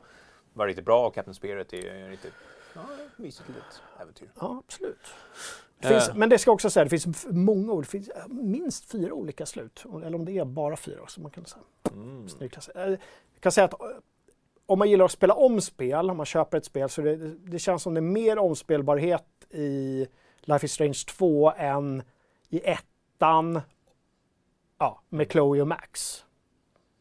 vara 0.52 0.68
riktigt 0.68 0.84
bra 0.84 1.06
och 1.06 1.14
Captain 1.14 1.34
Spirit 1.34 1.72
är 1.72 2.08
riktigt 2.10 2.32
ja, 2.74 2.80
mysigt 3.16 3.48
litet 3.48 3.82
äventyr. 4.00 4.30
Ja, 4.40 4.62
absolut. 4.66 4.98
Det 5.78 5.88
finns, 5.88 6.08
Eh. 6.08 6.14
Men 6.14 6.28
det 6.28 6.38
ska 6.38 6.50
också 6.52 6.70
säga, 6.70 6.84
det 6.84 6.90
finns 6.90 7.26
många 7.30 7.72
ord. 7.72 7.82
Det 7.84 7.88
finns 7.88 8.08
eh, 8.08 8.28
minst 8.28 8.90
fyra 8.90 9.12
olika 9.14 9.46
slut. 9.46 9.84
Eller 10.04 10.14
om 10.14 10.24
det 10.24 10.38
är 10.38 10.44
bara 10.44 10.76
fyra 10.76 11.02
också. 11.02 11.20
Man 11.20 11.30
kan 11.30 11.44
säga. 11.44 11.62
Mm. 11.92 12.26
Eh, 12.74 12.82
Jag 13.34 13.40
kan 13.40 13.52
säga 13.52 13.64
att 13.64 13.72
eh, 13.80 13.86
om 14.66 14.78
man 14.78 14.90
gillar 14.90 15.04
att 15.04 15.10
spela 15.10 15.34
om 15.34 15.60
spel, 15.60 16.10
om 16.10 16.16
man 16.16 16.26
köper 16.26 16.58
ett 16.58 16.64
spel, 16.64 16.88
så 16.88 17.02
det, 17.02 17.16
det 17.34 17.58
känns 17.58 17.82
som 17.82 17.94
det 17.94 17.98
är 17.98 18.02
mer 18.02 18.38
omspelbarhet 18.38 19.24
i 19.50 20.06
Life 20.40 20.66
is 20.66 20.72
Strange 20.72 20.98
2 21.08 21.52
än 21.56 22.02
i 22.48 22.60
ettan 23.20 23.60
ja, 24.78 25.00
med 25.08 25.32
Chloe 25.32 25.60
och 25.60 25.68
Max. 25.68 26.24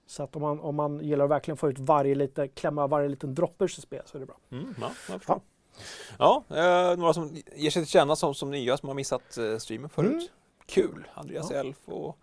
Så 0.08 0.24
att 0.24 0.36
om 0.36 0.42
man, 0.42 0.60
om 0.60 0.76
man 0.76 1.00
gillar 1.00 1.26
att 1.26 1.32
verkligen 1.32 1.58
få 1.58 1.70
ut 1.70 1.80
varje 1.80 2.16
lite, 2.16 2.48
klämma 2.48 2.88
varje 2.88 3.10
liten 3.10 3.36
droppe 3.36 3.64
ur 3.64 3.68
sitt 3.68 3.84
spel 3.84 4.02
så 4.06 4.18
är 4.18 4.20
det 4.20 4.26
bra. 4.26 4.38
Mm, 4.52 4.76
ja, 4.82 4.92
jag 5.10 5.18
förstår. 5.18 5.42
Ja, 6.20 6.44
eh, 6.50 6.98
några 6.98 7.14
som 7.14 7.30
ger 7.56 7.70
sig 7.70 7.82
till 7.84 7.92
känna 7.92 8.16
som, 8.16 8.34
som 8.36 8.52
nya 8.52 8.78
som 8.78 8.90
har 8.90 8.94
missat 8.96 9.38
eh, 9.38 9.58
streamen 9.58 9.90
förut. 9.90 10.12
Mm. 10.12 10.28
Kul! 10.66 11.08
Andreas 11.14 11.52
Ja. 11.52 11.58
Elf 11.58 11.78
och... 11.86 12.18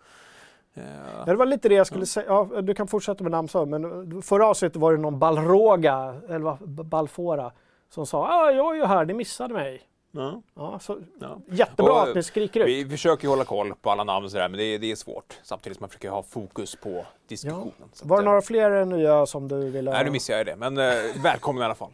Eh, 0.75 0.83
Ja, 1.19 1.25
det 1.25 1.35
var 1.35 1.47
lite 1.47 1.69
det 1.69 1.75
jag 1.75 1.87
skulle 1.87 2.07
säga. 2.07 2.27
Ja, 2.29 2.61
du 2.63 2.75
kan 2.75 2.89
fortsätta 2.89 3.23
med 3.25 3.31
namn 3.31 3.49
så, 3.49 3.67
men 3.67 4.23
förra 4.23 4.47
avsnittet 4.47 4.77
var 4.77 4.93
det 4.93 4.99
någon 4.99 5.19
Balroga, 5.19 6.21
eller 6.29 6.67
Balfora, 6.67 7.53
som 7.89 8.07
sa 8.07 8.29
ah, 8.29 8.51
jag 8.51 8.75
är 8.75 8.81
ju 8.81 8.87
här, 8.87 9.05
ni 9.05 9.15
missade 9.15 9.55
mig. 9.55 9.83
Ja, 10.17 10.43
Ja, 10.55 10.79
så, 10.79 10.99
ja. 11.21 11.41
jättebra 11.49 11.93
Och, 11.93 12.03
att 12.09 12.15
ni 12.15 12.23
skriker 12.23 12.61
ut. 12.61 12.67
Vi 12.67 12.89
försöker 12.91 13.29
hålla 13.29 13.45
koll 13.45 13.75
på 13.75 13.91
alla 13.91 14.05
namn 14.05 14.25
och 14.25 14.31
sådär, 14.31 14.49
men 14.49 14.59
det, 14.59 14.79
det 14.79 14.91
är 14.93 14.97
svårt. 14.97 15.39
Samtidigt 15.43 15.77
som 15.79 15.83
man 15.83 15.89
försöker 15.89 16.11
ha 16.11 16.23
fokus 16.23 16.77
på 16.77 17.07
diskussionen. 17.29 17.73
Att, 17.93 18.03
Var 18.05 18.17
det 18.17 18.23
eh, 18.23 18.25
några 18.25 18.43
fler 18.43 18.85
nya 18.85 19.27
som 19.27 19.49
du 19.49 19.71
ville... 19.71 19.91
Nej, 19.91 20.05
nu 20.05 20.11
missade 20.11 20.39
jag 20.39 20.47
det, 20.47 20.57
men 20.57 20.79
eh, 20.79 21.23
välkommen 21.23 21.63
i 21.63 21.65
alla 21.65 21.75
fall. 21.75 21.93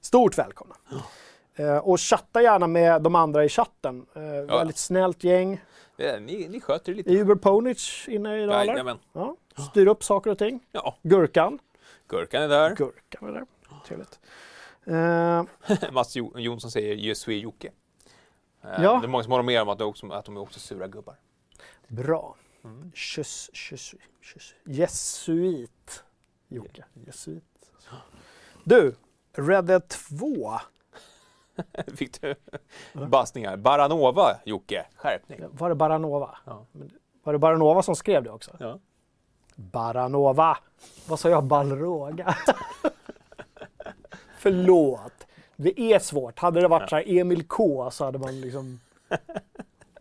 Stort 0.00 0.38
välkomna. 0.38 0.74
Eh, 1.54 1.76
och 1.76 2.00
chatta 2.00 2.42
gärna 2.42 2.66
med 2.66 3.02
de 3.02 3.14
andra 3.14 3.44
i 3.44 3.48
chatten. 3.48 4.06
Eh, 4.14 4.22
Väldigt 4.56 4.78
snällt 4.78 5.24
gäng. 5.24 5.60
Eh, 5.98 6.20
Ni, 6.20 6.48
ni 6.48 6.60
sköter 6.60 6.92
det 6.92 6.96
lite. 6.96 7.10
Uber 7.10 7.34
Ponic 7.34 8.04
inne 8.08 8.42
idag 8.42 8.62
eller? 8.62 8.96
Ja. 9.12 9.36
Styr 9.70 9.86
upp 9.86 10.04
saker 10.04 10.30
och 10.30 10.38
ting. 10.38 10.60
Ja, 10.72 10.96
Gurkan. 11.02 11.58
Gurkan 12.08 12.42
är 12.42 12.48
där. 12.48 12.74
Gurkan 12.74 13.28
är 13.28 13.32
där. 13.32 13.46
Trevligt. 13.86 14.20
Eh, 14.86 15.42
Mats 15.92 16.16
Jo- 16.16 16.32
Jonsson 16.38 16.70
säger 16.70 16.94
Je 16.94 17.14
suis 17.14 17.42
Jocke. 17.42 17.68
Eh, 18.62 18.82
Ja. 18.82 18.98
Det 19.00 19.06
är 19.06 19.08
många 19.08 19.22
som 19.24 19.32
håller 19.32 19.42
med 19.44 19.62
om 19.62 19.68
att, 19.68 19.78
det 19.78 19.84
också, 19.84 20.10
att 20.12 20.24
de 20.24 20.36
är 20.36 20.40
också 20.40 20.60
sura 20.60 20.86
gubbar. 20.88 21.16
bra. 21.88 22.36
Mm. 22.64 22.92
Jesuit. 24.64 26.04
Jocke. 26.48 26.84
Jesuit. 27.06 27.44
Du, 28.64 28.94
Red 29.32 29.64
Dead 29.64 29.88
2. 29.88 30.52
Fick 31.96 32.20
du 32.20 32.34
bassningar? 32.92 33.56
Baranova, 33.56 34.36
Jocke. 34.44 34.86
Skärpning. 34.96 35.40
Var 35.52 35.68
det 35.68 35.74
Baranova? 35.74 36.38
Ja. 36.44 36.66
Var 37.22 37.32
det 37.32 37.38
Baranova 37.38 37.82
som 37.82 37.96
skrev 37.96 38.22
det 38.24 38.30
också? 38.30 38.56
Ja. 38.60 38.78
Baranova. 39.54 40.58
Vad 41.08 41.20
sa 41.20 41.28
jag? 41.30 41.44
Balråga? 41.44 42.36
Förlåt. 44.42 45.26
Det 45.56 45.80
är 45.80 45.98
svårt. 45.98 46.38
Hade 46.38 46.60
det 46.60 46.68
varit 46.68 46.90
så 46.90 46.96
här 46.96 47.04
Emil 47.18 47.44
K 47.44 47.90
så 47.90 48.04
hade 48.04 48.18
man 48.18 48.40
liksom... 48.40 48.80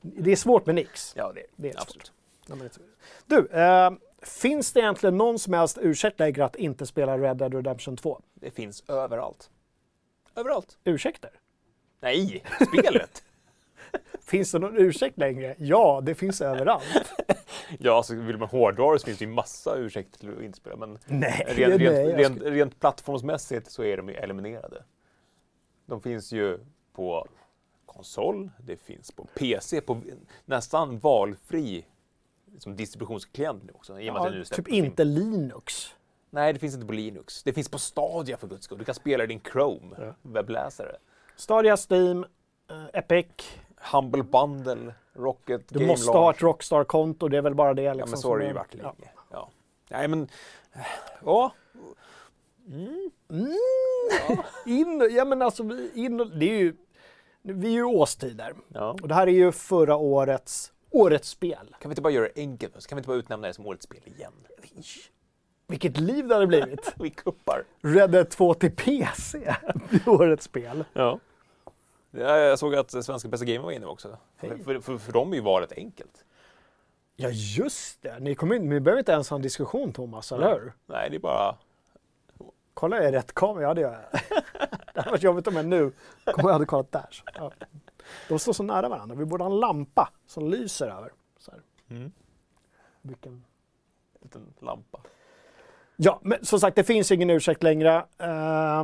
Det 0.02 0.32
är 0.32 0.36
svårt 0.36 0.66
med 0.66 0.76
Nix. 0.76 1.14
Ja, 1.18 1.32
det, 1.36 1.44
Det 1.56 1.70
är 1.70 1.74
svårt. 1.74 1.82
absolut. 1.82 2.12
Ja, 2.48 2.56
det- 2.56 2.80
Du, 3.26 3.48
eh, 3.60 3.92
finns 4.22 4.74
det 4.74 4.80
egentligen 4.80 5.18
någon 5.18 5.40
som 5.40 5.54
helst 5.54 5.78
ursäkt 5.82 6.20
längre 6.20 6.46
att 6.46 6.56
inte 6.56 6.86
spela 6.86 7.18
Red 7.18 7.38
Dead 7.38 7.54
Redemption 7.54 7.98
2? 7.98 8.22
Det 8.34 8.52
finns 8.52 8.84
överallt. 8.88 9.50
Överallt. 10.36 10.78
Ursäkter? 10.84 11.30
Nej, 12.00 12.44
spelet. 12.68 13.24
Finns 14.26 14.52
det 14.52 14.60
någon 14.60 14.78
ursäkt 14.78 15.18
längre? 15.18 15.56
Ja, 15.58 16.02
det 16.04 16.16
finns 16.16 16.42
överallt. 16.42 16.86
ja, 17.80 18.04
så 18.04 18.16
vill 18.16 18.38
man 18.38 18.48
hårdra 18.50 18.94
det 18.94 19.00
så 19.00 19.06
finns 19.06 19.20
det 19.20 19.26
ju 19.26 19.32
massa 19.32 19.76
ursäkter 19.76 20.20
till 20.20 20.38
att 20.38 20.44
inte 20.44 20.58
spela. 20.58 20.76
Men 20.76 21.00
Nej, 21.08 21.46
rent, 21.48 21.82
nej, 21.82 21.88
rent, 21.88 22.18
rent, 22.20 22.42
rent 22.42 22.80
plattformsmässigt 22.80 23.72
så 23.72 23.84
är 23.84 23.98
de 23.98 24.10
ju 24.10 24.16
eliminerade. 24.16 24.84
De 25.86 26.02
finns 26.02 26.32
ju 26.32 26.60
på 26.94 27.28
konsol, 27.86 28.50
det 28.60 28.78
finns 28.78 29.12
på 29.12 29.26
PC, 29.26 29.82
på 29.82 30.02
nästan 30.46 31.00
valfri 31.00 31.86
som 32.58 32.76
distributionsklient 32.76 33.64
nu 33.64 33.72
också. 33.74 33.94
Nu 33.94 34.02
Ja, 34.04 34.32
släpps 34.32 34.50
typ 34.50 34.68
inte 34.68 35.04
Linux. 35.04 35.96
Nej, 36.30 36.54
det 36.54 36.60
finns 36.60 36.76
inte 36.76 36.88
på 36.88 36.94
Linux. 36.94 37.44
Det 37.44 37.54
finns 37.54 37.70
på 37.70 37.80
Stadia 37.80 38.38
för 38.38 38.48
guds 38.48 38.66
skull. 38.66 38.78
Du 38.78 38.86
kan 38.86 38.96
spela 38.96 39.26
din 39.26 39.40
Chrome 39.52 39.96
Ja. 40.00 40.14
webbläsare. 40.22 40.96
Stadia, 41.36 41.78
Steam, 41.90 42.26
eh, 42.70 42.86
Epic. 42.94 43.26
Humble 43.92 44.24
Bundle, 44.24 44.94
Rocket, 45.14 45.68
Du 45.70 45.80
Game 45.80 45.92
måste 45.92 46.06
Launch. 46.06 46.18
ha 46.24 46.32
ett 46.32 46.42
Rockstar-konto, 46.42 47.28
det 47.28 47.38
är 47.38 47.42
väl 47.42 47.56
bara 47.56 47.74
det. 47.74 47.82
Liksom, 47.94 48.00
Ja, 48.00 48.06
men 48.06 48.16
så 48.18 48.22
som 48.22 48.32
har 48.32 48.38
det 48.38 48.44
ju 48.44 48.50
är- 48.50 48.54
varit 48.54 48.76
ja. 48.82 48.96
Ja. 49.32 49.50
Nej, 49.90 50.08
men... 50.08 50.28
Ja. 51.26 51.54
Mm. 52.68 53.12
In, 54.66 55.10
ja 55.16 55.26
men 55.26 55.42
alltså, 55.42 55.64
in, 55.94 56.18
det 56.18 56.46
är 56.50 56.60
ju, 56.60 56.76
vi 57.42 57.68
är 57.68 57.72
ju 57.72 57.84
årstider. 57.84 58.54
ja. 58.68 58.96
Och 59.02 59.08
det 59.08 59.16
här 59.16 59.28
är 59.28 59.32
ju 59.32 59.52
förra 59.52 59.96
årets, 59.96 60.72
årets 60.90 61.30
spel. 61.30 61.76
Kan 61.80 61.90
vi 61.90 61.92
inte 61.94 62.02
bara 62.02 62.14
göra 62.14 62.28
det 62.36 62.42
enkelt? 62.42 62.76
nu? 62.76 62.82
Så 62.82 62.90
Kan 62.90 62.96
vi 62.96 63.00
inte 63.00 63.08
bara 63.08 63.18
utnämna 63.18 63.48
det 63.48 63.54
som 63.54 63.66
årets 63.66 63.86
spel 63.86 64.02
igen? 64.06 64.34
Vilket 65.68 65.98
liv 65.98 66.28
det 66.28 66.34
hade 66.34 66.48
blivit. 66.48 66.94
Vi 67.00 67.10
kuppar. 67.10 67.64
Red 67.82 68.12
Dead 68.12 68.30
2 68.30 68.54
till 68.54 68.72
PC, 68.76 69.38
är 69.90 70.10
årets 70.10 70.46
spel. 70.46 70.84
Ja. 70.94 71.20
Ja, 72.12 72.38
Jag 72.38 72.60
såg 72.60 72.76
att 72.76 72.92
Svenska 72.92 73.30
Bästa 73.30 73.46
Game 73.46 73.60
var 73.66 73.72
inne 73.72 73.86
också. 73.86 74.18
Hej. 74.38 74.64
För, 74.64 74.80
för, 74.80 74.98
för 74.98 75.14
dem 75.14 75.32
är 75.32 75.36
ju 75.36 75.42
valet 75.42 75.72
enkelt. 75.72 76.26
Ja 77.16 77.30
just 77.30 78.02
det, 78.02 78.20
ni, 78.20 78.36
kommer, 78.36 78.56
in- 78.56 78.70
ni 78.70 78.80
behöver 78.80 79.00
inte 79.00 79.12
ens 79.12 79.30
ha 79.30 79.36
en 79.36 79.42
diskussion 79.42 79.94
Thomas, 79.94 80.32
eller 80.32 80.54
hur? 80.54 80.74
Nej, 80.86 81.10
det 81.10 81.16
är 81.16 81.20
bara... 81.20 81.56
Kolla 82.74 82.96
jag 82.96 83.06
är 83.06 83.12
rätt 83.12 83.34
kamera, 83.34 83.64
ja 83.64 83.74
det 83.74 83.82
gör 83.82 83.92
jag. 84.12 84.22
det 84.94 85.00
hade 85.00 85.10
varit 85.10 85.24
jobbigt 85.24 85.48
om 85.48 85.56
jag 85.56 85.66
nu 85.66 85.92
kom 86.26 86.46
jag 86.46 86.54
hade 86.54 86.66
kollat 86.66 86.92
där. 86.92 87.08
Så, 87.12 87.24
ja. 87.36 87.52
De 88.30 88.40
står 88.40 88.54
så 88.54 88.64
nära 88.64 88.90
varandra, 88.90 89.16
vi 89.16 89.26
borde 89.26 89.44
ha 89.44 89.52
en 89.52 89.60
lampa 89.60 90.10
som 90.28 90.50
lyser 90.50 90.88
över. 90.88 91.12
Så 91.40 91.52
här. 91.52 91.62
Mm. 91.90 92.12
Vilken... 93.02 93.44
liten 94.22 94.54
lampa. 94.60 95.00
Ja, 95.96 96.20
men 96.24 96.46
som 96.46 96.60
sagt 96.60 96.76
det 96.76 96.84
finns 96.84 97.12
ingen 97.12 97.30
ursäkt 97.30 97.64
längre. 97.64 98.06
Eh, 98.18 98.84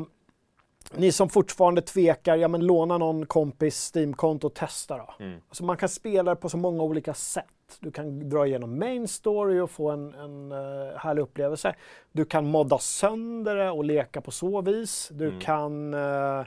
ni 0.95 1.11
som 1.11 1.29
fortfarande 1.29 1.81
tvekar, 1.81 2.35
ja 2.35 2.47
men 2.47 2.65
låna 2.65 2.97
någon 2.97 3.25
kompis 3.25 3.91
Steam-konto 3.95 4.47
och 4.47 4.53
testa 4.53 4.97
då. 4.97 5.13
Mm. 5.19 5.39
Alltså 5.49 5.63
man 5.65 5.77
kan 5.77 5.89
spela 5.89 6.35
det 6.35 6.41
på 6.41 6.49
så 6.49 6.57
många 6.57 6.83
olika 6.83 7.13
sätt. 7.13 7.45
Du 7.79 7.91
kan 7.91 8.29
dra 8.29 8.47
igenom 8.47 8.79
main 8.79 9.07
story 9.07 9.59
och 9.59 9.71
få 9.71 9.89
en, 9.89 10.13
en 10.13 10.51
uh, 10.51 10.97
härlig 10.97 11.21
upplevelse. 11.21 11.75
Du 12.11 12.25
kan 12.25 12.45
modda 12.45 12.77
sönder 12.77 13.55
det 13.55 13.69
och 13.71 13.83
leka 13.85 14.21
på 14.21 14.31
så 14.31 14.61
vis. 14.61 15.09
Du 15.13 15.27
Mm. 15.27 15.39
kan 15.39 15.93
eh, 15.93 16.45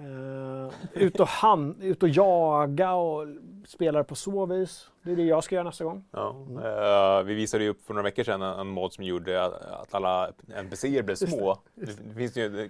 eh, 0.00 1.02
ut, 1.02 1.20
och 1.20 1.28
han, 1.28 1.80
ut 1.80 2.02
och 2.02 2.08
jaga 2.08 2.94
och 2.94 3.26
spela 3.66 3.98
det 3.98 4.04
på 4.04 4.14
så 4.14 4.46
vis. 4.46 4.90
Det 5.02 5.12
är 5.12 5.16
det 5.16 5.22
jag 5.24 5.44
ska 5.44 5.54
göra 5.54 5.64
nästa 5.64 5.84
gång. 5.84 6.04
Ja. 6.10 6.36
eh, 6.64 7.22
vi 7.24 7.34
visade 7.34 7.64
ju 7.64 7.70
upp 7.70 7.82
för 7.86 7.94
några 7.94 8.04
veckor 8.04 8.24
sedan 8.24 8.42
en, 8.42 8.58
en 8.60 8.66
mod 8.66 8.92
som 8.92 9.04
gjorde 9.04 9.44
att, 9.44 9.52
att 9.62 9.94
alla 9.94 10.32
NPCer 10.56 11.02
blev 11.02 11.14
små. 11.14 11.58
Det, 11.74 12.08
det 12.08 12.14
finns 12.14 12.36
ju 12.36 12.48
det, 12.48 12.68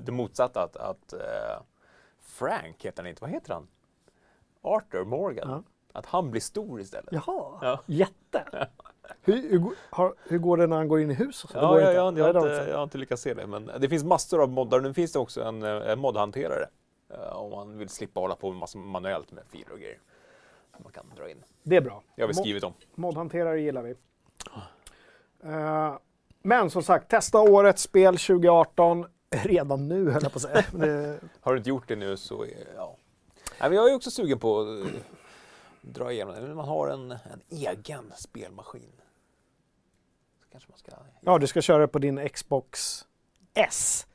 det 0.00 0.12
motsatta 0.12 0.62
att, 0.62 0.76
att 0.76 1.12
eh, 1.12 1.62
Frank 2.20 2.84
heter 2.84 3.02
han 3.02 3.10
inte, 3.10 3.20
vad 3.22 3.30
heter 3.30 3.52
han? 3.54 3.66
Arthur 4.62 5.04
Morgan. 5.04 5.50
Ja. 5.50 5.62
Att 5.92 6.06
han 6.06 6.30
blir 6.30 6.40
stor 6.40 6.80
istället. 6.80 7.12
Jaha, 7.12 7.58
Ja. 7.62 7.80
jätte! 7.86 8.44
Hur, 9.22 9.50
hur, 9.50 9.58
går- 9.58 9.74
har, 9.90 10.14
hur 10.28 10.38
går 10.38 10.56
det 10.56 10.66
när 10.66 10.76
han 10.76 10.88
går 10.88 11.00
in 11.00 11.10
i 11.10 11.14
huset? 11.14 11.50
Det 11.52 11.58
Ja, 11.58 11.68
går 11.68 11.80
jag, 11.80 12.02
har 12.02 12.08
inte, 12.08 12.20
jag 12.70 12.76
har 12.76 12.82
inte 12.84 12.98
lyckats 12.98 13.22
se 13.22 13.34
det, 13.34 13.46
men 13.46 13.70
det 13.80 13.88
finns 13.88 14.04
massor 14.04 14.42
av 14.42 14.48
moddar. 14.48 14.80
Nu 14.80 14.94
finns 14.94 15.12
det 15.12 15.18
också 15.18 15.42
en, 15.42 15.62
eh, 15.62 15.90
en 15.90 15.98
modhanterare. 15.98 16.66
eh, 17.10 17.36
om 17.36 17.50
man 17.50 17.78
vill 17.78 17.88
slippa 17.88 18.20
hålla 18.20 18.34
på 18.36 18.50
med 18.50 18.58
massa 18.58 18.78
manuellt 18.78 19.32
med 19.32 19.44
filer 19.50 19.72
och 19.72 19.78
grejer. 19.78 19.98
Man 20.78 20.92
kan 20.92 21.06
dra 21.16 21.30
in. 21.30 21.44
Det 21.62 21.76
är 21.76 21.80
bra. 21.80 22.02
Det 22.16 22.22
har 22.22 22.28
vi 22.28 22.34
skrivit 22.34 22.64
om. 22.64 22.72
Modhanterare 22.94 23.60
gillar 23.60 23.82
vi. 23.82 23.94
Eh, 25.44 25.96
men 26.42 26.70
som 26.70 26.82
sagt, 26.82 27.08
testa 27.10 27.38
årets 27.40 27.82
spel 27.82 28.18
2018 28.18 29.06
redan 29.30 29.88
nu 29.88 30.10
höll 30.10 30.22
jag 30.22 30.32
på 30.32 30.36
att 30.36 30.42
säga. 30.42 30.64
Det- 30.72 31.20
Har 31.40 31.52
du 31.52 31.58
inte 31.58 31.68
gjort 31.70 31.88
det 31.88 31.96
nu 31.96 32.16
så, 32.16 32.46
ja. 32.76 32.96
Nej, 33.60 33.70
men 33.70 33.78
jag 33.78 33.90
är 33.90 33.94
också 33.94 34.10
sugen 34.10 34.38
på 34.38 34.60
att 34.60 34.66
eh, 34.86 34.92
dra 35.80 36.12
igenom 36.12 36.34
det. 36.34 36.54
Man 36.54 36.68
har 36.68 36.88
en, 36.88 37.10
en 37.10 37.40
egen 37.48 38.12
spelmaskin. 38.16 38.92
Kanske 40.52 40.70
man 40.70 40.78
ska... 40.78 40.92
ja, 41.20 41.38
du 41.38 41.46
ska 41.46 41.62
köra 41.62 41.78
det 41.78 41.88
på 41.88 41.98
din 41.98 42.28
Xbox 42.28 43.06
S. 43.54 44.06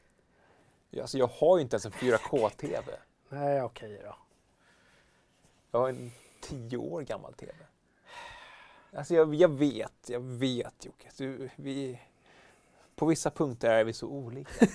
Alltså, 1.01 1.17
jag 1.17 1.27
har 1.27 1.57
ju 1.57 1.61
inte 1.61 1.75
ens 1.75 1.85
en 1.85 1.91
4K-TV. 1.91 2.91
Nej, 3.29 3.61
okej 3.61 4.01
då. 4.03 4.15
Jag 5.71 5.79
har 5.79 5.89
en 5.89 6.11
10 6.41 6.77
år 6.77 7.01
gammal 7.01 7.33
TV. 7.33 7.53
Alltså 8.93 9.13
jag, 9.13 9.35
jag 9.35 9.49
vet, 9.49 10.09
jag 10.09 10.19
vet 10.19 10.85
Jocke. 10.85 11.09
Du, 11.17 11.49
vi, 11.55 11.99
på 12.95 13.05
vissa 13.05 13.31
punkter 13.31 13.69
är 13.69 13.83
vi 13.83 13.93
så 13.93 14.07
olika. 14.07 14.67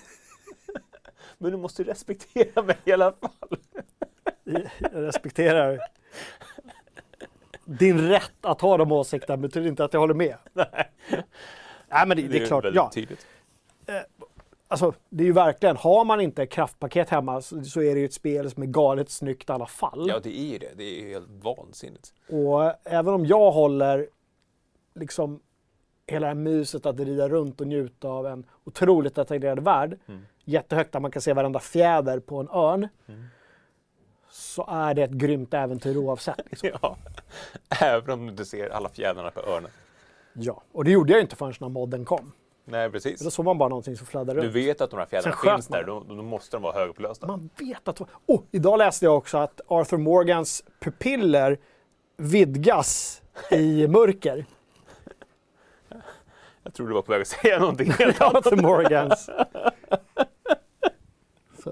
Men 1.39 1.53
du 1.53 1.57
måste 1.59 1.85
respektera 1.85 2.63
mig 2.63 2.79
i 2.85 2.93
alla 2.93 3.13
fall. 3.13 3.59
Jag 4.45 4.71
respekterar 4.93 5.81
din 7.65 8.09
rätt 8.09 8.33
att 8.41 8.61
ha 8.61 8.77
de 8.77 8.93
åsikterna 8.93 9.37
betyder 9.37 9.69
inte 9.69 9.85
att 9.85 9.93
jag 9.93 10.01
håller 10.01 10.15
med. 10.15 10.37
Nej, 10.55 12.07
men 12.07 12.17
det, 12.17 12.29
det 12.29 12.43
är 12.43 12.47
klart. 12.47 12.65
väldigt 12.65 12.77
Ja, 12.77 12.91
tydligt. 12.95 13.27
alltså, 14.69 14.93
det 15.09 15.25
är 15.25 15.27
ju 15.27 15.33
verkligen, 15.33 15.77
har 15.77 16.05
man 16.05 16.21
inte 16.21 16.47
kraftpaket 16.47 17.09
hemma 17.11 17.41
så, 17.43 17.65
så 17.65 17.83
är 17.83 17.95
det 17.95 18.01
ju 18.01 18.07
ett 18.07 18.13
spel 18.15 18.51
som 18.51 18.63
är 18.63 18.67
galet 18.67 19.11
snyggt 19.11 19.49
i 19.51 19.53
alla 19.53 19.67
fall. 19.67 20.07
Ja, 20.09 20.19
det 20.23 20.39
är 20.39 20.53
ju 20.53 20.59
det. 20.59 20.71
Det 20.77 20.85
är 20.85 21.01
ju 21.03 21.09
helt 21.13 21.29
vansinnigt. 21.31 22.13
Och 22.29 22.73
även 22.85 23.15
om 23.15 23.27
jag 23.27 23.51
håller 23.53 24.09
liksom 24.95 25.41
hela 26.07 26.27
det 26.27 26.29
här 26.31 26.35
myset 26.35 26.87
att 26.87 27.01
rida 27.01 27.29
runt 27.29 27.61
och 27.61 27.67
njuta 27.67 28.09
av 28.09 28.27
en 28.27 28.47
otroligt 28.65 29.15
detaljerad 29.15 29.59
värld, 29.61 29.99
Mm. 30.09 30.21
jättehögt 30.45 30.93
där 30.93 31.01
man 31.01 31.11
kan 31.11 31.23
se 31.23 31.33
varenda 31.33 31.61
fjäder 31.61 32.19
på 32.21 32.37
en 32.41 32.49
örn, 32.49 32.89
Mm. 33.09 33.25
Så 34.33 34.66
är 34.70 34.95
det 34.95 35.03
ett 35.03 35.11
grymt 35.11 35.55
äventyr 35.55 35.97
oavsett. 35.97 36.41
Liksom. 36.51 36.68
Ja. 36.83 36.97
Även 37.80 38.11
om 38.11 38.26
du 38.26 38.30
inte 38.30 38.45
ser 38.45 38.68
alla 38.70 38.89
fjädrarna 38.89 39.30
på 39.30 39.41
örnen. 39.41 39.70
Ja, 40.33 40.62
och 40.72 40.85
det 40.85 40.91
gjorde 40.91 41.12
jag 41.12 41.20
inte 41.20 41.37
förrän 41.37 41.55
när 41.61 41.68
modden 41.68 42.05
kom. 42.05 42.33
Nej, 42.64 42.89
Då 42.89 42.93
precis. 42.93 43.35
såg 43.35 43.45
man 43.45 43.59
bara 43.59 43.68
någonting 43.68 43.97
som 43.97 44.07
fladdrade 44.07 44.41
Du 44.41 44.47
runt. 44.47 44.57
vet 44.57 44.80
att 44.80 44.91
de 44.91 44.99
här 44.99 45.07
fjädrarna 45.07 45.37
finns 45.37 45.66
där, 45.66 45.85
då, 45.85 46.05
då 46.09 46.14
måste 46.14 46.57
de 46.57 46.62
vara 46.62 46.72
högupplösta. 46.74 47.26
Man 47.26 47.51
vet 47.59 47.89
att... 47.89 48.01
Oh, 48.26 48.41
idag 48.51 48.78
läste 48.78 49.05
jag 49.05 49.16
också 49.16 49.39
att 49.39 49.61
Arthur 49.68 49.99
Morgans 49.99 50.64
pupiller 50.80 51.59
vidgas 52.16 53.22
i 53.51 53.87
mörker. 53.89 54.47
Jag 56.62 56.74
tror 56.74 56.89
du 56.89 56.95
var 56.95 57.03
på 57.03 57.12
väg 57.12 57.20
att 57.20 57.28
säga 57.28 57.59
någonting 57.59 57.91
helt 57.93 58.20
annat. 58.20 58.47
Arthur 58.47 58.57
Morgans. 58.62 59.30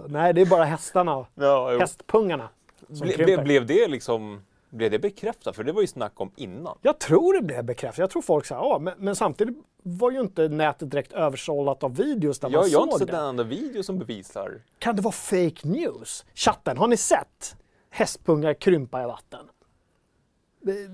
Nej, 0.08 0.32
det 0.34 0.40
är 0.40 0.46
bara 0.46 0.64
hästarna. 0.64 1.26
Ja, 1.34 1.72
jo. 1.72 1.78
Hästpungarna. 1.78 2.48
Som 2.92 3.06
Ble, 3.08 3.38
blev 3.38 3.66
det 3.66 3.88
liksom 3.88 4.42
blev 4.70 4.90
det 4.90 4.98
bekräftat? 4.98 5.56
För 5.56 5.64
det 5.64 5.72
var 5.72 5.80
ju 5.80 5.86
snack 5.86 6.20
om 6.20 6.30
innan. 6.36 6.78
Jag 6.82 6.98
tror 6.98 7.34
det 7.34 7.42
blev 7.42 7.64
bekräftat. 7.64 7.98
Jag 7.98 8.10
tror 8.10 8.22
folk 8.22 8.46
sa 8.46 8.54
ja, 8.54 8.78
men, 8.78 8.94
men 8.98 9.16
samtidigt 9.16 9.56
var 9.82 10.10
ju 10.10 10.20
inte 10.20 10.48
nätet 10.48 10.90
direkt 10.90 11.12
översållat 11.12 11.82
av 11.82 11.96
videos 11.96 12.38
där 12.40 12.48
Jag, 12.50 12.60
man 12.60 12.70
jag 12.70 12.78
har 12.78 12.84
inte 12.84 12.92
såg 12.92 13.00
sett 13.00 13.08
det. 13.16 13.16
en 13.22 13.24
enda 13.28 13.42
video 13.42 13.82
som 13.82 13.98
bevisar. 13.98 14.62
Kan 14.78 14.96
det 14.96 15.02
vara 15.02 15.12
fake 15.12 15.68
news? 15.68 16.24
Chatten, 16.34 16.78
har 16.78 16.88
ni 16.88 16.96
sett 16.96 17.56
hästpungar 17.90 18.54
krympa 18.54 19.02
i 19.02 19.06
vatten? 19.06 19.46
Det- 20.60 20.88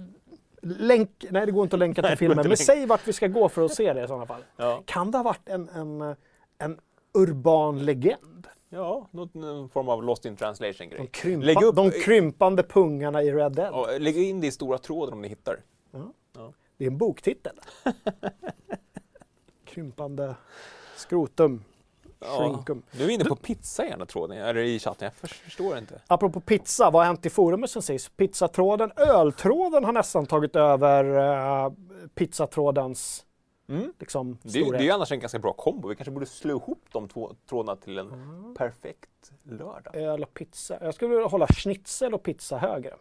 Länk, 0.62 1.24
nej 1.30 1.46
det 1.46 1.52
går 1.52 1.62
inte 1.62 1.76
att 1.76 1.80
länka 1.80 1.94
till 1.94 2.02
Nej, 2.02 2.10
det 2.10 2.16
filmen, 2.16 2.36
men 2.36 2.40
att 2.40 2.46
länka. 2.46 2.62
säg 2.64 2.86
vart 2.86 3.08
vi 3.08 3.12
ska 3.12 3.26
gå 3.26 3.48
för 3.48 3.62
att 3.64 3.74
se 3.74 3.92
det 3.92 4.04
i 4.04 4.06
sådana 4.06 4.26
fall. 4.26 4.44
Ja, 4.56 4.82
Kan 4.86 5.10
det 5.10 5.18
ha 5.18 5.22
varit 5.22 5.48
en, 5.48 5.68
en, 5.68 6.16
en 6.58 6.78
urban 7.14 7.84
legend? 7.84 8.46
Ja 8.76 9.08
någon 9.10 9.68
form 9.68 9.88
av 9.88 10.04
lost 10.04 10.24
in 10.24 10.36
translation 10.36 10.90
De, 10.90 11.06
krympa, 11.06 11.46
Lägg 11.46 11.62
upp- 11.62 11.76
de 11.76 11.90
krympande 11.90 12.62
pungarna 12.62 13.22
i 13.22 13.32
Red 13.32 13.52
Dead. 13.52 13.70
Ja, 13.72 13.88
lägg 13.98 14.16
in 14.16 14.40
det 14.40 14.46
i 14.46 14.52
stora 14.52 14.78
tråden 14.78 15.12
om 15.14 15.22
ni 15.22 15.28
hittar. 15.28 15.62
Det 16.76 16.84
är 16.84 16.88
en 16.88 16.98
boktitel. 16.98 17.60
krympande 19.64 20.34
skrotum. 20.96 21.64
Shrinkum. 22.20 22.82
Du 22.92 23.04
är 23.04 23.10
inne 23.10 23.24
på 23.24 23.36
pizza 23.36 23.86
i 23.86 23.90
ena 23.90 24.06
tråden, 24.06 24.38
eller 24.38 24.60
i 24.60 24.78
chatten. 24.78 25.10
Jag 25.20 25.30
förstår 25.30 25.78
inte. 25.78 26.00
Apropå 26.06 26.40
pizza, 26.40 26.90
vad 26.90 27.02
har 27.02 27.06
hänt 27.06 27.26
i 27.26 27.30
forumet 27.30 27.70
sen 27.70 27.82
sist? 27.82 28.16
Pizzatråden, 28.16 28.92
öltråden 28.96 29.84
har 29.84 29.92
nästan 29.92 30.26
tagit 30.26 30.56
över 30.56 31.04
uh, 31.66 31.72
pizzatrådens 32.14 33.26
Mm. 33.68 33.92
liksom, 33.98 34.38
Det, 34.42 34.50
storhet. 34.50 34.78
det 34.78 34.88
är 34.88 34.92
annars 34.92 35.12
en 35.12 35.20
ganska 35.20 35.38
bra 35.38 35.52
kombo. 35.52 35.88
Vi 35.88 35.96
kanske 35.96 36.10
borde 36.10 36.26
slå 36.26 36.50
ihop 36.56 36.84
de 36.92 37.08
två 37.08 37.34
trådarna 37.48 37.76
till 37.76 37.98
en 37.98 38.12
Mm. 38.12 38.54
perfekt 38.54 39.32
lördag. 39.42 39.96
Öl 39.96 40.22
och 40.22 40.34
pizza. 40.34 40.78
Jag 40.84 40.94
skulle 40.94 41.10
vilja 41.14 41.26
hålla 41.26 41.46
schnitzel 41.46 42.14
och 42.14 42.22
pizza 42.22 42.58
högre. 42.58 42.94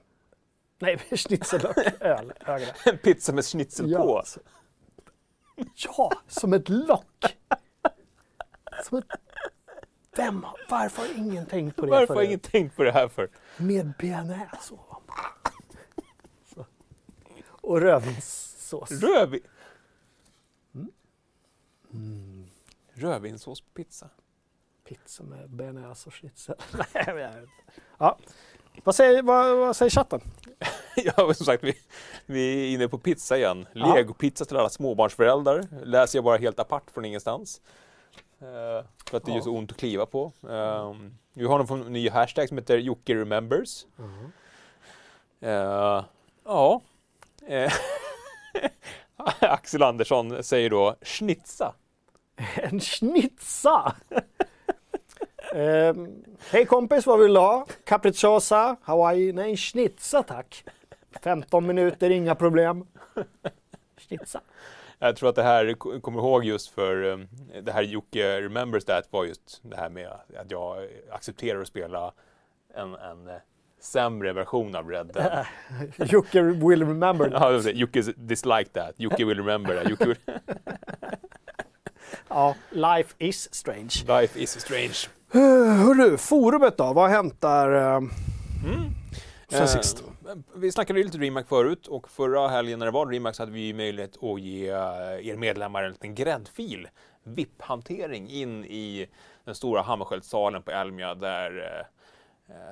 Nej, 0.79 0.97
schnitzel 1.11 1.65
och 1.65 2.01
öl 2.01 2.33
högre. 2.39 2.67
En 2.85 2.97
pizza 3.03 3.33
med 3.33 3.45
schnitzel 3.45 3.95
på. 3.95 4.17
alltså. 4.17 4.39
ja, 5.75 6.11
som 6.27 6.53
ett 6.53 6.69
lock. 6.69 7.37
Som 8.83 8.97
ett... 8.97 9.05
Vem, 10.17 10.45
varför 10.69 11.01
har 11.01 11.17
ingen 11.17 11.45
tänkt 11.45 11.75
på 11.75 11.81
det 11.85 11.91
Varför 11.91 12.13
har 12.15 12.21
ingen 12.23 12.39
tänkt 12.39 12.75
på 12.75 12.83
det 12.83 12.91
här 12.91 13.07
för? 13.07 13.29
Med 13.57 13.93
bearnaise 13.99 14.73
ovanpå. 14.73 15.13
Så. 16.55 16.65
Och 17.49 17.81
rödvinssås. 17.81 18.91
Rödvin... 18.91 19.41
Mm. 21.93 22.47
Rödvinssås 22.93 23.61
på 23.61 23.67
pizza. 23.73 24.09
Pizza 24.87 25.23
med 25.23 25.49
bearnaise 25.49 26.07
och 26.09 26.13
schnitzel. 26.13 26.55
Ja. 27.97 28.17
Vad 28.83 28.95
säger, 28.95 29.23
vad, 29.23 29.57
vad 29.57 29.75
säger 29.75 29.89
chatten? 29.89 30.21
Ja, 30.95 31.33
som 31.33 31.45
sagt, 31.45 31.63
vi, 31.63 31.73
vi 32.25 32.63
är 32.63 32.73
inne 32.73 32.87
på 32.87 32.97
pizza 32.97 33.37
igen. 33.37 33.67
Ja. 33.73 33.93
Legopizza 33.95 34.45
till 34.45 34.57
alla 34.57 34.69
småbarnsföräldrar. 34.69 35.67
Läser 35.85 36.17
jag 36.17 36.23
bara 36.23 36.37
helt 36.37 36.59
apart 36.59 36.91
från 36.91 37.05
ingenstans. 37.05 37.61
Eh, 38.39 38.85
för 39.09 39.17
att 39.17 39.25
det 39.25 39.31
Ja. 39.31 39.41
så 39.41 39.51
ont 39.51 39.71
att 39.71 39.77
kliva 39.77 40.05
på. 40.05 40.31
Um, 40.41 41.17
vi 41.33 41.45
har 41.45 41.73
en 41.73 41.93
ny 41.93 42.09
hashtag 42.09 42.47
som 42.47 42.57
heter 42.57 42.77
Jocke 42.77 43.15
remembers. 43.15 43.85
Eh, 45.41 46.03
ja. 46.43 46.81
Eh, 49.25 49.31
Axel 49.53 49.83
Andersson 49.83 50.43
säger 50.43 50.69
då 50.69 50.95
schnitza. 51.01 51.73
En 52.55 52.79
schnitza! 52.79 53.95
Ehm, 55.53 56.23
Hej 56.49 56.65
kompis, 56.65 57.05
vad 57.05 57.19
vill 57.19 57.33
du 57.33 57.39
ha? 57.39 57.65
Capricciosa, 57.83 58.75
Hawaii? 58.81 59.33
Nej, 59.33 59.49
en 59.51 59.57
schnitza 59.57 60.23
tack. 60.23 60.63
15 61.23 61.67
minuter, 61.67 62.09
inga 62.09 62.35
problem. 62.35 62.87
Schnitza. 63.97 64.41
Jag 64.99 65.15
tror 65.15 65.29
att 65.29 65.35
det 65.35 65.43
här 65.43 65.73
kommer 66.01 66.19
ihåg 66.19 66.43
just 66.43 66.69
för 66.69 67.03
um, 67.03 67.27
det 67.61 67.71
här 67.71 67.81
Jocke 67.81 68.41
remembers 68.41 68.85
that 68.85 69.07
var 69.09 69.25
just 69.25 69.59
det 69.61 69.77
här 69.77 69.89
med 69.89 70.07
att 70.37 70.51
jag 70.51 70.87
accepterar 71.11 71.61
att 71.61 71.67
spela 71.67 72.13
en, 72.73 72.95
en 72.95 73.27
eh, 73.27 73.35
sämre 73.81 74.33
version 74.33 74.75
av 74.75 74.89
Red 74.89 75.07
Dead. 75.13 75.45
Jocke 76.11 76.41
will 76.41 76.87
remember. 76.87 77.29
Ja, 77.33 77.39
var 77.39 77.63
det. 77.63 77.71
Jocke 77.71 78.01
dislike 78.01 78.69
that. 78.73 78.93
Jocke 78.97 79.25
will 79.25 79.37
remember 79.37 79.75
that. 79.75 79.89
Jocke 79.89 80.05
will... 80.05 80.17
Ja, 82.27 82.55
life 82.71 83.15
is 83.17 83.55
strange. 83.55 84.03
Life 84.07 84.39
is 84.39 84.59
strange. 84.59 84.95
Hörru, 85.31 86.17
forumet 86.17 86.77
då? 86.77 86.93
Vad 86.93 86.95
har 86.95 87.09
hänt 87.09 87.41
där 87.41 87.95
eh, 87.95 88.01
sen 89.49 89.61
Eh, 89.61 89.67
sist? 89.67 90.03
Vi 90.55 90.71
snackade 90.71 90.99
ju 90.99 91.05
lite 91.05 91.17
DreamHack 91.17 91.47
förut 91.47 91.87
och 91.87 92.09
förra 92.09 92.47
helgen 92.47 92.79
när 92.79 92.85
det 92.85 92.91
var 92.91 93.05
DreamHack 93.05 93.35
så 93.35 93.41
hade 93.41 93.51
vi 93.51 93.73
möjlighet 93.73 94.23
att 94.23 94.41
ge 94.41 94.69
eh, 94.69 95.27
er 95.27 95.35
medlemmar 95.35 95.83
en 95.83 95.91
liten 95.91 96.15
gräddfil, 96.15 96.87
VIP-hantering 97.23 98.29
in 98.29 98.65
i 98.65 99.07
den 99.45 99.55
stora 99.55 99.81
Hammarskjöldsalen 99.81 100.61
på 100.61 100.71
Elmia 100.71 101.15
där 101.15 101.57
eh, 101.57 101.79
eh, 101.79 101.85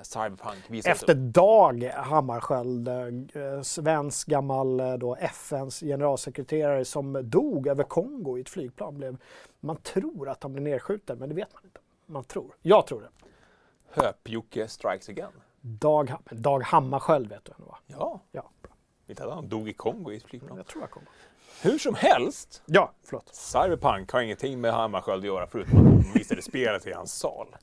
Cyberpunk 0.03 0.69
visades 0.69 1.01
Efter. 1.01 1.15
Dag 1.15 1.83
Hammarskjöld, 1.83 2.87
eh, 2.87 3.61
svensk 3.61 4.27
gammal 4.27 4.79
eh, 4.79 4.93
då 4.93 5.15
FNs 5.15 5.79
generalsekreterare 5.79 6.85
som 6.85 7.29
dog 7.29 7.67
över 7.67 7.83
Kongo 7.83 8.37
i 8.37 8.41
ett 8.41 8.49
flygplan. 8.49 8.97
Blev, 8.97 9.17
man 9.59 9.75
tror 9.77 10.29
att 10.29 10.43
han 10.43 10.53
blev 10.53 10.63
nedskjuten, 10.63 11.19
men 11.19 11.29
det 11.29 11.35
vet 11.35 11.53
man 11.53 11.63
inte. 11.63 11.79
Man 12.05 12.23
tror. 12.23 12.55
Jag 12.61 12.87
tror 12.87 13.01
det. 13.01 13.09
Höp-Jocke 14.01 14.67
strikes 14.67 15.09
again. 15.09 15.31
Dag, 15.61 16.13
Dag 16.31 16.63
Hammarskjöld 16.63 17.29
vet 17.29 17.45
du 17.45 17.51
vem 17.57 17.61
det 17.65 17.69
var? 17.69 17.79
Ja, 17.87 18.21
Ja, 18.31 18.49
inte 19.07 19.25
att 19.25 19.33
han 19.33 19.49
dog 19.49 19.69
i 19.69 19.73
Kongo 19.73 20.11
i 20.11 20.15
ett 20.17 20.23
flygplan. 20.23 20.57
jag 20.57 20.67
tror 20.67 20.83
jag 20.83 20.91
kommer. 20.91 21.09
Hur 21.61 21.77
som 21.77 21.95
helst, 21.95 22.61
Ja, 22.65 22.91
förlåt. 23.03 23.35
Cyberpunk 23.35 24.11
har 24.11 24.21
ingenting 24.21 24.61
med 24.61 24.73
Hammarskjöld 24.73 25.19
att 25.19 25.25
göra 25.25 25.47
förutom 25.47 25.77
att 25.77 25.83
de 26.03 26.19
visade 26.19 26.41
spelet 26.41 26.87
i 26.87 26.93
hans 26.93 27.13
sal. 27.13 27.55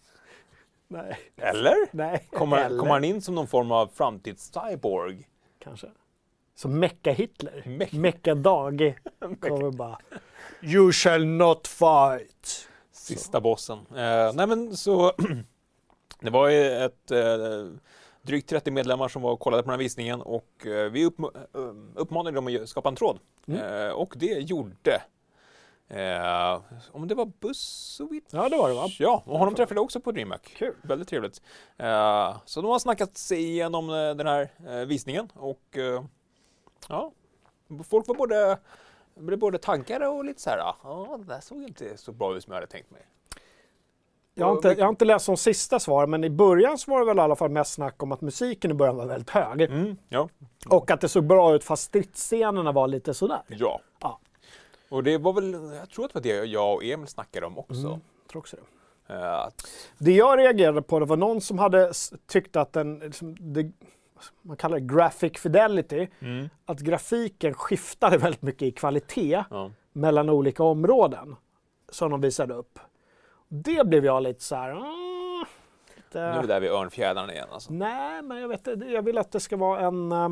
Nej. 0.93 1.18
Eller? 1.36 1.76
Nej. 1.91 2.28
Kommer, 2.32 2.57
Eller, 2.57 2.78
kommer 2.78 2.93
han 2.93 3.05
in 3.05 3.22
som 3.22 3.34
någon 3.34 3.47
form 3.49 3.72
av 3.72 3.91
framtids-cyborg? 3.95 5.28
Kanske. 5.59 5.86
Som 6.55 6.78
Mecka-Hitler. 6.78 7.88
Mecka-Dag. 7.99 8.99
Kommer 9.41 9.70
bara. 9.70 9.99
You 10.62 10.93
shall 10.93 11.24
not 11.26 11.66
fight. 11.66 12.68
Sista 12.93 13.41
bossen. 13.41 13.78
Eh, 13.78 14.32
nej 14.34 14.47
men 14.47 14.76
så 14.76 15.12
Det 16.20 16.30
var 16.30 16.49
ju 16.49 16.66
ett 16.72 17.11
eh, 17.11 17.18
drygt 18.22 18.49
30 18.49 18.70
medlemmar 18.70 19.09
som 19.09 19.22
var 19.22 19.32
och 19.32 19.41
kollade 19.41 19.62
på 19.62 19.66
den 19.66 19.72
här 19.72 19.78
visningen 19.84 20.20
och 20.22 20.66
eh, 20.66 20.91
vi 20.91 21.07
uppm- 21.09 21.47
eh, 21.55 22.01
uppmanade 22.01 22.34
dem 22.36 22.47
att 22.62 22.68
skapa 22.68 22.88
en 22.88 22.97
tråd. 22.97 23.18
Mm. 23.49 23.61
Eh, 23.86 23.91
och 23.93 24.14
det 24.16 24.26
gjorde 24.26 25.03
eh, 25.91 26.61
om 26.93 27.09
det 27.09 27.14
var 27.14 27.32
Bussovic? 27.41 28.24
Ja, 28.30 28.49
det 28.49 28.57
var 28.57 28.68
det 28.68 28.74
va? 28.74 28.88
Ja, 28.99 29.22
och 29.26 29.38
honom 29.38 29.55
träffade 29.55 29.78
jag 29.78 29.84
också 29.84 30.01
på 30.01 30.12
DreamHack. 30.12 30.55
Kul. 30.57 30.74
Väldigt 30.82 31.09
trevligt. 31.09 31.43
Eh, 31.76 32.36
så 32.45 32.61
de 32.61 32.70
har 32.70 32.78
snackat 32.78 33.18
sig 33.18 33.43
igenom 33.43 33.91
eh, 33.91 33.95
den 33.95 34.26
här 34.26 34.51
eh, 34.68 34.86
visningen 34.86 35.28
och 35.34 35.78
eh, 35.78 36.03
ja, 36.88 37.12
folk 37.88 38.09
var 38.09 38.14
både, 38.14 38.59
blev 39.14 39.38
både 39.38 39.59
tankade 39.59 40.07
och 40.07 40.24
lite 40.24 40.41
så 40.41 40.51
här, 40.51 40.59
ja, 40.59 41.18
det 41.18 41.34
där 41.34 41.41
såg 41.41 41.62
inte 41.62 41.97
så 41.97 42.12
bra 42.12 42.36
ut 42.36 42.45
som 42.45 42.51
jag 42.53 42.57
hade 42.57 42.72
tänkt 42.72 42.91
mig. 42.91 43.03
Jag 44.34 44.47
har, 44.47 44.53
inte, 44.53 44.68
jag 44.68 44.84
har 44.84 44.88
inte 44.88 45.05
läst 45.05 45.26
de 45.26 45.36
sista 45.36 45.80
svaren, 45.80 46.11
men 46.11 46.24
i 46.24 46.30
början 46.30 46.78
så 46.78 46.91
var 46.91 47.01
det 47.01 47.07
väl 47.07 47.18
i 47.18 47.20
alla 47.20 47.36
fall 47.36 47.51
mest 47.51 47.72
snack 47.72 48.03
om 48.03 48.12
att 48.12 48.20
musiken 48.20 48.70
i 48.70 48.74
början 48.74 48.97
var 48.97 49.07
väldigt 49.07 49.30
hög. 49.30 49.61
Mm, 49.61 49.97
ja. 50.09 50.28
Och 50.68 50.91
att 50.91 51.01
det 51.01 51.09
såg 51.09 51.24
bra 51.24 51.55
ut 51.55 51.64
fast 51.64 51.82
stridsscenerna 51.82 52.72
var 52.72 52.88
lite 52.88 53.14
sådär. 53.14 53.43
ja. 53.49 53.80
Och 54.91 55.03
det 55.03 55.18
var 55.18 55.32
väl, 55.32 55.53
jag 55.74 55.91
tror 55.91 56.05
att 56.05 56.11
det 56.12 56.14
var 56.14 56.41
det 56.41 56.45
jag 56.49 56.74
och 56.74 56.84
Emil 56.84 57.07
snackade 57.09 57.47
om 57.47 57.59
också. 57.59 57.86
Mm. 57.86 57.91
Jag 58.22 58.30
tror 58.30 58.41
också 58.41 58.57
det. 58.57 59.14
Eh, 59.14 59.41
att, 59.41 59.66
Det 59.99 60.12
jag 60.12 60.38
reagerade 60.38 60.82
på 60.82 60.99
det 60.99 61.07
var 61.07 61.16
någon 61.16 61.41
som 61.41 61.59
hade 61.59 61.93
tyckt 62.26 62.57
att 62.57 62.72
den, 62.72 62.99
liksom, 62.99 63.36
det, 63.41 63.72
man 64.43 64.57
kallar 64.57 64.78
det 64.80 64.95
graphic 64.95 65.32
fidelity, 65.38 66.09
mm, 66.20 66.49
att 66.66 66.80
grafiken 66.80 67.55
skiftade 67.55 68.18
väldigt 68.18 68.43
mycket 68.43 68.62
i 68.62 68.70
kvalitet 68.70 69.45
ja. 69.51 69.70
mellan 69.93 70.30
olika 70.30 70.62
områden 70.62 71.36
som 71.88 72.11
de 72.11 72.20
visade 72.20 72.55
upp. 72.55 72.78
Det 73.49 73.86
blev 73.86 74.05
jag 74.05 74.22
lite 74.22 74.45
så 74.45 74.55
här... 74.57 74.70
"Mm, 74.70 75.45
lite- 75.97 76.18
Nu 76.20 76.20
är 76.20 76.41
vi 76.41 76.47
där 76.47 76.61
vid 76.61 76.70
örnfjädrarna 76.70 77.32
igen 77.32 77.49
alltså. 77.53 77.72
Nej, 77.72 78.22
men 78.22 78.38
jag, 78.41 78.49
vet, 78.49 78.66
jag 78.66 79.03
vill 79.03 79.18
att 79.18 79.32
det 79.32 79.41
ska 79.41 79.57
vara 79.57 79.80
en 79.80 80.12
eh, 80.12 80.28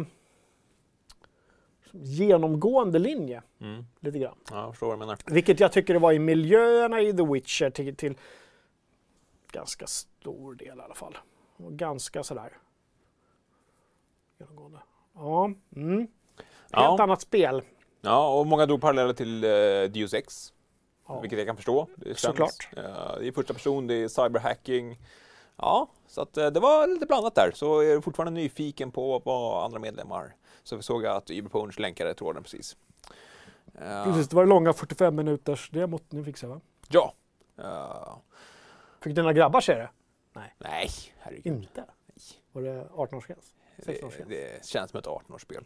genomgående 1.93 2.99
linje. 2.99 3.43
Mm. 3.61 3.85
Lite 4.01 4.19
grann. 4.19 4.35
Ja, 4.51 4.57
jag 4.63 4.71
förstår 4.73 4.87
vad 4.87 4.97
du 4.97 4.99
menar. 4.99 5.19
Vilket 5.27 5.61
jag 5.61 5.73
tycker 5.73 5.95
det 5.95 6.01
var 6.01 6.13
i 6.13 6.19
miljöerna 6.19 7.01
i 7.01 7.13
The 7.13 7.25
Witcher 7.27 7.71
till, 7.71 7.97
till 7.97 8.15
ganska 9.53 9.87
stor 9.87 10.55
del 10.55 10.79
i 10.79 10.83
alla 10.83 10.95
fall. 10.95 11.19
Och 11.57 11.73
ganska 11.73 12.23
sådär 12.23 12.53
genomgående. 14.39 14.79
Ja, 15.15 15.51
mm. 15.77 15.99
Helt 15.99 16.09
Ja. 16.71 17.03
annat 17.03 17.21
spel. 17.21 17.63
Ja, 18.01 18.39
och 18.39 18.47
många 18.47 18.67
drog 18.67 18.81
paralleller 18.81 19.13
till 19.13 19.45
uh, 19.45 19.91
Deus 19.91 20.15
Ex. 20.15 20.53
Ja. 21.09 21.21
Vilket 21.21 21.39
jag 21.39 21.49
kan 21.49 21.57
förstå. 21.57 21.87
Det 21.97 22.05
känns, 22.05 22.21
Såklart. 22.21 22.69
eh, 22.77 22.83
det 23.19 23.29
är 23.29 23.33
första 23.33 23.55
person, 23.55 23.87
det 23.87 23.95
är 23.95 24.09
cyberhacking. 24.09 24.99
Ja, 25.57 25.89
så 26.07 26.21
att, 26.23 26.37
eh, 26.37 26.47
det 26.47 26.61
var 26.61 26.87
lite 26.87 27.07
blandat 27.07 27.35
där. 27.35 27.51
Så 27.55 27.81
är 27.81 27.95
du 27.95 28.03
fortfarande 28.03 28.41
nyfiken 28.41 28.91
på 28.91 29.19
vad 29.25 29.65
andra 29.65 29.79
medlemmar 29.79 30.35
så 30.69 30.77
vi 30.77 30.83
såg 30.83 31.07
att 31.07 31.31
Iberpunch 31.31 31.79
länkade 31.81 32.15
tråden 32.15 32.43
precis. 32.43 32.77
Eh, 33.75 34.05
Precis, 34.05 34.29
det 34.29 34.37
var 34.37 34.43
det 34.43 34.49
långa 34.49 34.73
45 34.73 35.17
minuters 35.17 35.71
demot 35.71 36.13
ni 36.13 36.25
fixade 36.25 36.53
va? 36.55 36.61
Ja. 36.89 37.15
Eh, 37.59 38.17
Fick 39.01 39.15
dina 39.17 39.33
grabbar 39.33 39.61
se 39.61 39.75
det? 39.75 39.91
nej, 40.59 40.91
herregud. 41.19 41.47
Inte? 41.47 41.85
Var 42.53 42.63
det 42.63 42.89
18-årsgräns? 42.93 43.55
Det, 43.77 43.93
16-årsgräns? 43.93 44.29
det 44.29 44.67
känns 44.67 44.91
som 44.91 44.99
ett 44.99 45.07
18-årsspel. 45.07 45.65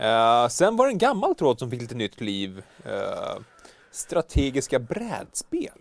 Uh, 0.00 0.48
sen 0.48 0.76
var 0.76 0.86
det 0.86 0.92
en 0.92 0.98
gammal 0.98 1.34
tråd 1.34 1.58
som 1.58 1.70
fick 1.70 1.80
lite 1.80 1.94
nytt 1.94 2.20
liv. 2.20 2.64
Eh, 2.84 3.38
strategiska 3.90 4.78
brädspel. 4.78 5.80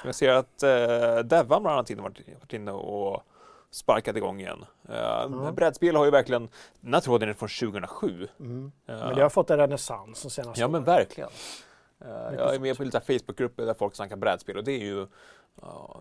Som 0.00 0.04
jag 0.04 0.14
ser 0.14 0.30
att 0.30 0.62
uh, 0.62 1.24
Devan 1.24 1.62
bland 1.62 1.66
annat 1.66 1.90
varit 1.90 2.52
inne 2.52 2.72
och 2.72 3.22
sparkat 3.70 4.16
igång 4.16 4.40
igen. 4.40 4.64
Uh, 4.90 5.50
Brädspel 5.52 5.96
har 5.96 6.04
ju 6.04 6.10
verkligen, 6.10 6.48
den 6.80 6.94
här 6.94 7.00
tråden 7.00 7.28
är 7.28 7.32
från 7.34 7.48
2007. 7.48 8.28
Mm. 8.40 8.72
Eh, 8.88 8.96
Men 8.98 9.14
det 9.14 9.22
har 9.22 9.28
fått 9.30 9.50
en 9.50 9.58
renässans 9.58 10.22
de 10.22 10.30
senaste 10.30 10.60
Ja 10.60 10.68
men 10.68 10.84
verkligen. 10.84 11.30
Eh, 12.04 12.34
jag 12.38 12.54
är 12.54 12.58
med 12.58 12.76
på 12.76 12.84
lite 12.84 13.00
Facebookgrupper 13.00 13.66
där 13.66 13.74
folk 13.74 13.94
snackar 13.96 14.16
brädspel 14.16 14.56
och 14.56 14.64
det 14.64 14.72
är 14.72 14.84
ju 14.84 15.06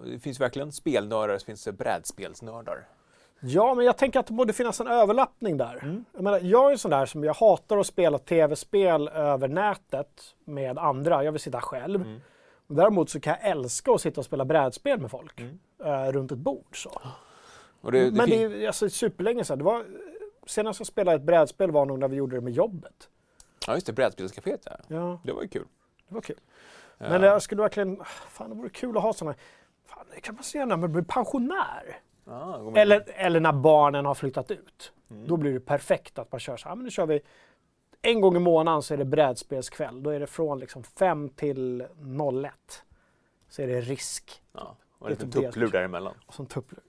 det 0.05 0.19
finns 0.19 0.39
verkligen 0.39 0.71
spelnördar, 0.71 1.37
så 1.37 1.45
finns 1.45 1.63
det 1.63 1.71
brädspelsnördar. 1.71 2.87
Ja, 3.39 3.73
men 3.73 3.85
jag 3.85 3.97
tänker 3.97 4.19
att 4.19 4.27
det 4.27 4.33
borde 4.33 4.53
finnas 4.53 4.79
en 4.79 4.87
överlappning 4.87 5.57
där. 5.57 5.79
Mm. 5.83 6.05
Jag, 6.13 6.23
menar, 6.23 6.39
jag 6.39 6.67
är 6.67 6.71
en 6.71 6.77
sån 6.77 6.91
där 6.91 7.05
som 7.05 7.23
jag 7.23 7.33
hatar 7.33 7.77
att 7.77 7.87
spela 7.87 8.17
tv-spel 8.17 9.07
över 9.07 9.47
nätet 9.47 10.35
med 10.45 10.77
andra. 10.77 11.23
Jag 11.23 11.31
vill 11.31 11.41
sitta 11.41 11.61
själv. 11.61 12.01
Mm. 12.01 12.21
Däremot 12.67 13.09
så 13.09 13.19
kan 13.19 13.35
jag 13.41 13.51
älska 13.51 13.91
att 13.91 14.01
sitta 14.01 14.21
och 14.21 14.25
spela 14.25 14.45
brädspel 14.45 14.99
med 15.01 15.11
folk 15.11 15.39
Mm. 15.39 15.59
eh, 15.85 16.11
runt 16.11 16.31
ett 16.31 16.37
bord. 16.37 16.83
Så. 16.83 17.01
Det, 17.91 18.11
men 18.11 18.29
det 18.29 18.43
är 18.43 18.67
alltså, 18.67 18.89
superlänge 18.89 19.43
sedan. 19.43 19.57
Det 19.57 19.63
var, 19.63 19.85
senast 20.45 20.79
jag 20.79 20.87
spelade 20.87 21.17
ett 21.17 21.23
brädspel 21.23 21.71
var 21.71 21.85
nog 21.85 21.99
när 21.99 22.07
vi 22.07 22.15
gjorde 22.15 22.35
det 22.35 22.41
med 22.41 22.53
jobbet. 22.53 23.09
Ja 23.67 23.73
just 23.73 23.87
det, 23.87 23.93
brädspelscaféet 23.93 24.61
ja. 24.65 24.71
Ja, 24.87 25.19
Det 25.23 25.31
var 25.31 25.41
ju 25.41 25.47
kul. 25.47 25.65
det 26.07 26.13
var 26.15 26.21
kul. 26.21 26.39
Eh, 26.97 27.09
Men 27.09 27.21
jag 27.23 27.41
skulle 27.41 27.61
verkligen... 27.61 28.03
Fan, 28.29 28.49
det 28.49 28.55
vore 28.55 28.69
kul 28.69 28.97
att 28.97 29.03
ha 29.03 29.13
såna... 29.13 29.35
Fan, 29.85 30.05
det 30.15 30.19
kan 30.21 30.35
man 30.35 30.43
se 30.43 30.65
när 30.65 30.77
man 30.77 30.91
blir 30.91 31.03
pensionär. 31.03 31.99
ja, 32.25 32.57
med. 32.63 32.81
Eller, 32.81 33.03
eller 33.07 33.39
när 33.39 33.53
barnen 33.53 34.05
har 34.05 34.15
flyttat 34.15 34.51
ut. 34.51 34.91
Mm. 35.09 35.27
Då 35.27 35.37
blir 35.37 35.53
det 35.53 35.59
perfekt 35.59 36.19
att 36.19 36.31
man 36.31 36.39
kör 36.39 36.57
så 36.57 36.67
här, 36.69 36.75
men 36.75 36.83
nu 36.83 36.91
kör 36.91 37.05
vi 37.05 37.21
en 38.01 38.21
gång 38.21 38.35
i 38.35 38.39
månaden 38.39 38.81
så 38.81 38.93
är 38.93 38.97
det 38.97 39.05
brädspelskväll. 39.05 40.03
Då 40.03 40.09
är 40.09 40.19
det 40.19 40.27
från 40.27 40.59
liksom 40.59 40.83
5 40.83 41.29
till 41.29 41.81
01. 41.81 42.53
Så 43.49 43.61
är 43.61 43.67
det 43.67 43.81
risk 43.81 44.43
ja, 44.53 44.75
och 44.99 45.07
en 45.07 45.11
liten 45.11 45.27
Lite 45.27 45.41
tupplur 45.41 45.67
däremellan. 45.67 46.13
och 46.25 46.33
sån 46.33 46.45
tupplur. 46.45 46.79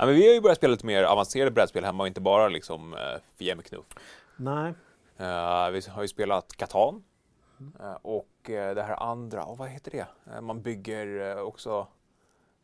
Ja, 0.00 0.06
men 0.06 0.14
vi 0.14 0.26
har 0.26 0.34
ju 0.34 0.40
börjat 0.40 0.58
spela 0.58 0.70
lite 0.70 0.86
mer 0.86 1.02
avancerade 1.02 1.50
brädspel 1.50 1.84
hemma 1.84 2.02
och 2.02 2.06
inte 2.06 2.20
bara 2.20 2.48
liksom 2.48 2.92
uh, 2.94 2.98
Fia 3.36 3.56
med 3.56 3.64
knuff. 3.64 3.86
Nej, 4.36 4.74
Eh, 5.20 5.70
vi 5.70 5.80
har 5.90 6.02
ju 6.02 6.08
spelat 6.08 6.56
Catan. 6.56 7.04
Eh, 7.80 7.92
och 8.02 8.50
eh, 8.50 8.74
det 8.74 8.82
här 8.82 9.02
andra, 9.02 9.44
oh, 9.44 9.56
vad 9.56 9.68
heter 9.68 9.90
det? 9.90 10.06
Eh, 10.34 10.40
man 10.40 10.62
bygger 10.62 11.36
eh, 11.36 11.42
också... 11.42 11.86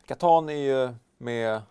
Catan 0.06 0.48
är 0.48 0.52
ju 0.52 0.94
med... 1.18 1.62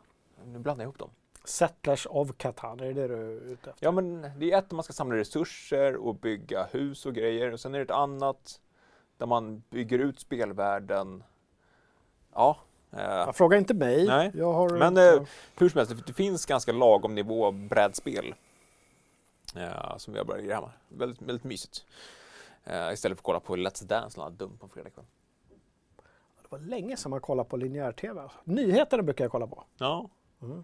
Nu 0.45 0.59
blandar 0.59 0.83
jag 0.83 0.89
ihop 0.89 0.99
dem. 0.99 1.09
Settlers 1.43 2.07
of 2.09 2.31
Catan, 2.37 2.79
är 2.79 2.85
det 2.85 2.93
det 2.93 3.07
du 3.07 3.13
är 3.13 3.51
ute 3.51 3.69
efter? 3.69 3.85
Ja 3.85 3.91
men 3.91 4.21
det 4.37 4.51
är 4.51 4.57
ett 4.57 4.69
där 4.69 4.75
man 4.75 4.83
ska 4.83 4.93
samla 4.93 5.15
resurser 5.15 5.95
och 5.95 6.15
bygga 6.15 6.67
hus 6.71 7.05
och 7.05 7.13
grejer 7.13 7.51
och 7.51 7.59
sen 7.59 7.73
är 7.73 7.77
det 7.77 7.83
ett 7.83 7.91
annat 7.91 8.61
där 9.17 9.25
man 9.25 9.63
bygger 9.69 9.99
ut 9.99 10.19
spelvärlden. 10.19 11.23
Ja, 12.33 12.57
eh, 12.95 13.03
Jag 13.03 13.35
frågar 13.35 13.57
inte 13.57 13.73
mig. 13.73 14.07
Nej, 14.07 14.31
Jag 14.35 14.53
har, 14.53 14.69
men, 14.69 14.97
eh, 14.97 15.21
hur 15.57 15.69
som 15.69 15.77
helst, 15.77 15.93
det- 16.07 16.13
finns 16.13 16.45
ganska 16.45 16.71
lagom 16.71 17.15
nivå 17.15 17.51
brädspel. 17.51 18.35
Ja, 19.55 19.99
som 19.99 20.13
vi 20.13 20.19
har 20.19 20.25
börjat 20.25 20.55
hemma. 20.55 20.71
Väldigt, 20.87 21.21
väldigt 21.21 21.43
mysigt. 21.43 21.85
Eh, 22.63 22.93
istället 22.93 23.17
för 23.17 23.21
att 23.21 23.25
kolla 23.25 23.39
på 23.39 23.55
Let's 23.55 23.83
Dance, 23.85 24.19
något 24.19 24.39
dumt 24.39 24.57
på 24.59 24.67
fredag 24.67 24.89
kväll. 24.89 25.05
Det 26.41 26.47
var 26.49 26.59
länge 26.59 26.97
sedan 26.97 27.09
man 27.09 27.21
kollade 27.21 27.49
på 27.49 27.57
linjär-tv. 27.57 28.21
alltså. 28.21 28.37
Nyheterna 28.43 29.03
brukar 29.03 29.23
jag 29.25 29.31
kolla 29.31 29.47
på. 29.47 29.63
Ja. 29.77 30.09
Mm. 30.41 30.63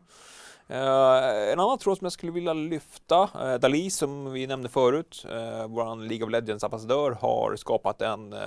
Eh, 0.67 1.51
en 1.53 1.59
annan 1.59 1.77
tråd 1.77 1.97
som 1.97 2.05
jag 2.05 2.11
skulle 2.11 2.31
vilja 2.31 2.53
lyfta, 2.53 3.23
uh, 3.23 3.59
Dali 3.59 3.89
som 3.89 4.31
vi 4.31 4.47
nämnde 4.47 4.69
förut, 4.69 5.25
uh, 5.29 5.67
vår 5.67 5.95
League 6.07 6.25
of 6.25 6.31
Legends 6.31 6.63
ambassadör 6.63 7.11
har 7.11 7.55
skapat 7.55 8.01
en, 8.01 8.33
eh, 8.33 8.39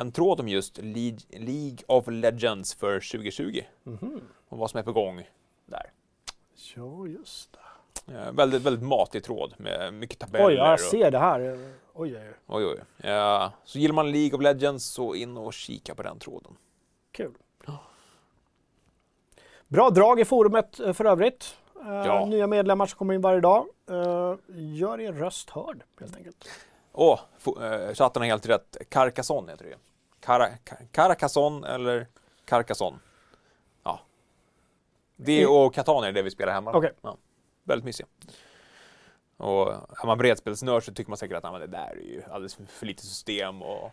en 0.00 0.12
tråd 0.12 0.40
om 0.40 0.48
just 0.48 0.78
Le- 0.78 1.16
League 1.30 1.78
of 1.86 2.04
Legends 2.08 2.74
för 2.74 3.00
2020 3.00 3.60
Mhm. 3.82 4.20
och 4.48 4.58
vad 4.58 4.70
som 4.70 4.78
är 4.78 4.82
på 4.84 4.92
gång 4.92 5.28
där. 5.66 5.92
Ja, 6.76 7.06
just 7.06 7.52
det. 7.52 7.58
Eh, 8.14 8.32
väldigt, 8.32 8.62
väldigt 8.62 8.82
matig 8.84 9.24
tråd 9.24 9.54
med 9.58 9.94
mycket 9.94 10.18
tabeller. 10.18 10.46
Oj, 10.46 10.54
ja, 10.54 10.64
jag 10.64 10.72
och, 10.72 10.80
ser 10.80 11.10
det 11.10 11.18
här. 11.18 11.40
Oj, 11.94 12.16
oj, 12.16 12.16
oj. 12.16 12.34
oj, 12.46 12.64
oj. 13.00 13.08
Eh, 13.10 13.50
så 13.64 13.78
gillar 13.78 13.94
man 13.94 14.12
League 14.12 14.36
of 14.38 14.42
Legends 14.42 14.84
så 14.84 15.14
in 15.14 15.36
och 15.36 15.52
kika 15.52 15.94
på 15.94 16.02
den 16.02 16.18
tråden. 16.18 16.52
Kul. 17.12 17.34
Bra 19.68 19.90
drag 19.90 20.20
i 20.20 20.24
forumet 20.24 20.80
eh, 20.80 20.92
för 20.92 21.04
övrigt. 21.04 21.56
Eh, 21.86 21.88
Ja. 21.92 22.24
Nya 22.26 22.46
medlemmar 22.46 22.86
som 22.86 22.98
kommer 22.98 23.14
in 23.14 23.20
varje 23.20 23.40
dag. 23.40 23.66
Eh, 23.90 24.34
Gör 24.56 25.00
er 25.00 25.12
röst 25.12 25.50
hörd 25.50 25.82
helt 26.00 26.16
enkelt. 26.16 26.48
Åh, 27.00 27.20
oh, 27.44 27.94
chatten 27.94 28.22
har 28.22 28.26
helt 28.26 28.46
rätt. 28.46 28.76
Carcassonne 28.88 29.52
heter 29.52 29.64
det. 29.64 29.76
Cara, 30.20 30.48
Ca- 30.64 30.86
Carcassonne 30.92 31.68
eller 31.68 32.06
Carcassonne. 32.44 32.98
Ja. 33.82 34.00
Det 35.16 35.46
och 35.46 35.74
Catan 35.74 36.04
är 36.04 36.12
det 36.12 36.22
vi 36.22 36.30
spelar 36.30 36.52
hemma. 36.52 36.72
Okej. 36.74 36.92
Ja. 37.02 37.16
Väldigt 37.64 37.84
mysiga. 37.84 38.06
Och 39.36 39.72
är 39.72 40.06
man 40.06 40.18
bredspelsnörd 40.18 40.84
så 40.84 40.92
tycker 40.94 41.10
man 41.10 41.16
säkert 41.16 41.36
att 41.36 41.44
"Ja, 41.44 41.52
men 41.52 41.60
det 41.60 41.66
där 41.66 41.90
är 41.90 41.96
ju 42.02 42.22
alldeles 42.30 42.54
för- 42.54 42.86
lite 42.86 43.02
system 43.06 43.62
och 43.62 43.90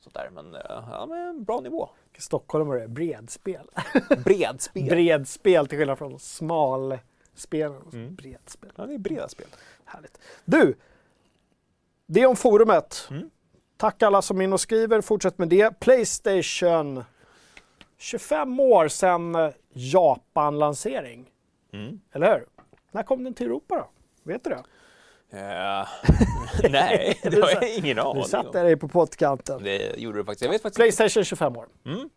sånt 0.00 0.14
där. 0.14 0.30
Men, 0.30 0.54
eh, 0.54 0.60
ja, 0.68 1.06
men 1.06 1.44
bra 1.44 1.60
nivå. 1.60 1.90
Stockholm 2.18 2.70
är 2.70 2.74
det 2.76 2.88
bredspel. 2.88 3.70
Bredspel. 4.24 4.84
Bredspel 4.88 5.66
till 5.68 5.78
skillnad 5.78 5.98
från 5.98 6.18
smalspel. 6.18 7.72
Mm. 7.92 8.14
Bredspel. 8.14 8.70
ja, 8.76 8.86
det 8.86 8.94
är 8.94 8.98
breda 8.98 9.28
spel. 9.28 9.46
Härligt. 9.84 10.20
Du! 10.44 10.74
Det 12.10 12.26
om 12.26 12.36
forumet. 12.36 13.08
Mm. 13.10 13.30
Tack 13.76 14.02
alla 14.02 14.22
som 14.22 14.40
är 14.40 14.44
in 14.44 14.52
och 14.52 14.60
skriver. 14.60 15.00
Fortsätt 15.00 15.38
med 15.38 15.48
det. 15.48 15.80
Playstation. 15.80 17.04
25 17.98 18.60
år 18.60 18.88
sedan 18.88 19.52
Japan-lansering. 19.72 21.26
Mm. 21.72 22.00
Eller 22.12 22.32
hur? 22.32 22.44
När 22.92 23.02
kom 23.02 23.24
den 23.24 23.34
till 23.34 23.46
Europa 23.46 23.76
då? 23.76 23.88
Vet 24.32 24.44
du 24.44 24.50
det? 24.50 24.62
Eh, 25.32 25.86
nej, 26.70 27.18
det 27.22 27.40
har 27.42 27.50
jag 27.50 27.74
ingen 27.76 27.98
aning 27.98 28.22
Du 28.22 28.28
satte 28.28 28.48
om. 28.48 28.64
dig 28.64 28.76
på 28.76 28.88
pottkanten. 28.88 29.62
Det 29.62 29.96
gjorde 29.98 30.18
du 30.18 30.24
faktiskt. 30.24 30.42
Jag 30.44 30.50
vet 30.50 30.62
faktiskt 30.62 30.76
Playstation 30.76 31.24
25 31.24 31.56
år. 31.56 31.66
Mm. 31.86 32.08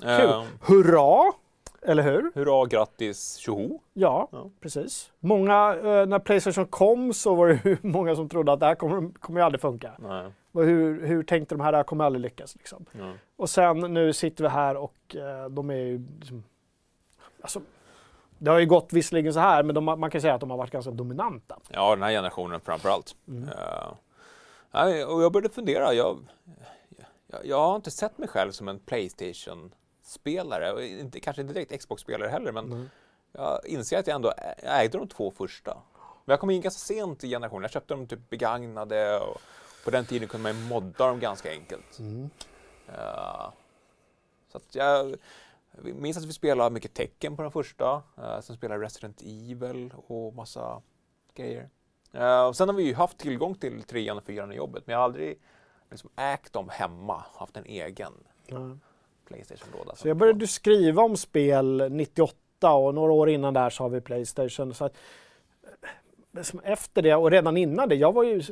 Kul. 0.00 0.30
Eh, 0.30 0.44
Hurra! 0.60 1.32
Eller 1.86 2.02
hur? 2.02 2.32
hurra, 2.34 2.66
grattis, 2.66 3.36
tjoho. 3.36 3.78
Ja, 3.92 4.28
Ja. 4.32 4.50
precis. 4.60 5.12
Många, 5.20 5.74
eh, 5.76 6.06
när 6.06 6.18
Playstation 6.18 6.66
kom 6.66 7.12
så 7.14 7.34
var 7.34 7.48
det 7.48 7.60
ju 7.64 7.76
många 7.82 8.16
som 8.16 8.28
trodde 8.28 8.52
att 8.52 8.60
det 8.60 8.66
här 8.66 8.74
kommer, 8.74 9.12
kommer 9.18 9.40
ju 9.40 9.44
aldrig 9.44 9.60
funka. 9.60 9.92
Nej. 9.98 10.30
Och 10.52 10.64
Hur, 10.64 11.06
hur 11.06 11.22
tänkte 11.22 11.54
de 11.54 11.60
här, 11.60 11.72
det 11.72 11.78
här 11.78 11.84
kommer 11.84 12.04
aldrig 12.04 12.22
lyckas 12.22 12.56
liksom. 12.56 12.86
Ja. 12.98 13.12
Och 13.36 13.50
sen 13.50 13.80
nu 13.94 14.12
sitter 14.12 14.44
vi 14.44 14.50
här 14.50 14.76
och 14.76 15.16
eh, 15.16 15.48
de 15.48 15.70
är 15.70 15.74
ju 15.74 16.06
liksom, 16.18 16.44
alltså, 17.40 17.60
det 18.38 18.50
har 18.50 18.58
ju 18.58 18.66
gått 18.66 18.92
visserligen 18.92 19.32
så 19.34 19.40
här, 19.40 19.62
men 19.62 19.74
de, 19.74 19.84
man 19.84 20.10
kan 20.10 20.20
säga 20.20 20.34
att 20.34 20.40
de 20.40 20.50
har 20.50 20.56
varit 20.58 20.70
ganska 20.70 20.90
dominanta. 20.90 21.58
Ja, 21.70 21.90
den 21.94 22.02
här 22.02 22.10
generationen 22.10 22.60
framför 22.60 22.88
allt. 22.88 23.16
Mm. 23.28 23.48
Nej, 24.70 25.04
och 25.04 25.22
jag 25.22 25.32
började 25.32 25.54
fundera. 25.54 25.94
Jag, 25.94 26.18
jag, 27.26 27.46
jag 27.46 27.58
har 27.60 27.76
inte 27.76 27.90
sett 27.90 28.18
mig 28.18 28.28
själv 28.28 28.50
som 28.50 28.68
en 28.68 28.78
Playstation-spelare. 30.18 30.72
Och 30.72 30.82
inte, 30.82 31.20
kanske 31.20 31.42
inte 31.42 31.54
direkt 31.54 31.80
Xbox-spelare 31.80 32.28
heller, 32.28 32.52
men 32.52 32.64
Mm. 32.72 32.90
jag 33.32 33.66
inser 33.66 33.98
att 33.98 34.06
jag 34.06 34.14
ändå 34.14 34.32
ägde 34.62 34.98
de 34.98 35.08
två 35.08 35.30
första. 35.30 35.74
Men 36.24 36.32
jag 36.32 36.40
kom 36.40 36.50
in 36.50 36.60
ganska 36.60 36.78
sent 36.94 37.24
i 37.24 37.28
generationen. 37.28 37.62
Jag 37.62 37.70
köpte 37.70 37.94
dem 37.94 38.06
typ 38.06 38.30
begagnade 38.30 39.20
och 39.20 39.40
på 39.84 39.90
den 39.90 40.04
tiden 40.04 40.28
kunde 40.28 40.42
man 40.42 40.62
ju 40.62 40.68
modda 40.68 41.06
dem 41.06 41.20
ganska 41.20 41.50
enkelt. 41.50 41.98
Mm. 41.98 42.30
Eh, 42.88 43.50
så 44.48 44.56
att 44.58 44.74
jag 44.74 45.14
minns 45.82 46.16
att 46.16 46.24
vi 46.24 46.32
spelade 46.32 46.70
mycket 46.70 46.94
tecken 46.94 47.36
på 47.36 47.42
den 47.42 47.52
första. 47.52 48.02
Uh, 48.18 48.40
sen 48.40 48.56
spelade 48.56 48.84
Resident 48.84 49.22
Evil 49.22 49.94
och 50.06 50.34
massa 50.34 50.82
grejer. 51.34 51.68
Eh, 52.12 52.46
och 52.46 52.56
sen 52.56 52.68
har 52.68 52.76
vi 52.76 52.82
ju 52.82 52.94
haft 52.94 53.18
tillgång 53.18 53.54
till 53.54 53.82
trean 53.82 54.16
och 54.16 54.24
fyran 54.24 54.52
i 54.52 54.56
jobbet, 54.56 54.86
men 54.86 54.92
jag 54.92 54.98
har 54.98 55.04
aldrig 55.04 55.38
liksom 55.90 56.10
ägt 56.16 56.52
dem 56.52 56.68
hemma, 56.68 57.24
haft 57.34 57.56
en 57.56 57.64
egen 57.64 58.12
Ja. 59.28 59.34
Playstation-låda. 59.34 59.94
Så 59.94 60.08
jag 60.08 60.16
började 60.16 60.46
skriva 60.46 61.02
om 61.02 61.16
spel 61.16 61.88
98 61.90 62.74
och 62.74 62.94
några 62.94 63.12
år 63.12 63.28
innan 63.28 63.54
där 63.54 63.70
så 63.70 63.82
har 63.82 63.88
vi 63.88 64.00
Playstation. 64.00 64.74
Så 64.74 64.84
att, 64.84 64.96
eh, 66.34 66.70
efter 66.72 67.02
det 67.02 67.14
och 67.14 67.30
redan 67.30 67.56
innan 67.56 67.88
det, 67.88 67.94
jag 67.94 68.12
var 68.12 68.24
ju 68.24 68.42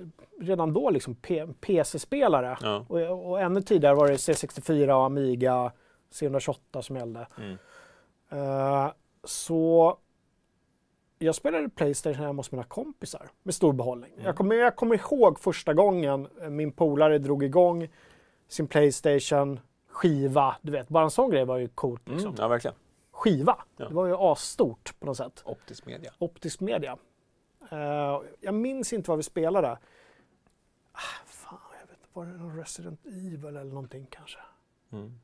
redan 0.41 0.73
då 0.73 0.91
liksom 0.91 1.15
PC-spelare. 1.61 2.59
Ja. 2.61 2.85
Och, 2.89 3.31
och 3.31 3.41
ännu 3.41 3.63
tidigare 3.63 3.95
var 3.95 4.09
det 4.09 4.15
C64 4.15 4.93
och 4.93 5.05
Amiga 5.05 5.73
C128 6.13 6.81
som 6.81 6.97
gällde. 6.97 7.27
Mm. 7.39 7.59
Eh, 8.31 8.93
så 9.25 9.97
jag 11.19 11.35
spelade 11.35 11.69
Playstation 11.69 12.25
hemma 12.25 12.41
hos 12.41 12.53
mina 12.53 12.65
kompisar 12.65 13.31
med 13.43 13.55
stor 13.55 13.73
behållning. 13.73 14.13
Mm. 14.13 14.25
Jag, 14.25 14.37
kommer, 14.37 14.57
jag 14.57 14.77
kommer 14.77 14.95
ihåg 14.95 15.39
första 15.39 15.75
gången 15.75 16.29
min 16.49 16.73
polare 16.73 17.19
drog 17.19 17.45
igång 17.45 17.89
sin 18.49 18.67
Playstation 18.67 19.61
skiva. 20.01 20.57
Du 20.63 20.73
vet, 20.73 20.89
bara 20.89 21.05
en 21.05 21.11
sån 21.11 21.31
grej 21.31 21.45
var 21.45 21.57
ju 21.57 21.69
coolt. 21.69 22.09
Liksom. 22.09 22.29
Mm, 22.29 22.41
ja, 22.41 22.49
verkligen. 22.49 22.77
Skiva, 23.11 23.65
Ja. 23.77 23.89
det 23.89 23.95
var 23.95 24.07
ju 24.07 24.15
asstort 24.19 24.95
på 25.01 25.07
något 25.07 25.17
sätt. 25.17 25.43
Optisk 25.45 25.87
media. 25.87 26.13
Optisk 26.19 26.61
media. 26.61 26.97
Eh, 27.71 28.21
jag 28.41 28.55
minns 28.55 28.93
inte 28.93 29.11
vad 29.11 29.17
vi 29.17 29.23
spelade. 29.23 29.71
Ah, 30.93 30.99
fan, 31.27 31.59
jag 31.81 31.87
vet 31.87 31.97
inte. 31.99 32.09
Var 32.13 32.25
det 32.27 32.33
någon 32.33 32.57
Resident 32.57 33.07
Evil 33.07 33.45
eller 33.45 33.65
någonting 33.65 34.07
kanske? 34.11 34.39
Mm. 34.93 35.21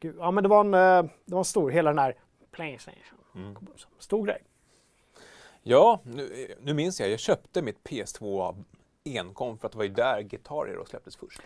Gud, 0.00 0.16
ja, 0.18 0.30
men 0.30 0.42
det 0.42 0.48
var 0.48 0.60
en, 0.60 0.74
eh, 0.74 1.10
det 1.24 1.32
var 1.34 1.38
en 1.38 1.44
stor, 1.44 1.70
hela 1.70 1.90
den 1.90 1.98
här 1.98 2.14
Playstation. 2.50 3.18
Mm. 3.34 3.56
Stor 3.98 4.26
grej. 4.26 4.42
Ja, 5.62 6.00
nu, 6.02 6.54
nu 6.60 6.74
minns 6.74 7.00
jag. 7.00 7.10
Jag 7.10 7.18
köpte 7.20 7.62
mitt 7.62 7.84
PS2 7.84 8.54
enkom 9.04 9.58
för 9.58 9.66
att 9.66 9.72
det 9.72 9.78
var 9.78 9.84
ju 9.84 9.90
där 9.92 10.20
Guitar 10.22 10.66
Hero 10.66 10.84
släpptes 10.86 11.16
först. 11.16 11.40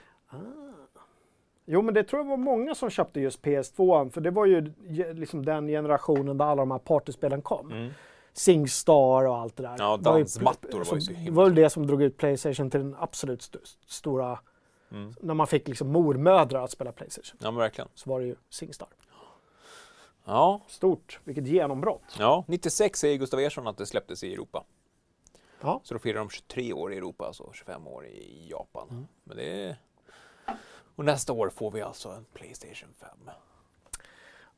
Jo, 1.64 1.82
men 1.82 1.94
det 1.94 2.04
tror 2.04 2.22
jag 2.22 2.28
var 2.28 2.36
många 2.36 2.74
som 2.74 2.90
köpte 2.90 3.20
just 3.20 3.42
PS2, 3.42 4.10
för 4.10 4.20
det 4.20 4.30
var 4.30 4.46
ju 4.46 4.72
liksom 5.14 5.44
den 5.44 5.66
generationen 5.68 6.38
där 6.38 6.44
alla 6.44 6.62
de 6.62 6.70
här 6.70 6.78
partyspelen 6.78 7.42
kom. 7.42 7.90
Singstar 8.32 9.26
och 9.26 9.36
allt 9.36 9.56
det 9.56 9.62
där. 9.62 9.74
Ja, 9.78 9.96
Det 9.96 10.02
dansmattor 10.02 10.84
var 10.84 10.94
ju 10.94 11.00
så 11.00 11.10
Det 11.12 11.16
himla 11.18 11.36
var 11.36 11.44
väl 11.44 11.54
det 11.54 11.70
som 11.70 11.86
drog 11.86 12.02
ut 12.02 12.16
Playstation 12.16 12.70
till 12.70 12.80
den 12.80 12.96
absolut 12.98 13.40
st- 13.40 13.58
stora... 13.86 14.38
Mm. 14.92 15.14
När 15.20 15.34
man 15.34 15.46
fick 15.46 15.68
liksom 15.68 15.88
mormödrar 15.92 16.64
att 16.64 16.70
spela 16.70 16.92
Playstation, 16.92 17.38
Ja, 17.42 17.50
men 17.50 17.58
verkligen. 17.58 17.88
så 17.94 18.10
var 18.10 18.20
det 18.20 18.26
ju 18.26 18.36
Singstar. 18.50 18.88
Ja, 20.24 20.60
Stort, 20.68 21.20
vilket 21.24 21.46
genombrott. 21.46 22.02
ja, 22.18 22.44
96 22.48 22.98
säger 23.00 23.18
Gustav 23.18 23.40
Ersson 23.40 23.66
att 23.66 23.76
det 23.78 23.86
släpptes 23.86 24.24
i 24.24 24.32
Europa. 24.34 24.64
Ja. 25.60 25.80
Så 25.84 25.94
då 25.94 26.00
firar 26.00 26.18
de 26.18 26.28
23 26.30 26.72
år 26.72 26.92
i 26.92 26.96
Europa, 26.96 27.26
alltså 27.26 27.50
25 27.52 27.86
år 27.86 28.06
i 28.06 28.46
Japan. 28.50 28.88
Mm. 28.90 29.06
Men 29.24 29.36
det 29.36 29.62
är... 29.68 29.76
Och 30.96 31.04
nästa 31.04 31.32
år 31.32 31.50
får 31.50 31.70
vi 31.70 31.82
alltså 31.82 32.08
en 32.08 32.24
Playstation 32.32 32.88
5. 33.00 33.08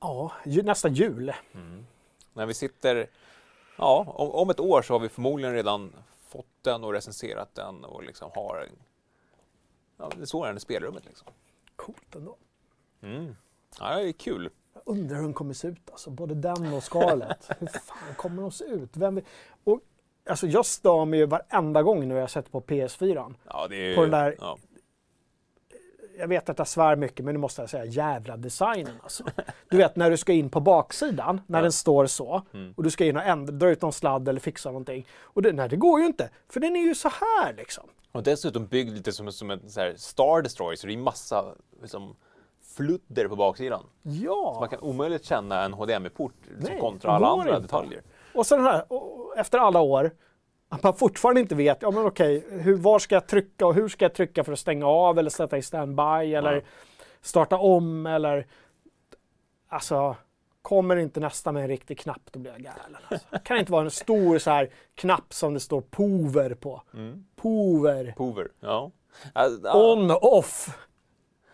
Ja, 0.01 0.33
ju, 0.45 0.63
nästa 0.63 0.89
jul. 0.89 1.33
När 2.33 2.47
vi 2.47 2.55
sitter... 2.55 3.07
Ja, 3.79 4.05
om, 4.17 4.31
om 4.31 4.51
ett 4.51 4.61
år 4.61 4.83
så 4.83 4.95
har 4.95 5.01
vi 5.01 5.09
förmodligen 5.09 5.55
redan 5.55 5.93
fått 6.29 6.47
den 6.63 6.85
och 6.85 6.93
recenserat 6.93 7.55
den 7.55 7.85
och 7.85 8.03
liksom 8.03 8.31
har... 8.35 8.67
en- 8.71 8.79
Ja, 9.97 10.11
det 10.17 10.27
så 10.27 10.45
den 10.47 10.57
i 10.57 10.61
spelrummet 10.61 11.05
liksom. 11.05 11.29
Coolt 11.77 12.15
ändå. 12.15 12.37
Mm. 13.03 13.37
Ja, 13.81 13.95
det 13.97 14.09
är 14.09 14.13
kul. 14.13 14.51
Jag 14.75 14.83
undrar 14.87 15.17
hur 15.17 15.23
den 15.23 15.35
kommer 15.35 15.55
se 15.55 15.69
ut 15.69 15.91
alltså. 15.91 16.11
Både 16.11 16.35
den 16.35 16.73
och 16.75 16.83
Scarlett. 16.85 17.49
hur 17.59 17.67
fan 17.67 18.15
kommer 18.17 18.43
de 18.43 18.51
se 18.53 18.65
ut? 18.65 18.97
Vem... 18.97 19.21
Och, 19.65 19.81
alltså 20.29 20.47
jag 20.47 20.67
stör 20.67 21.05
mig 21.05 21.19
ju 21.19 21.27
varenda 21.27 21.83
gång 21.83 22.09
nu 22.09 22.15
jag 22.15 22.31
sätter 22.31 22.51
på 22.51 22.61
PS4. 22.61 23.35
Ja, 23.45 23.67
det 23.69 23.77
är, 23.77 23.95
På 23.97 24.03
den 24.03 24.11
där- 24.11 24.37
Ja. 24.41 24.59
Jag 26.19 26.29
vet 26.29 26.49
att 26.49 26.59
jag 26.59 26.69
svär 26.69 26.97
mycket, 26.97 27.25
men 27.25 27.35
nu 27.35 27.39
måste 27.41 27.63
jag 27.63 27.71
säga 27.71 27.85
jävla 27.85 28.37
designen 28.37 28.93
alltså. 29.03 29.25
Du 29.71 29.77
vet 29.77 29.97
när 29.97 30.11
du 30.11 30.17
ska 30.17 30.33
in 30.33 30.51
på 30.51 30.61
baksidan, 30.61 31.41
när 31.47 31.59
Ja. 31.59 31.63
den 31.63 31.73
står 31.73 32.07
så, 32.07 32.43
Mm. 32.55 32.75
och 32.77 32.83
du 32.83 32.91
ska 32.91 33.05
in 33.05 33.17
och 33.17 33.23
ändra, 33.23 33.53
dra 33.53 33.71
ut 33.71 33.83
någon 33.83 33.93
sladd 33.93 34.29
eller 34.29 34.41
fixa 34.41 34.69
någonting. 34.69 35.07
Och 35.21 35.43
det, 35.43 35.53
nej, 35.53 35.69
det 35.69 35.77
går 35.77 36.01
ju 36.01 36.07
inte, 36.07 36.31
för 36.49 36.61
den 36.61 36.77
är 36.77 36.81
ju 36.81 36.95
så 36.95 37.09
här 37.09 37.55
liksom. 37.57 37.85
Och 38.13 38.23
dessutom 38.23 38.67
byggd 38.67 38.95
lite 38.97 39.13
som, 39.13 39.33
som 39.33 39.51
en 39.51 39.71
så 39.71 39.81
här 39.81 39.95
Star 39.97 40.43
Destroyer, 40.43 40.77
så 40.77 40.87
det 40.87 40.93
är 40.93 40.97
massa 40.97 41.45
liksom, 41.83 42.17
fludder 42.77 43.29
på 43.29 43.37
baksidan. 43.37 43.81
Så 43.81 44.09
Ja! 44.09 44.57
man 44.61 44.69
kan 44.69 44.81
omöjligt 44.81 45.25
känna 45.25 45.63
en 45.65 45.73
HDMI-port 45.73 46.33
som 46.45 46.55
Nej, 46.71 46.81
kontra 46.81 47.11
alla 47.13 47.27
andra 47.27 47.49
inte. 47.57 47.61
detaljer. 47.63 48.03
Och 48.35 48.47
så 48.47 48.57
den 48.57 48.65
här, 48.65 48.93
och 48.93 49.35
efter 49.37 49.59
alla 49.59 49.81
år, 49.81 50.11
att 50.75 50.83
man 50.83 50.95
fortfarande 50.95 51.41
inte 51.41 51.55
vet, 51.55 51.83
ja 51.83 51.91
men 51.91 52.07
okej, 52.07 52.45
hur, 52.51 52.77
var 52.77 52.99
ska 52.99 53.15
jag 53.15 53.27
trycka 53.27 53.67
och 53.67 53.75
hur 53.75 53.89
ska 53.89 54.05
jag 54.05 54.15
trycka 54.15 54.45
för 54.45 54.53
att 54.53 54.59
stänga 54.59 54.87
av 54.87 55.19
eller 55.19 55.31
sätta 55.31 55.59
i 55.59 55.63
standby 55.63 56.35
eller 56.35 56.55
Ja. 56.55 56.61
starta 57.21 57.57
om 57.57 58.07
eller... 58.07 58.47
Alltså, 59.69 60.17
kommer 60.63 60.97
inte 60.97 61.21
nästa 61.21 61.53
med 61.53 61.63
en 61.63 61.69
riktig 61.69 61.99
knapp 61.99 62.23
då 62.31 62.39
blir 62.39 62.53
jag 62.53 62.61
galen. 62.61 62.97
Alltså. 63.09 63.27
Det 63.31 63.45
kan 63.45 63.57
inte 63.57 63.73
vara 63.73 63.85
en 63.85 63.91
stor 63.91 64.39
så 64.39 64.51
här 64.51 64.71
knapp 64.95 65.35
som 65.35 65.55
det 65.55 65.61
står 65.61 65.81
pover 65.81 66.55
på. 66.55 66.83
Mm. 66.95 67.27
Pover. 67.37 68.15
Pover, 68.17 68.49
ja. 68.61 68.91
Ja, 69.35 69.49
ja. 69.63 69.93
On, 69.93 70.11
off. 70.11 70.79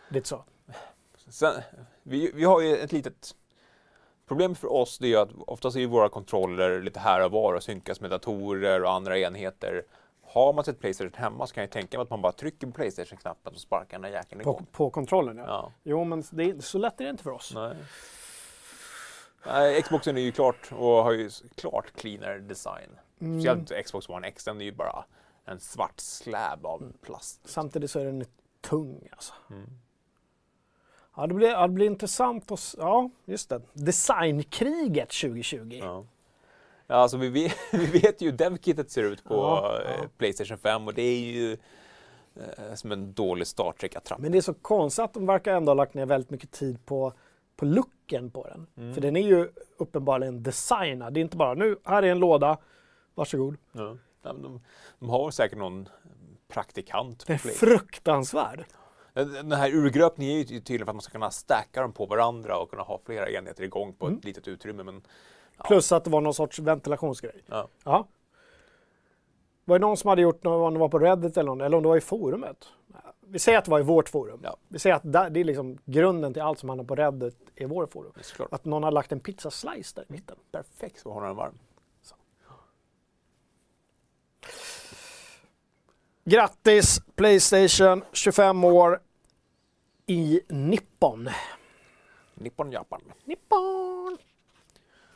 Lite 0.08 0.28
så. 0.28 0.44
Sen, 1.28 1.54
vi, 2.02 2.32
vi 2.34 2.44
har 2.44 2.60
ju 2.60 2.76
ett 2.76 2.92
litet 2.92 3.34
problem 4.30 4.54
för 4.54 4.72
oss, 4.72 4.98
det 4.98 5.12
är 5.12 5.18
att 5.18 5.28
oftast 5.46 5.76
är 5.76 5.86
våra 5.86 6.08
kontroller 6.08 6.82
lite 6.82 7.00
här 7.00 7.24
och 7.24 7.30
var 7.30 7.54
och 7.54 7.62
synkas 7.62 8.00
med 8.00 8.10
datorer 8.10 8.82
och 8.84 8.92
andra 8.92 9.18
enheter. 9.18 9.82
Har 10.22 10.52
man 10.52 10.64
sitt 10.64 10.80
Playstation 10.80 11.12
hemma 11.14 11.46
så 11.46 11.54
kan 11.54 11.62
jag 11.62 11.70
tänka 11.70 11.98
mig 11.98 12.02
att 12.02 12.10
man 12.10 12.22
bara 12.22 12.32
trycker 12.32 12.66
på 12.66 12.72
Playstation-knappen 12.72 13.52
och 13.54 13.60
sparkar 13.60 13.98
den 13.98 14.02
där 14.02 14.18
jäkeln 14.18 14.42
På, 14.44 14.50
igång. 14.50 14.66
på 14.72 14.90
kontrollen 14.90 15.36
ja. 15.36 15.44
Ja, 15.46 15.72
Jo 15.82 16.04
men 16.04 16.24
det 16.30 16.44
är, 16.44 16.60
så 16.60 16.78
lätt 16.78 17.00
är 17.00 17.04
det 17.04 17.10
inte 17.10 17.22
för 17.22 17.30
oss. 17.30 17.52
nej. 17.54 17.76
Nej, 19.46 19.82
Xboxen 19.82 20.16
är 20.16 20.20
ju 20.20 20.32
klart 20.32 20.72
och 20.72 20.88
har 21.04 21.12
ju 21.12 21.30
klart 21.54 21.92
cleanare 21.96 22.38
design. 22.38 22.90
Mm. 23.20 23.40
Speciellt 23.40 23.86
Xbox 23.86 24.08
One 24.08 24.26
X, 24.28 24.44
den 24.44 24.60
är 24.60 24.64
ju 24.64 24.72
bara 24.72 25.04
en 25.44 25.60
svart 25.60 26.00
slab 26.00 26.66
av 26.66 26.92
plast. 27.02 27.40
Samtidigt 27.44 27.90
så 27.90 27.98
är 27.98 28.04
den 28.04 28.24
tung 28.60 29.08
alltså. 29.12 29.32
Mm. 29.50 29.66
Ja, 31.20 31.26
det 31.26 31.34
blir, 31.34 31.48
ja, 31.48 31.66
det 31.66 31.72
blir 31.72 31.86
intressant 31.86 32.52
att... 32.52 32.74
Ja, 32.78 33.10
just 33.24 33.48
det. 33.48 33.60
Designkriget 33.72 35.08
2020. 35.08 35.78
Ja. 35.82 36.04
Ja, 36.86 36.94
alltså 36.94 37.16
vi 37.16 37.28
vet, 37.28 37.56
vi 37.72 37.86
vet 37.86 38.22
ju 38.22 38.30
hur 38.30 38.36
devkitet 38.36 38.90
ser 38.90 39.02
ut 39.02 39.24
på 39.24 39.34
Ja, 39.34 39.80
eh, 39.84 39.90
ja. 40.02 40.08
Playstation 40.18 40.58
5 40.58 40.86
och 40.86 40.94
det 40.94 41.02
är 41.02 41.18
ju 41.18 41.52
eh, 42.36 42.74
som 42.74 42.92
en 42.92 43.12
dålig 43.12 43.46
Star 43.46 43.72
Trek-attrapp. 43.72 44.18
Men 44.18 44.32
det 44.32 44.38
är 44.38 44.42
så 44.42 44.54
konstigt 44.54 45.04
att 45.04 45.14
de 45.14 45.26
verkar 45.26 45.54
ändå 45.54 45.70
ha 45.70 45.74
lagt 45.74 45.94
ner 45.94 46.06
väldigt 46.06 46.30
mycket 46.30 46.50
tid 46.50 46.86
på, 46.86 47.12
på 47.56 47.64
looken 47.64 48.30
på 48.30 48.46
den. 48.46 48.66
Mm. 48.76 48.94
För 48.94 49.00
den 49.00 49.16
är 49.16 49.26
ju 49.28 49.48
uppenbarligen 49.78 50.42
designad. 50.42 51.14
Det 51.14 51.20
är 51.20 51.22
inte 51.22 51.36
bara 51.36 51.54
nu, 51.54 51.76
här 51.84 52.02
är 52.02 52.10
en 52.10 52.18
låda, 52.18 52.58
varsågod. 53.14 53.56
Ja. 53.72 53.96
Men 54.22 54.42
de, 54.42 54.60
de 54.98 55.10
har 55.10 55.30
säkert 55.30 55.58
någon 55.58 55.88
praktikant 56.48 57.26
Den 57.26 57.34
är 57.34 57.38
fruktansvärd. 57.38 58.64
Den 59.12 59.32
den 59.32 59.52
här 59.52 59.74
urgröpningen 59.74 60.34
är 60.34 60.38
ju 60.38 60.44
tydligen 60.44 60.86
för 60.86 60.90
att 60.90 60.96
man 60.96 61.02
ska 61.02 61.12
kunna 61.12 61.30
stacka 61.30 61.80
dem 61.82 61.92
på 61.92 62.06
varandra 62.06 62.58
och 62.58 62.70
kunna 62.70 62.82
ha 62.82 63.00
flera 63.04 63.30
enheter 63.30 63.62
igång 63.64 63.92
på 63.92 64.06
Mm. 64.06 64.18
ett 64.18 64.24
litet 64.24 64.48
utrymme. 64.48 64.82
Men 64.82 65.02
Ja. 65.56 65.64
Plus 65.66 65.92
att 65.92 66.04
det 66.04 66.10
var 66.10 66.20
någon 66.20 66.34
sorts 66.34 66.58
ventilationsgrej. 66.58 67.42
ja, 67.46 67.68
Ja. 67.84 68.08
Var 69.64 69.78
det 69.78 69.86
någon 69.86 69.96
som 69.96 70.08
hade 70.08 70.22
gjort 70.22 70.44
något, 70.44 70.66
om 70.66 70.74
det 70.74 70.80
var 70.80 70.88
på 70.88 70.98
Reddit 70.98 71.36
eller 71.36 71.46
någon, 71.46 71.60
eller 71.60 71.76
om 71.76 71.82
det 71.82 71.88
var 71.88 71.96
i 71.96 72.00
forumet? 72.00 72.68
Vi 73.20 73.38
säger 73.38 73.58
att 73.58 73.64
det 73.64 73.70
var 73.70 73.80
i 73.80 73.82
vårt 73.82 74.08
forum. 74.08 74.40
Ja. 74.44 74.56
Vi 74.68 74.78
säger 74.78 74.96
att 74.96 75.12
det 75.34 75.40
är 75.40 75.44
liksom 75.44 75.78
grunden 75.84 76.32
till 76.32 76.42
allt 76.42 76.58
som 76.58 76.68
handlar 76.68 76.84
på 76.84 76.94
Reddit 76.94 77.36
i 77.56 77.64
vår 77.64 77.86
forum. 77.86 78.12
det. 78.38 78.46
Att 78.50 78.64
någon 78.64 78.82
har 78.82 78.90
lagt 78.90 79.12
en 79.12 79.20
pizzaslice 79.20 79.92
där 79.94 80.02
i 80.08 80.12
mitten. 80.12 80.36
Perfekt 80.52 81.00
så 81.00 81.12
håller 81.12 81.26
den 81.26 81.36
varm. 81.36 81.58
Grattis 86.24 87.00
Playstation, 87.16 88.02
25 88.12 88.64
år 88.64 89.00
i 90.06 90.40
Nippon. 90.48 91.28
Nippon 92.34 92.72
Japan. 92.72 93.00
Nippon! 93.24 94.18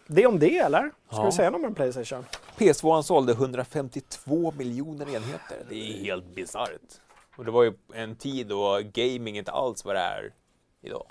Det 0.07 0.27
om 0.27 0.39
det 0.39 0.59
eller? 0.59 0.91
Ska 1.07 1.17
Ja. 1.17 1.25
vi 1.27 1.33
säga 1.33 1.51
något 1.51 1.65
om 1.67 1.75
Playstation? 1.75 2.25
PS2 2.57 3.03
sålde 3.03 3.33
152 3.33 4.53
miljoner 4.57 5.07
enheter. 5.15 5.67
Det 5.69 5.75
är 5.77 6.05
helt 6.05 6.35
bisarrt. 6.35 7.01
Och 7.37 7.45
det 7.45 7.51
var 7.51 7.63
ju 7.63 7.73
en 7.95 8.17
tid 8.17 8.47
då 8.47 8.81
gaming 8.93 9.39
inte 9.39 9.53
alls 9.53 9.85
var 9.85 9.95
det 9.95 10.01
är 10.01 10.33
idag. 10.81 11.07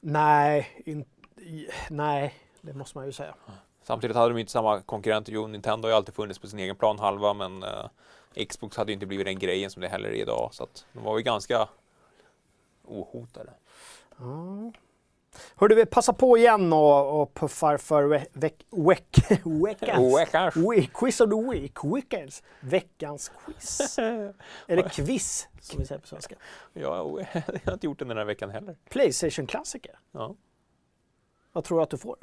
Nej, 0.00 0.82
in, 0.86 1.04
nej, 1.90 2.34
det 2.60 2.72
måste 2.72 2.98
man 2.98 3.06
ju 3.06 3.12
säga. 3.12 3.34
Samtidigt 3.82 4.16
hade 4.16 4.34
de 4.34 4.38
inte 4.40 4.52
samma 4.52 4.80
konkurrenter. 4.80 5.32
Jo, 5.32 5.46
Nintendo 5.46 5.86
har 5.86 5.90
ju 5.90 5.96
alltid 5.96 6.14
funnits 6.14 6.38
på 6.38 6.46
sin 6.46 6.58
egen 6.58 6.76
plan 6.76 6.98
halva, 6.98 7.34
men 7.34 7.62
eh, 7.62 7.86
Xbox 8.48 8.76
hade 8.76 8.92
ju 8.92 8.94
inte 8.94 9.06
blivit 9.06 9.26
den 9.26 9.38
grejen 9.38 9.70
som 9.70 9.82
det 9.82 9.88
heller 9.88 10.08
är 10.08 10.12
idag. 10.14 10.48
Så 10.52 10.62
att 10.62 10.86
de 10.92 11.04
var 11.04 11.18
ju 11.18 11.22
ganska 11.24 11.68
ohotade. 12.84 13.52
Ja. 14.18 14.72
Hörde 15.56 15.74
vi 15.74 15.86
passa 15.86 16.12
på 16.12 16.38
igen 16.38 16.72
och, 16.72 17.22
och 17.22 17.34
puffar 17.34 17.76
för 17.76 18.04
ve- 18.04 18.26
veck, 18.32 18.66
veck, 18.70 19.18
veckans, 19.44 20.56
we, 20.56 20.86
quiz 20.94 21.20
of 21.20 21.30
the 21.30 21.50
week, 21.50 21.84
weekends, 21.84 22.42
veckans 22.60 23.28
quiz. 23.44 23.98
Eller 24.68 24.88
quiz 24.88 25.48
som 25.60 25.78
vi 25.80 25.86
säger 25.86 26.00
på 26.00 26.06
svenska. 26.06 26.34
Ja, 26.72 27.20
jag 27.32 27.42
har 27.64 27.72
inte 27.72 27.86
gjort 27.86 27.98
den 27.98 28.08
den 28.08 28.16
här 28.16 28.24
veckan 28.24 28.50
heller. 28.50 28.76
Playstation-klassiker. 28.90 29.98
Ja. 30.12 30.34
Vad 31.52 31.64
tror 31.64 31.78
du 31.78 31.82
att 31.82 31.90
du 31.90 31.98
får? 31.98 32.16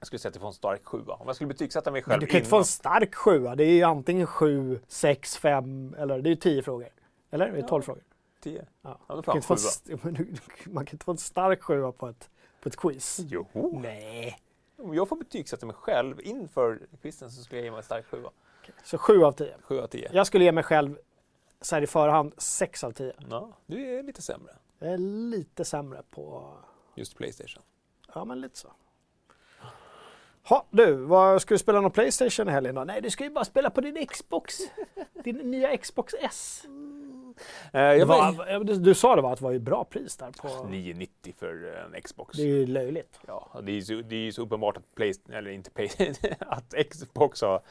Jag 0.00 0.06
skulle 0.06 0.18
säga 0.20 0.28
att 0.28 0.34
jag 0.34 0.40
får 0.40 0.48
en 0.48 0.52
stark 0.54 0.84
sjua. 0.84 1.14
Om 1.14 1.26
jag 1.26 1.36
skulle 1.36 1.48
betygsätta 1.48 1.90
mig 1.90 2.00
Men 2.00 2.10
själv 2.10 2.20
du 2.20 2.26
kan 2.26 2.36
inte 2.38 2.50
få 2.50 2.56
en 2.56 2.58
innan- 2.58 2.64
stark 2.64 3.14
sjua. 3.14 3.54
Det 3.56 3.64
är 3.64 3.72
ju 3.72 3.82
antingen 3.82 4.26
sju, 4.26 4.80
sex, 4.88 5.36
fem 5.36 5.94
eller 5.98 6.22
det 6.22 6.28
är 6.28 6.30
ju 6.30 6.36
tio 6.36 6.62
frågor. 6.62 6.88
Eller? 7.30 7.52
Det 7.52 7.58
är 7.58 7.62
tolv 7.62 7.82
Ja. 7.82 7.86
frågor. 7.86 8.02
Tio. 8.40 8.66
Ja. 8.82 8.98
Ja, 9.08 9.14
då 9.16 9.22
får 9.22 9.32
kan 9.32 9.36
inte 9.36 9.46
få 9.46 9.54
en 9.92 9.98
men 10.14 10.38
Man 10.74 10.86
kan 10.86 10.94
inte 10.94 11.04
få 11.04 11.10
en 11.10 11.16
stark 11.18 11.62
sjua 11.62 11.92
på 11.92 12.08
ett 12.08 12.30
på 12.62 12.68
ett 12.68 12.76
quiz? 12.76 13.20
Jo. 13.28 13.78
Nej. 13.82 14.38
Om 14.78 14.94
jag 14.94 15.08
får 15.08 15.16
betygsätta 15.16 15.66
mig 15.66 15.76
själv 15.76 16.20
inför 16.20 16.80
quizen 17.02 17.30
så 17.30 17.42
skulle 17.42 17.58
jag 17.60 17.64
ge 17.64 17.70
mig 17.70 17.78
en 17.78 17.84
stark 17.84 18.06
sjua. 18.06 18.30
Så 18.84 18.98
7 18.98 19.24
av 19.24 19.32
10. 19.32 19.54
Sju 19.62 19.80
av 19.80 19.86
tio. 19.86 20.10
Jag 20.12 20.26
skulle 20.26 20.44
ge 20.44 20.52
mig 20.52 20.64
själv 20.64 20.98
så 21.60 21.74
här 21.74 21.82
i 21.82 21.86
förhand 21.86 22.34
6 22.38 22.84
av 22.84 22.92
10. 22.92 23.12
Ja, 23.30 23.52
du 23.66 23.98
är 23.98 24.02
lite 24.02 24.22
sämre. 24.22 24.52
Jag 24.78 24.92
är 24.92 24.98
lite 24.98 25.64
sämre 25.64 26.02
på... 26.10 26.52
Just 26.94 27.16
Playstation. 27.16 27.62
Ja, 28.14 28.24
men 28.24 28.40
lite 28.40 28.58
så. 28.58 28.68
Ha, 30.50 30.66
du, 30.70 30.94
vad, 30.94 31.42
ska 31.42 31.54
du 31.54 31.58
spela 31.58 31.80
någon 31.80 31.90
Playstation 31.90 32.48
i 32.48 32.50
helgen 32.50 32.74
då? 32.74 32.84
Nej, 32.84 33.00
du 33.00 33.10
ska 33.10 33.24
ju 33.24 33.30
bara 33.30 33.44
spela 33.44 33.70
på 33.70 33.80
din 33.80 34.06
Xbox. 34.06 34.54
Din 35.24 35.36
nya 35.36 35.76
Xbox 35.76 36.14
S. 36.20 36.62
Eh, 36.66 36.70
Det 37.72 37.96
jag 37.96 38.06
var, 38.06 38.64
du, 38.64 38.74
du 38.74 38.94
sa 38.94 39.16
det 39.16 39.22
var 39.22 39.32
att 39.32 39.38
det 39.38 39.44
var 39.44 39.52
ju 39.52 39.58
bra 39.58 39.84
pris 39.84 40.16
där 40.16 40.32
på... 40.42 40.68
990 40.68 41.34
för 41.38 41.84
en 41.94 42.02
Xbox. 42.02 42.36
Det 42.36 42.42
är 42.42 42.46
ju 42.46 42.66
löjligt. 42.66 43.20
Ja, 43.26 43.60
det 43.62 43.72
är 43.72 43.90
ju 43.90 44.02
det 44.02 44.16
är 44.16 44.32
så 44.32 44.42
uppenbart 44.42 44.76
att 44.76 44.94
Playstation, 44.94 45.34
eller 45.34 45.50
inte 45.50 45.70
Playstation, 45.70 46.14
att 46.38 46.74
Xbox 46.90 47.42
har 47.42 47.62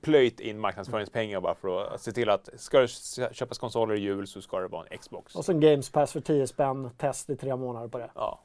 plöjt 0.00 0.40
in 0.40 0.58
marknadsföringspengar 0.58 1.40
bara 1.40 1.54
för 1.54 1.94
att 1.94 2.00
se 2.00 2.12
till 2.12 2.30
att 2.30 2.48
ska 2.56 2.80
det 2.80 2.88
köpas 3.32 3.58
konsoler 3.58 3.94
i 3.94 4.00
jul 4.00 4.26
så 4.26 4.42
ska 4.42 4.60
det 4.60 4.68
vara 4.68 4.86
en 4.90 4.98
Xbox. 4.98 5.34
Och 5.34 5.44
sen 5.44 5.60
Games 5.60 5.90
Pass 5.90 6.12
för 6.12 6.20
10 6.20 6.46
spänn, 6.46 6.90
test 6.98 7.30
i 7.30 7.36
tre 7.36 7.56
månader 7.56 7.88
på 7.88 7.98
det. 7.98 8.10
Ja. 8.14 8.40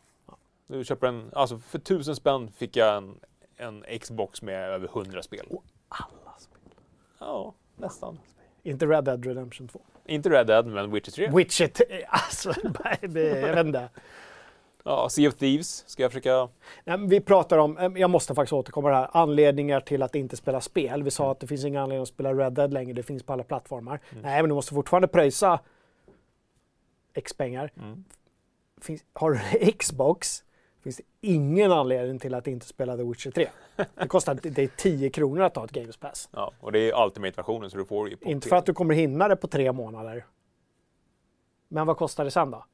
Du 0.68 0.84
köper 0.84 1.08
en, 1.08 1.30
alltså 1.34 1.58
för 1.58 1.80
tusen 1.80 2.16
spänn 2.16 2.52
fick 2.52 2.76
jag 2.76 2.98
en, 2.98 3.20
en 3.60 4.00
Xbox 4.00 4.42
med 4.42 4.70
över 4.70 4.88
100 4.88 5.24
spel. 5.24 5.46
Alla 5.90 6.34
spel. 6.40 6.60
Ja, 7.20 7.54
nästan. 7.76 8.20
Inte 8.64 8.86
Red 8.86 9.04
Dead 9.04 9.26
Redemption 9.26 9.68
2. 9.68 9.82
Inte 10.06 10.30
Red 10.30 10.48
Dead, 10.48 10.66
men 10.68 10.92
Witcher 10.92 11.12
3. 11.12 11.30
Witcher, 11.32 11.68
t- 11.68 12.06
alltså, 12.10 12.54
det, 13.02 13.40
jag 13.40 13.56
vet 13.56 13.66
inte. 13.66 13.90
Ja, 14.84 15.10
Sea 15.10 15.28
of 15.30 15.36
Thieves 15.36 15.84
ska 15.90 16.04
jag 16.04 16.12
försöka... 16.12 16.50
Nej, 16.84 16.98
Vi 17.08 17.22
pratar 17.22 17.58
om, 17.58 17.78
eh, 17.78 17.92
jag 17.96 18.10
måste 18.10 18.36
faktiskt 18.36 18.54
återkomma 18.54 18.90
här, 18.90 19.10
anledningar 19.14 19.80
till 19.82 20.04
att 20.04 20.16
inte 20.16 20.36
spela 20.38 20.62
spel. 20.62 21.04
Vi 21.04 21.12
sa 21.12 21.32
att 21.32 21.40
det 21.40 21.48
finns 21.48 21.66
inga 21.66 21.82
anledningar 21.82 22.02
att 22.02 22.08
spela 22.08 22.34
Red 22.34 22.54
Dead 22.54 22.74
längre, 22.74 22.94
det 22.94 23.04
finns 23.04 23.24
på 23.24 23.34
alla 23.34 23.44
plattformar. 23.44 24.00
Nej, 24.22 24.42
men 24.42 24.50
du 24.50 24.56
måste 24.56 24.74
fortfarande 24.74 25.08
pröjsa 25.08 25.60
X-pengar. 27.14 27.72
Mm. 27.78 28.04
Finns, 28.82 29.04
har 29.14 29.32
du 29.32 29.72
Xbox 29.78 30.44
finns 30.84 30.98
det 30.98 31.04
ingen 31.22 31.72
anledning 31.72 32.20
till 32.20 32.34
att 32.34 32.48
inte 32.48 32.66
spela 32.66 32.98
The 32.98 33.04
Witcher 33.04 33.32
3. 33.32 33.50
Det 33.96 34.08
kostar 34.08 34.40
det 34.42 34.64
är 34.64 34.68
10 34.78 35.10
kronor 35.10 35.42
att 35.42 35.54
ta 35.54 35.66
ett 35.66 35.72
Games 35.72 35.98
Pass. 35.98 36.30
Ja, 36.32 36.52
och 36.60 36.72
det 36.72 36.80
är 36.92 37.06
Ultimate-versionen 37.06 37.70
så 37.70 37.78
du 37.78 37.86
får 37.86 38.10
ju 38.10 38.18
på 38.18 38.30
Inte 38.30 38.50
för 38.50 38.56
att 38.56 38.66
du 38.66 38.74
kommer 38.74 38.96
hinna 38.96 39.28
det 39.28 39.36
på 39.36 39.48
tre 39.48 39.72
månader. 39.72 40.26
Men 41.68 41.88
vad 41.88 41.98
kostar 41.98 42.26
det 42.26 42.32
sen 42.32 42.52
då? 42.52 42.66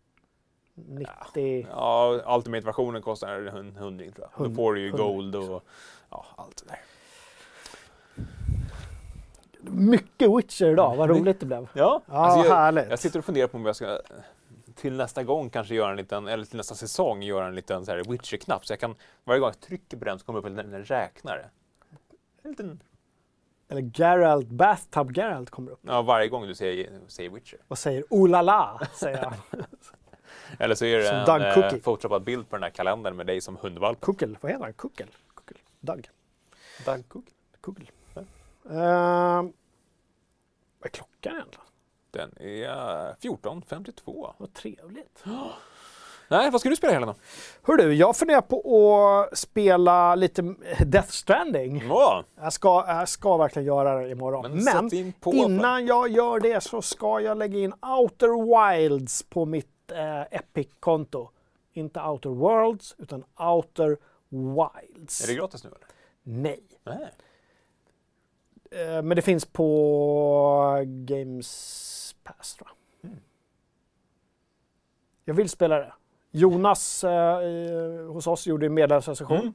90... 0.74 1.68
Ja, 1.72 2.22
Ultimate-versionen 2.38 3.01
kostar 3.01 3.28
en 3.28 3.76
hundring 3.76 4.12
tror 4.12 4.28
jag. 4.38 4.49
Då 4.49 4.56
får 4.56 4.74
du 4.74 4.82
ju 4.82 4.91
Gold 4.91 5.36
och 5.36 5.64
ja, 6.10 6.26
allt 6.36 6.64
det 6.66 6.70
där. 6.70 6.80
Mycket 9.72 10.30
Witcher 10.38 10.66
idag, 10.66 10.95
vad 10.95 11.10
roligt 11.10 11.39
det 11.39 11.45
blev. 11.45 11.68
Ja, 11.74 12.01
Ja, 12.06 12.16
alltså 12.16 12.49
jag, 12.49 12.56
härligt. 12.56 12.89
jag 12.89 12.99
sitter 12.99 13.20
och 13.20 13.26
funderar 13.26 13.47
på 13.47 13.58
om 13.58 13.66
jag 13.66 13.76
ska 13.76 13.99
till 14.76 14.97
nästa 14.97 15.23
gång 15.23 15.49
kanske 15.49 15.76
göra 15.76 15.91
en 15.91 15.97
liten, 15.97 16.28
eller 16.28 16.45
till 16.45 16.57
nästa 16.57 16.76
säsong 16.76 17.23
göra 17.23 17.47
en 17.47 17.55
liten 17.55 17.86
så 17.86 17.91
här 17.91 18.03
Witcher-knapp. 18.03 18.65
Så 18.65 18.73
jag 18.73 18.80
kan, 18.80 18.95
varje 19.23 19.39
gång 19.39 19.47
jag 19.47 19.59
trycker 19.59 19.97
på 19.97 20.05
den 20.05 20.19
så 20.19 20.26
kommer 20.26 20.41
det 20.41 20.49
upp 20.49 20.59
en, 20.65 20.73
en 20.73 20.86
räknare. 20.86 21.49
En 22.43 22.49
liten, 22.51 22.84
Eller 23.69 23.82
Geralt, 23.82 24.47
Bathtub 24.47 25.17
Geralt 25.17 25.49
kommer 25.49 25.71
upp 25.71 25.80
ja, 25.82 26.01
varje 26.01 26.28
gång 26.28 26.47
du 26.47 26.55
säger, 26.55 26.99
säger 27.07 27.30
Witcher. 27.30 27.59
och 27.67 27.78
säger 27.78 28.03
oh 28.09 28.30
la 28.30 28.41
la, 28.41 28.82
säger 28.93 29.26
han. 29.26 29.34
Eller 30.59 30.76
så 30.76 30.86
är 30.86 30.97
det 30.97 31.26
Som 31.26 31.36
en 31.36 31.41
eh, 31.41 31.53
Cookie. 31.53 31.80
photoshopad 31.80 32.23
bild 32.23 32.49
på 32.49 32.55
den 32.55 32.63
här 32.63 32.69
kalendern 32.69 33.15
med 33.15 33.26
dig 33.28 33.41
som 33.41 33.55
hundvalp. 33.57 34.01
Kuckel, 34.01 34.38
vad 34.41 34.51
heter 34.51 34.63
han? 34.63 34.73
Kuckel? 34.73 35.07
Kuckel. 35.36 35.57
Doug. 35.80 36.09
Doug 36.86 37.09
Cookie. 37.09 37.34
Kuckel. 37.61 37.89
Ehm, 38.69 39.53
vad 40.80 40.86
är 40.86 40.89
klockan 40.89 41.34
egentligen? 41.36 41.65
Den 42.16 42.32
är 42.39 42.63
eh, 43.09 43.13
14.52. 43.22 44.34
Vad 44.38 44.53
trevligt. 44.53 45.24
Nej, 46.28 46.51
vad 46.51 46.59
ska 46.61 46.70
du 46.70 46.76
spela 46.76 46.93
helgen 46.93 47.07
då? 47.07 47.16
Hör 47.63 47.78
du, 47.78 47.93
jag 47.93 48.16
funderar 48.16 48.41
på 48.41 48.59
att 49.32 49.38
spela 49.38 50.16
lite 50.16 50.41
Death 50.86 51.09
Stranding. 51.09 51.84
Ja, 51.89 52.24
Jag 52.36 52.53
ska, 52.53 52.86
jag 52.88 53.09
ska 53.09 53.38
verkligen 53.38 53.66
göra 53.66 54.01
det 54.01 54.09
imorgon. 54.09 54.51
men, 54.51 54.63
Men, 54.63 54.93
in 54.93 55.13
på. 55.13 55.34
innan 55.34 55.86
jag 55.86 56.09
gör 56.09 56.39
det 56.39 56.61
så 56.63 56.82
ska 56.82 57.20
jag 57.20 57.38
lägga 57.38 57.59
in 57.59 57.74
Outer 57.74 58.78
Wilds 58.80 59.24
på 59.24 59.45
mitt 59.45 59.91
eh, 59.91 60.22
Epic-konto. 60.22 61.30
Inte 61.74 62.01
Outer 62.01 62.30
Worlds, 62.30 62.95
utan 62.97 63.24
Outer 63.39 63.97
Wilds. 64.30 65.24
Är 65.24 65.28
det 65.28 65.34
gratis 65.34 65.63
nu 65.63 65.70
eller? 65.70 65.88
Nej. 66.24 66.63
Nej. 66.84 67.11
Eh, 68.72 69.01
men 69.01 69.16
det 69.16 69.22
finns 69.22 69.45
på 69.45 70.84
Games 70.86 72.16
Pass 72.24 72.55
tror 72.55 72.70
jag. 73.01 73.09
Mm. 73.09 73.22
Jag 75.26 75.34
vill 75.34 75.49
spela 75.49 75.78
det. 75.80 75.93
Jonas 76.32 77.03
eh, 77.03 78.07
hos 78.11 78.28
oss 78.28 78.47
gjorde 78.47 78.66
en 78.66 78.74
medlemsrecension. 78.74 79.38
Mm. 79.39 79.53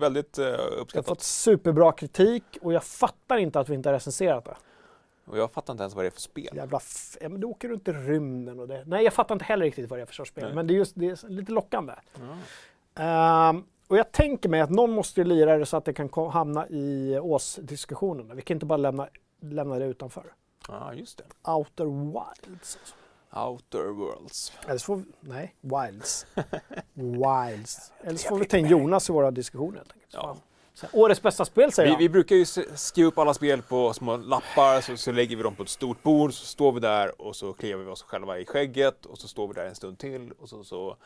Väldigt 0.00 0.38
eh, 0.38 0.44
Jag 0.44 0.58
har 0.58 0.70
uppskattat. 0.70 1.06
fått 1.08 1.22
superbra 1.22 1.92
kritik 1.92 2.44
och 2.62 2.72
jag 2.72 2.84
fattar 2.84 3.36
inte 3.36 3.60
att 3.60 3.68
vi 3.68 3.74
inte 3.74 3.88
har 3.88 3.94
recenserat 3.94 4.44
det. 4.44 4.56
Och 5.26 5.38
jag 5.38 5.52
fattar 5.52 5.72
inte 5.72 5.82
ens 5.82 5.94
vad 5.94 6.04
det 6.04 6.08
är 6.08 6.10
för 6.10 6.20
spel. 6.20 6.56
Jävla 6.56 6.76
f- 6.78 7.16
ja, 7.20 7.28
men 7.28 7.40
du 7.40 7.46
åker 7.46 7.68
runt 7.68 7.88
i 7.88 7.92
rymden 7.92 8.60
och 8.60 8.68
det. 8.68 8.84
Nej, 8.86 9.04
jag 9.04 9.12
fattar 9.12 9.34
inte 9.34 9.44
heller 9.44 9.64
riktigt 9.64 9.90
vad 9.90 9.98
det 9.98 10.02
är 10.02 10.06
för 10.06 10.14
sorts 10.14 10.30
spel. 10.30 10.44
Nej. 10.44 10.54
Men 10.54 10.66
det 10.66 10.74
är 10.74 10.76
just 10.76 10.92
det 10.96 11.06
är 11.06 11.28
lite 11.28 11.52
lockande. 11.52 11.92
Ja. 12.14 12.36
Ehm, 13.02 13.64
och 13.88 13.96
jag 13.96 14.12
tänker 14.12 14.48
mig 14.48 14.60
att 14.60 14.70
någon 14.70 14.90
måste 14.90 15.24
lira 15.24 15.58
det 15.58 15.66
så 15.66 15.76
att 15.76 15.84
det 15.84 15.92
kan 15.92 16.30
hamna 16.30 16.68
i 16.68 17.18
årsdiskussionerna. 17.18 18.34
Vi 18.34 18.42
kan 18.42 18.54
inte 18.54 18.66
bara 18.66 18.76
lämna, 18.76 19.08
lämna 19.40 19.78
det 19.78 19.84
utanför. 19.84 20.24
Ja, 20.68 20.94
just 20.94 21.18
det. 21.18 21.50
Outer 21.50 21.84
Wilds. 21.84 22.78
Alltså. 22.80 22.94
Outer 23.36 23.88
Worlds. 23.88 24.52
Eller 24.66 24.78
så 24.78 24.84
får 24.84 24.96
vi, 24.96 25.04
nej, 25.20 25.54
Wilds. 25.60 26.26
Wilds. 26.94 27.92
Eller 28.00 28.18
så 28.18 28.28
får 28.28 28.38
vi 28.38 28.44
ta 28.44 28.56
in 28.56 28.66
Jonas 28.66 29.10
i 29.10 29.12
våra 29.12 29.30
diskussioner 29.30 29.76
helt 29.76 29.92
enkelt. 29.92 30.12
Ja. 30.12 30.36
Så, 30.74 30.86
årets 30.92 31.22
bästa 31.22 31.44
spel 31.44 31.72
säger 31.72 31.88
Vi, 31.88 31.92
jag. 31.92 31.98
vi 31.98 32.08
brukar 32.08 32.36
ju 32.36 32.44
skriva 32.74 33.08
upp 33.08 33.18
alla 33.18 33.34
spel 33.34 33.62
på 33.62 33.92
små 33.92 34.16
lappar, 34.16 34.80
så, 34.80 34.96
så 34.96 35.12
lägger 35.12 35.36
vi 35.36 35.42
dem 35.42 35.54
på 35.54 35.62
ett 35.62 35.68
stort 35.68 36.02
bord, 36.02 36.34
så 36.34 36.46
står 36.46 36.72
vi 36.72 36.80
där 36.80 37.20
och 37.20 37.36
så 37.36 37.52
kliar 37.52 37.76
vi 37.76 37.90
oss 37.90 38.02
själva 38.02 38.38
i 38.38 38.46
skägget 38.46 39.06
och 39.06 39.18
så 39.18 39.28
står 39.28 39.48
vi 39.48 39.54
där 39.54 39.64
en 39.66 39.74
stund 39.74 39.98
till 39.98 40.32
och 40.32 40.48
så, 40.48 40.64
så 40.64 40.96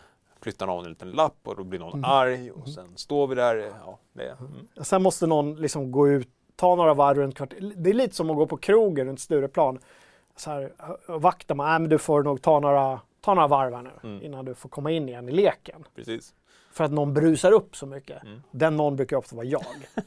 flyttar 0.43 0.66
någon 0.66 0.84
en 0.84 0.91
liten 0.91 1.11
lapp 1.11 1.36
och 1.45 1.57
då 1.57 1.64
blir 1.64 1.78
någon 1.78 2.05
arg 2.05 2.51
och 2.51 2.68
sen 2.68 2.97
står 2.97 3.26
vi 3.26 3.34
där. 3.34 3.72
Ja, 3.84 3.99
det, 4.12 4.28
mm. 4.41 4.68
Sen 4.84 5.03
måste 5.03 5.26
någon 5.26 5.57
liksom 5.57 5.93
gå 5.93 6.09
ut, 6.09 6.28
ta 6.57 6.74
några 6.74 6.95
varv 6.95 7.18
runt 7.18 7.34
kvarteret. 7.36 7.72
Det 7.84 7.91
är 7.91 7.95
lite 7.95 8.14
som 8.14 8.30
att 8.30 8.36
gå 8.36 8.47
på 8.47 8.57
krogen 8.57 9.07
runt 9.07 9.20
Stureplan. 9.20 9.78
Så 10.36 10.51
här, 10.51 10.72
vakten 11.18 11.57
bara, 11.57 11.68
nej 11.70 11.78
men 11.80 11.91
du 11.91 11.99
får 11.99 12.22
nog 12.22 12.43
ta 12.43 12.61
några, 12.61 13.01
ta 13.20 13.34
några 13.34 13.49
varv 13.49 13.74
här 13.74 13.82
nu 13.82 13.91
Mm. 14.03 14.22
innan 14.22 14.45
du 14.45 14.55
får 14.55 14.68
komma 14.68 14.91
in 14.91 15.09
igen 15.09 15.28
i 15.28 15.32
leken. 15.32 15.84
Precis. 15.95 16.34
För 16.72 16.84
att 16.84 16.91
någon 16.93 17.14
brusar 17.14 17.53
upp 17.53 17.76
så 17.76 17.86
mycket. 17.86 18.22
Mm. 18.22 18.43
Den 18.51 18.76
någon 18.76 18.97
brukar 18.97 19.16
ofta 19.16 19.36
vara 19.36 19.47
jag. 19.47 19.64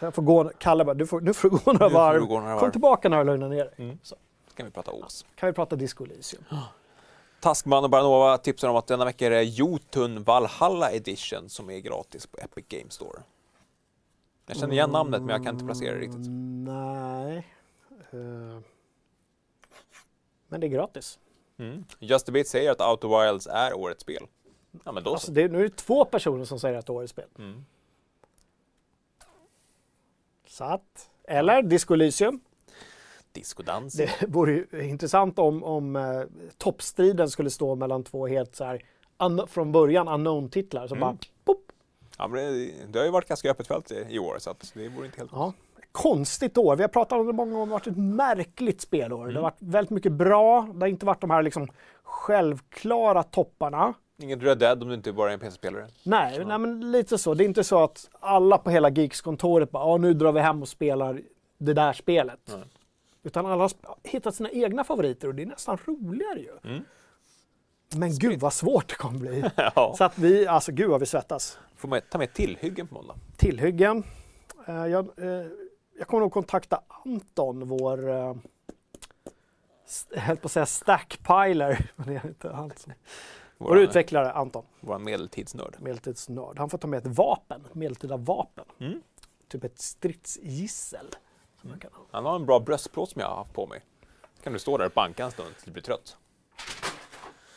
Jag 0.00 0.14
får 0.14 0.22
gå, 0.22 0.50
Kalle 0.58 0.84
bara, 0.84 0.94
du 0.94 1.06
får, 1.06 1.20
nu 1.20 1.34
får 1.34 1.50
du 1.50 1.56
gå 1.64 1.72
några 1.72 1.88
varv. 1.88 2.20
gå 2.20 2.40
några 2.40 2.52
Kom 2.54 2.60
varv. 2.60 2.70
tillbaka 2.72 3.08
när 3.08 3.18
du 3.18 3.24
lugnar 3.24 3.48
ner 3.48 3.64
dig. 3.64 3.74
Mm. 3.76 3.98
Så. 4.02 4.16
kan 4.54 4.66
vi 4.66 4.72
prata 4.72 4.92
ås. 4.92 5.26
Kan 5.34 5.46
vi 5.46 5.52
prata 5.52 5.76
Disco 5.76 6.04
Elysium? 6.04 6.44
Taskman 7.46 7.84
och 7.84 7.90
Baranova 7.90 8.38
tipsar 8.38 8.68
om 8.68 8.76
att 8.76 8.86
denna 8.86 9.04
vecka 9.04 9.26
är 9.26 9.30
det 9.30 9.42
Jotun 9.42 10.22
Valhalla 10.22 10.92
Edition 10.92 11.48
som 11.48 11.70
är 11.70 11.78
gratis 11.78 12.26
på 12.26 12.38
Epic 12.38 12.64
Games 12.68 12.94
Store. 12.94 13.22
Jag 14.46 14.56
känner 14.56 14.72
igen 14.72 14.90
namnet 14.90 15.20
men 15.20 15.28
jag 15.28 15.44
kan 15.44 15.54
inte 15.54 15.64
placera 15.66 15.94
det 15.94 16.00
riktigt. 16.00 16.26
Mm, 16.26 16.64
Nej. 16.64 17.46
Eh, 18.10 18.60
men 20.48 20.60
det 20.60 20.66
är 20.66 20.68
gratis. 20.68 21.18
Mm. 21.56 21.84
Just 21.98 22.28
a 22.28 22.32
Bit 22.32 22.48
säger 22.48 22.70
att 22.70 22.80
Outer 22.80 23.24
Wilds 23.24 23.46
är 23.46 23.74
årets 23.74 24.02
spel. 24.02 24.26
Ja 24.84 24.92
men 24.92 25.02
då 25.02 25.12
Alltså 25.12 25.26
så. 25.26 25.32
det, 25.32 25.48
nu 25.48 25.58
är 25.58 25.62
det 25.62 25.76
två 25.76 26.04
personer 26.04 26.44
som 26.44 26.60
säger 26.60 26.78
att 26.78 26.86
det 26.86 26.92
är 26.92 26.94
årets 26.94 27.10
spel. 27.10 27.28
Mm. 27.38 27.64
Så 30.46 30.64
att, 30.64 31.10
eller 31.24 31.62
Disco 31.62 31.94
Elysium. 31.94 32.40
Discodans. 33.40 33.94
Det 33.94 34.10
vore 34.28 34.52
ju 34.52 34.66
intressant 34.88 35.38
om, 35.38 35.64
om 35.64 35.96
eh, 35.96 36.02
toppstriden 36.58 37.30
skulle 37.30 37.50
stå 37.50 37.74
mellan 37.74 38.04
två 38.04 38.26
helt 38.26 38.56
så 38.56 38.64
här, 38.64 38.82
från 39.46 39.72
början 39.72 40.08
unknown-titlar. 40.08 40.86
som 40.88 40.96
Mm. 40.96 41.08
bara, 41.08 41.16
pop. 41.44 41.62
Ja, 42.18 42.28
men 42.28 42.38
det, 42.54 42.70
det 42.88 42.98
har 42.98 43.06
ju 43.06 43.12
varit 43.12 43.28
ganska 43.28 43.50
öppet 43.50 43.66
fält 43.66 43.90
i, 43.90 44.06
i 44.10 44.18
år 44.18 44.36
så 44.38 44.50
att 44.50 44.72
det 44.74 44.88
vore 44.88 45.06
inte 45.06 45.18
helt 45.18 45.30
Ja. 45.34 45.52
Konstigt 45.92 46.58
år. 46.58 46.76
Vi 46.76 46.82
har 46.82 46.88
pratat 46.88 47.18
om 47.18 47.26
det 47.26 47.32
många 47.32 47.52
gånger. 47.52 47.66
Det 47.66 47.70
har 47.72 47.78
varit 47.78 47.86
ett 47.86 47.96
märkligt 47.96 48.80
spelår. 48.80 49.20
Mm. 49.22 49.28
Det 49.34 49.38
har 49.38 49.42
varit 49.42 49.56
väldigt 49.58 49.90
mycket 49.90 50.12
bra. 50.12 50.68
Det 50.74 50.80
har 50.80 50.86
inte 50.86 51.06
varit 51.06 51.20
de 51.20 51.30
här 51.30 51.42
liksom 51.42 51.68
självklara 52.02 53.22
topparna. 53.22 53.94
Inget 54.22 54.42
Red 54.42 54.58
Dead 54.58 54.82
om 54.82 54.88
du 54.88 54.94
inte 54.94 55.12
bara 55.12 55.30
är 55.30 55.34
en 55.34 55.40
PC-spelare. 55.40 55.86
Nej, 56.02 56.44
nej, 56.44 56.58
men 56.58 56.92
lite 56.92 57.18
så. 57.18 57.34
Det 57.34 57.44
är 57.44 57.46
inte 57.46 57.64
så 57.64 57.82
att 57.84 58.08
alla 58.20 58.58
på 58.58 58.70
hela 58.70 58.90
Geeks-kontoret 58.90 59.70
bara, 59.70 59.84
"Ja, 59.90 59.96
nu 59.96 60.14
drar 60.14 60.32
vi 60.32 60.40
hem 60.40 60.62
och 60.62 60.68
spelar 60.68 61.20
det 61.58 61.72
där 61.72 61.92
spelet. 61.92 62.40
Nej. 62.44 62.62
Utan 63.26 63.46
alla 63.46 63.62
har 63.62 63.72
hittat 64.04 64.34
sina 64.34 64.50
egna 64.50 64.84
favoriter 64.84 65.28
och 65.28 65.34
det 65.34 65.42
är 65.42 65.46
nästan 65.46 65.78
roligare 65.84 66.40
ju. 66.40 66.70
Mm. 66.70 66.84
Men 67.96 68.18
gud 68.18 68.40
vad 68.40 68.52
svårt 68.52 68.88
det 68.88 68.94
kommer 68.94 69.18
bli. 69.18 69.44
ja. 69.56 69.94
Så 69.98 70.04
att 70.04 70.18
vi, 70.18 70.46
alltså 70.46 70.72
gud 70.72 70.90
vad 70.90 71.00
vi 71.00 71.06
svettas. 71.06 71.58
Får 71.76 71.88
man 71.88 72.00
ta 72.10 72.18
med 72.18 72.34
tillhyggen 72.34 72.86
på 72.86 72.94
måndag? 72.94 73.14
Tillhyggen. 73.36 74.04
Eh, 74.66 74.86
jag, 74.86 75.18
eh, 75.18 75.46
jag 75.98 76.06
kommer 76.06 76.20
nog 76.20 76.32
kontakta 76.32 76.80
Anton, 77.04 77.68
vår, 77.68 78.08
eh, 78.08 78.34
jag 80.14 80.20
höll 80.20 80.36
på 80.36 80.46
att 80.46 80.52
säga 80.52 80.66
stackpiler, 80.66 81.90
men 81.96 82.06
det 82.06 82.14
är 82.14 82.26
inte 82.26 82.48
han 82.48 82.72
som. 82.76 82.92
Vår 83.58 83.68
Vår, 83.68 83.78
utvecklare 83.78 84.32
Anton, 84.32 84.64
vår 84.80 84.98
medeltidsnörd. 84.98 85.76
medeltidsnörd. 85.80 86.58
Han 86.58 86.70
får 86.70 86.78
ta 86.78 86.86
med 86.86 86.98
ett 87.06 87.16
vapen, 87.16 87.64
ett 87.66 87.74
medeltida 87.74 88.16
vapen. 88.16 88.64
Mm. 88.80 89.00
Typ 89.48 89.64
ett 89.64 89.80
stridsgissel. 89.80 91.06
Ha. 91.70 92.02
Han 92.10 92.24
har 92.24 92.36
en 92.36 92.46
bra 92.46 92.60
bröstplåt 92.60 93.10
som 93.10 93.20
jag 93.20 93.28
har 93.28 93.36
haft 93.36 93.52
på 93.52 93.66
mig. 93.66 93.80
Kan 94.42 94.52
du 94.52 94.58
stå 94.58 94.76
där 94.76 94.86
och 94.86 94.92
banka 94.92 95.24
en 95.24 95.30
stund 95.30 95.48
tills 95.54 95.64
du 95.64 95.70
blir 95.70 95.82
trött? 95.82 96.16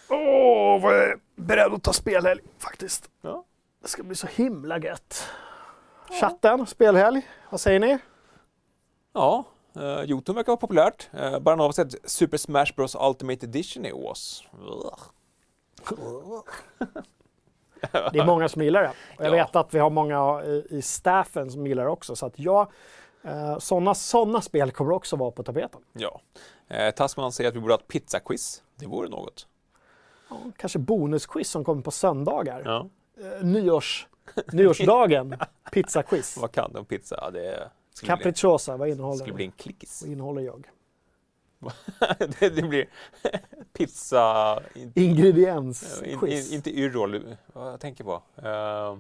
Åh, 0.10 0.82
vad 0.82 0.96
jag 0.96 1.04
är 1.10 1.20
beredd 1.36 1.74
att 1.74 1.84
ta 1.84 1.94
spelhelg 1.94 2.42
faktiskt. 2.58 3.10
Ja. 3.22 3.46
Det 3.82 3.88
ska 3.88 4.04
bli 4.04 4.16
så 4.16 4.28
himla 4.28 4.80
gött. 4.80 5.28
Chatten, 6.22 6.68
spelhelg, 6.68 7.28
vad 7.50 7.60
säger 7.60 7.80
ni? 7.80 7.98
Ja, 9.14 9.44
uh, 9.78 10.04
Jotun 10.04 10.36
verkar 10.36 10.48
vara 10.52 10.58
populärt. 10.58 11.10
Uh, 11.14 11.40
bara 11.40 11.56
har 11.56 11.72
sett 11.72 12.10
Super 12.12 12.38
Smash 12.38 12.74
Bros 12.76 12.96
Ultimate 13.00 13.46
Edition 13.46 13.86
i 13.86 13.94
Ås. 13.94 14.44
Det 18.12 18.20
är 18.20 18.26
många 18.26 18.50
som 18.50 18.62
gillar 18.62 18.82
det. 18.84 18.90
Och 18.90 19.26
jag 19.26 19.28
Ja. 19.28 19.46
vet 19.46 19.56
att 19.56 19.74
vi 19.74 19.80
har 19.80 19.90
många 19.90 20.44
i, 20.44 20.68
i 20.70 20.82
staffen 20.82 21.52
som 21.52 21.68
gillar 21.68 21.84
det 21.84 21.90
också. 21.90 22.16
Så 22.16 22.26
att 22.26 22.40
ja, 22.40 22.62
eh, 22.62 22.68
sådana 23.60 23.96
såna 23.96 24.42
spel 24.42 24.72
kommer 24.72 24.92
också 24.92 25.16
vara 25.16 25.32
på 25.32 25.44
tapeten. 25.44 25.82
Ja. 25.94 26.22
Uh, 26.72 26.92
Tasman 26.92 27.32
säger 27.32 27.50
att 27.50 27.56
vi 27.56 27.60
borde 27.60 27.74
ha 27.74 27.80
ett 27.80 27.88
pizzaquiz. 27.88 28.64
Det 28.76 28.86
vore 28.86 29.10
något. 29.10 29.48
Ja, 30.30 30.38
kanske 30.58 30.80
bonusquiz 30.80 31.50
som 31.50 31.64
kommer 31.64 31.82
på 31.82 31.92
söndagar. 31.92 32.62
Ja. 32.66 32.90
Eh, 33.24 33.46
nyårs, 33.46 34.08
nyårsdagen, 34.52 35.38
pizzaquiz. 35.72 36.38
Vad 36.38 36.52
kan 36.52 36.74
du 36.74 36.80
om 36.80 36.86
pizza? 36.86 37.20
Ja, 37.22 37.32
Det 37.32 37.72
skulle, 37.94 38.08
Capricciosa, 38.08 38.72
vad 38.72 38.78
skulle 38.80 38.94
innehåller, 38.94 39.34
bli 39.34 39.46
en 39.46 39.52
klickis. 39.52 40.02
vad 40.02 40.12
innehåller 40.12 40.42
jag? 40.42 40.70
det, 42.40 42.50
det 42.50 42.62
blir 42.62 42.90
pizza... 43.74 44.60
In, 44.76 44.92
Ingrediensquiz. 44.96 46.48
in, 46.48 46.52
in, 46.52 46.56
inte 46.56 46.70
yrrol, 46.70 47.36
vad 47.54 47.72
jag 47.74 47.80
tänker 47.80 48.04
på. 48.04 48.22
Uh, 48.44 48.98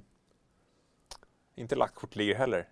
inte 1.55 1.75
lackkortlir 1.75 2.35
heller. 2.35 2.67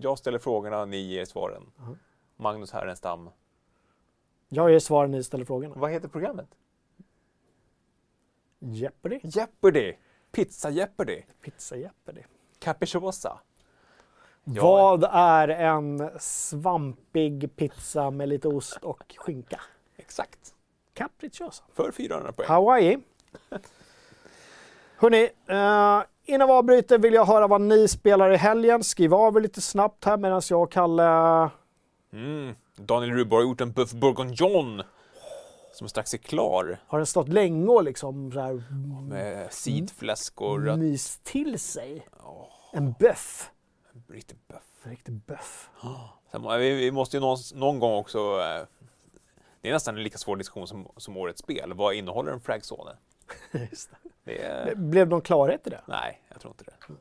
Jag 0.00 0.18
ställer 0.18 0.38
frågorna, 0.38 0.84
ni 0.84 0.96
ger 0.96 1.24
svaren. 1.24 1.72
Mhm. 1.76 1.98
Magnus 2.36 2.72
Härenstam. 2.72 3.30
Jag 4.48 4.70
ger 4.70 4.78
svaren, 4.78 5.10
ni 5.10 5.24
ställer 5.24 5.44
frågorna. 5.44 5.74
Vad 5.76 5.90
heter 5.90 6.08
programmet? 6.08 6.48
Jeopardy? 8.58 9.20
Jeopardy! 9.22 9.94
Pizza 10.32 10.70
Jeopardy! 10.70 11.22
Pizza 11.40 11.76
Jeopardy. 11.76 12.22
Capricciosa. 12.58 13.40
Ja. 14.44 14.62
Vad 14.62 15.04
är 15.12 15.48
en 15.48 16.10
svampig 16.18 17.56
pizza 17.56 18.10
med 18.10 18.28
lite 18.28 18.48
ost 18.48 18.78
och 18.82 19.14
skinka? 19.18 19.60
Exakt. 19.96 20.54
Capricciosa. 20.94 21.64
För 21.72 21.92
400 21.92 22.32
poäng. 22.32 22.48
Hawaii. 22.48 22.98
Hörni, 24.96 25.30
eh, 25.46 26.02
innan 26.26 26.48
vi 26.48 26.54
avbryter 26.54 26.98
vill 26.98 27.14
jag 27.14 27.24
höra 27.24 27.46
vad 27.46 27.60
ni 27.60 27.88
spelar 27.88 28.30
i 28.32 28.36
helgen. 28.36 28.84
Skriv 28.84 29.14
av 29.14 29.36
er 29.36 29.40
lite 29.40 29.60
snabbt 29.60 30.04
här 30.04 30.16
medan 30.16 30.42
jag 30.50 30.62
och 30.62 30.72
Kalle... 30.72 31.50
Mm. 32.12 32.54
Daniel 32.76 33.12
Ruborg 33.12 33.44
har 33.44 33.50
gjort 33.50 33.60
en 33.60 33.72
Buff 33.72 33.92
Bourguignon 33.92 34.82
som 35.72 35.88
strax 35.88 36.14
är 36.14 36.18
klar 36.18 36.78
Har 36.86 36.98
den 36.98 37.06
stått 37.06 37.28
länge 37.28 37.66
och 37.68 37.84
liksom 37.84 38.32
så 38.32 38.40
här 38.40 38.62
med 39.08 39.52
sidfläsk 39.52 40.40
och 40.40 40.62
rött. 40.64 40.78
mys 40.78 41.18
till 41.18 41.58
sig? 41.58 42.06
Åh, 42.24 42.44
En 42.72 42.92
böff. 42.92 43.50
riktig 44.08 44.38
buff. 44.48 44.62
En 44.84 44.90
riktig 44.90 45.14
böff. 45.14 45.70
Må- 46.32 46.56
vi, 46.56 46.74
vi 46.74 46.90
måste 46.90 47.16
ju 47.16 47.20
någon, 47.20 47.38
någon 47.54 47.78
gång 47.80 47.94
också... 47.94 48.18
Eh, 48.18 48.66
det 49.60 49.68
är 49.68 49.72
nästan 49.72 49.96
en 49.96 50.02
lika 50.02 50.18
svår 50.18 50.36
diskussion 50.36 50.66
som, 50.66 50.88
som 50.96 51.16
årets 51.16 51.40
spel. 51.40 51.72
Vad 51.74 51.94
innehåller 51.94 52.32
en 52.32 52.40
fragzone? 52.40 52.90
Just 53.70 53.90
det. 53.90 53.96
Det 54.26 54.42
är, 54.42 54.74
Blev 54.74 55.08
någon 55.08 55.20
klarhet 55.20 55.66
i 55.66 55.70
det? 55.70 55.80
nej, 55.86 56.20
jag 56.32 56.40
tror 56.40 56.50
inte 56.52 56.64
det. 56.64 56.94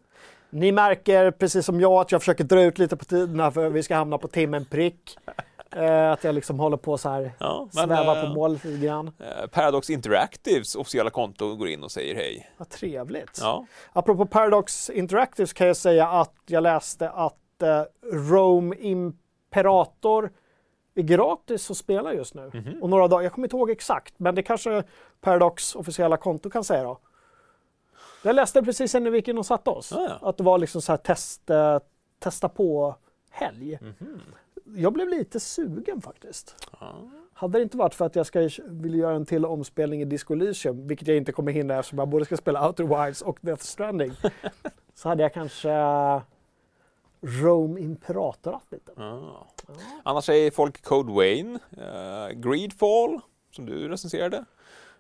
Ni 0.50 0.72
märker 0.72 1.32
precis 1.32 1.66
som 1.66 1.82
jag 1.82 1.94
att 1.94 2.12
jag 2.12 2.22
försöker 2.22 2.44
dra 2.44 2.62
ut 2.62 2.78
lite 2.78 2.98
på 2.98 3.06
tiden 3.06 3.40
här 3.40 3.52
för 3.52 3.70
vi 3.70 3.84
ska 3.84 3.96
hamna 3.96 4.18
på 4.18 4.28
timmen 4.28 4.66
prick. 4.66 5.18
Eh, 5.72 6.12
att 6.12 6.24
jag 6.24 6.36
liksom 6.36 6.60
håller 6.60 6.78
på 6.78 6.98
så 6.98 7.10
här, 7.10 7.32
Ja, 7.40 7.68
men, 7.74 7.88
svävar 7.88 8.16
eh, 8.18 8.22
på 8.24 8.30
mål 8.30 8.52
lite 8.52 8.86
grann. 8.86 9.12
Eh, 9.20 9.48
Paradox 9.48 9.90
Interactives 9.90 10.76
officiella 10.76 11.10
konto 11.10 11.56
går 11.56 11.68
in 11.68 11.84
och 11.84 11.92
säger 11.92 12.16
hej. 12.16 12.50
Vad 12.58 12.70
trevligt. 12.70 13.38
Ja, 13.42 13.66
Apropå 13.94 14.26
Paradox 14.26 14.90
Interactive 14.90 15.48
så 15.48 15.54
kan 15.54 15.68
jag 15.68 15.78
säga 15.78 16.08
att 16.08 16.34
jag 16.46 16.64
läste 16.64 17.10
att 17.10 17.62
eh, 17.64 17.82
Rome 18.14 18.76
Imperator 18.76 20.32
är 20.96 21.02
gratis 21.02 21.72
att 21.72 21.78
spela 21.78 22.14
just 22.14 22.34
nu. 22.36 22.52
Mhm. 22.54 22.84
Och 22.84 22.90
några 22.90 23.08
dagar, 23.08 23.24
jag 23.24 23.32
kommer 23.32 23.48
inte 23.48 23.56
ihåg 23.56 23.70
exakt, 23.70 24.14
men 24.18 24.36
det 24.36 24.44
kanske 24.44 24.84
Paradox 25.22 25.76
officiella 25.76 26.18
konto 26.18 26.50
kan 26.50 26.64
säga 26.64 26.84
då. 26.84 27.00
Jag 28.26 28.36
läste 28.36 28.64
precis 28.64 28.96
innan 28.96 29.12
vi 29.12 29.18
gick 29.18 29.28
in 29.28 29.38
och 29.38 29.46
satte 29.46 29.70
oss. 29.70 29.92
Ah, 29.94 30.18
ja. 30.22 30.30
Att 30.30 30.38
det 30.38 30.44
var 30.44 30.58
liksom 30.58 30.82
så 30.82 30.92
här 30.92 30.98
test, 30.98 31.50
eh, 31.50 31.80
testa 32.20 32.50
på 32.50 32.96
helg. 33.30 33.80
Mhm. 33.82 34.22
Jag 34.76 34.94
blev 34.94 35.10
lite 35.10 35.40
sugen 35.40 36.02
faktiskt. 36.02 36.56
Ja. 36.80 36.96
Hade 37.34 37.60
det 37.60 37.64
inte 37.64 37.78
varit 37.78 37.96
för 37.96 38.06
att 38.06 38.16
jag 38.16 38.26
ska, 38.26 38.50
vill 38.66 38.96
göra 38.96 39.16
en 39.16 39.26
till 39.26 39.46
omspelning 39.46 40.02
i 40.02 40.06
Disco 40.06 40.34
Elysium, 40.34 40.88
vilket 40.88 41.08
jag 41.08 41.18
inte 41.18 41.32
kommer 41.32 41.52
hinna 41.52 41.80
eftersom 41.80 42.00
jag 42.00 42.08
både 42.08 42.26
ska 42.26 42.38
spela 42.38 42.68
Outer 42.68 43.04
Wilds 43.04 43.22
och 43.22 43.38
Death 43.42 43.64
Stranding, 43.64 44.12
så 44.96 45.10
hade 45.10 45.24
jag 45.24 45.34
kanske 45.34 45.72
eh, 45.72 46.22
Rome 47.22 47.80
Imperatorat 47.80 48.64
lite. 48.72 48.92
Ja. 48.96 49.48
Annars 50.04 50.26
säger 50.26 50.52
folk 50.52 50.82
Code 50.84 51.14
Wayne, 51.14 51.60
eh, 51.78 52.30
Greedfall, 52.36 53.20
som 53.52 53.66
du 53.66 53.88
recenserade. 53.88 54.46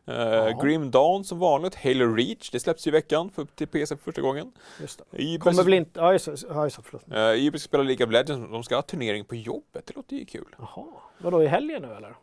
Uh, 0.09 0.61
Grim 0.63 0.91
Dawn 0.91 1.23
som 1.23 1.39
vanligt, 1.39 1.75
Halo 1.75 2.15
Reach, 2.15 2.49
det 2.49 2.59
släpps 2.59 2.87
ju 2.87 2.89
i 2.89 2.91
veckan 2.91 3.29
för, 3.29 3.45
till 3.45 3.67
PC 3.67 3.95
för 3.95 4.03
första 4.03 4.21
gången. 4.21 4.51
Just 4.81 5.01
det. 5.11 5.37
Kommer 5.39 5.63
väl 5.63 5.73
inte... 5.73 5.99
Ja, 5.99 6.13
just. 6.13 6.27
Ja, 6.49 6.63
just 6.63 6.79
förlåt. 6.83 7.45
uh, 7.45 7.49
ska 7.49 7.59
spela 7.59 7.83
League 7.83 8.05
of 8.05 8.11
Legends, 8.11 8.51
de 8.51 8.63
ska 8.63 8.75
ha 8.75 8.81
turnering 8.81 9.25
på 9.25 9.35
jobbet, 9.35 9.85
det 9.85 9.95
låter 9.95 10.15
ju 10.15 10.25
kul. 10.25 10.55
Jaha. 10.57 10.85
Vadå, 11.17 11.43
i 11.43 11.47
helgen 11.47 11.81
nu 11.81 11.93
eller? 11.93 12.15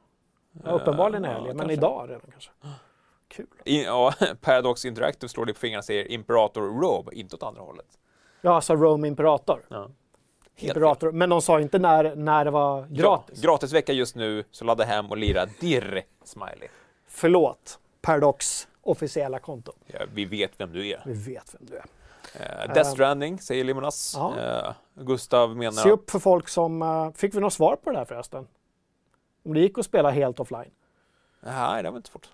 Ja, 0.65 0.71
uppenbarligen 0.71 1.25
i 1.25 1.29
ja, 1.29 1.35
helgen, 1.35 1.57
men 1.57 1.59
kanske. 1.59 1.73
idag 1.73 2.07
redan 2.09 2.31
kanske. 2.31 2.51
Kul. 3.29 3.47
I, 3.65 3.85
ja, 3.85 4.15
Paradox 4.41 4.85
Interactive 4.85 5.29
slår 5.29 5.45
det 5.45 5.53
på 5.53 5.61
fingrarna 5.61 5.79
och 5.79 5.85
säger 5.85 6.13
Imperator 6.13 6.63
Robe, 6.63 7.15
inte 7.15 7.37
åt 7.37 7.43
andra 7.43 7.63
hållet. 7.63 7.99
Ja, 8.41 8.55
alltså 8.55 8.77
Rome 8.77 9.09
Imperator. 9.09 9.61
Ja. 9.69 9.91
Imperator. 10.57 11.13
Men 11.13 11.31
de 11.31 11.43
sa 11.43 11.61
inte 11.61 11.79
när, 11.79 12.17
när 12.17 12.45
det 12.45 12.51
var 12.51 12.87
gratis. 12.87 13.41
Ja, 13.43 13.51
gratisvecka 13.51 13.93
just 13.93 14.17
nu, 14.17 14.45
så 14.51 14.65
ladda 14.65 14.85
hem 14.85 15.11
och 15.11 15.17
lira 15.17 15.47
Dirr 15.61 16.03
Smiley. 16.25 16.69
Förlåt. 17.15 17.79
Paradox 18.01 18.69
officiella 18.83 19.39
konto. 19.39 19.73
Ja, 19.87 20.01
vi 20.15 20.25
vet 20.25 20.53
vem 20.61 20.73
du 20.73 20.89
är. 20.89 21.03
Vi 21.07 21.13
vet 21.13 21.55
vem 21.55 21.67
du 21.67 21.77
är. 21.77 21.85
Uh, 22.67 22.75
Death 22.75 22.91
Stranding, 22.91 23.39
säger 23.39 23.65
Limonas. 23.65 24.17
Eh, 24.17 24.73
Gustav 24.95 25.57
menar... 25.57 25.83
Se 25.83 25.91
upp 25.91 26.11
för 26.11 26.19
folk 26.19 26.49
som... 26.49 26.83
eh, 26.83 27.13
fick 27.13 27.35
vi 27.35 27.41
något 27.41 27.53
svar 27.53 27.77
på 27.77 27.91
det 27.91 27.99
här 27.99 28.05
förresten? 28.05 28.47
Om 29.45 29.55
det 29.55 29.61
gick 29.61 29.79
att 29.79 29.85
spela 29.85 30.11
helt 30.11 30.41
offline. 30.41 30.71
Nej, 31.41 31.83
det 31.83 31.91
var 31.91 31.97
inte 31.97 32.11
svårt. 32.11 32.29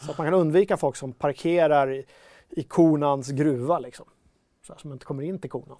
Så 0.00 0.10
att 0.10 0.18
man 0.18 0.26
kan 0.26 0.34
undvika 0.34 0.76
folk 0.76 0.96
som 0.96 1.12
parkerar 1.12 1.92
i, 1.92 2.06
i 2.48 2.62
konans 2.62 3.28
gruva 3.28 3.78
liksom. 3.78 4.06
Så 4.66 4.72
här, 4.72 4.80
som 4.80 4.92
inte 4.92 5.04
kommer 5.04 5.22
in 5.22 5.38
till 5.38 5.50
konan. 5.50 5.78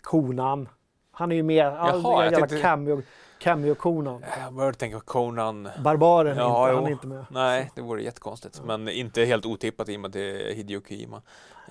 Konan. 0.00 0.68
Han 1.10 1.32
är 1.32 1.36
ju 1.36 1.42
med. 1.42 1.66
All 1.66 2.02
Jaha, 2.02 2.24
jag 2.24 2.32
jävla 2.32 2.46
tänkte- 2.46 2.62
cameo, 2.62 3.02
cameo-konan. 3.42 4.24
Jag 4.38 4.54
började 4.54 4.78
tänka 4.78 4.98
på 4.98 5.04
Conan. 5.04 5.68
Barbaren, 5.84 6.36
Ja, 6.36 6.68
inte, 6.68 6.76
han 6.76 6.86
är 6.86 6.90
inte 6.90 7.06
med. 7.06 7.24
Nej, 7.30 7.70
det 7.74 7.82
vore 7.82 8.02
jättekonstigt. 8.02 8.62
Men 8.64 8.88
inte 8.88 9.24
helt 9.24 9.46
otippat 9.46 9.88
i 9.88 9.96
och 9.96 10.00
med 10.00 10.08
att 10.08 10.12
det 10.12 10.50
är 10.50 10.54
Hideo 10.54 10.80
Kojima. 10.80 11.22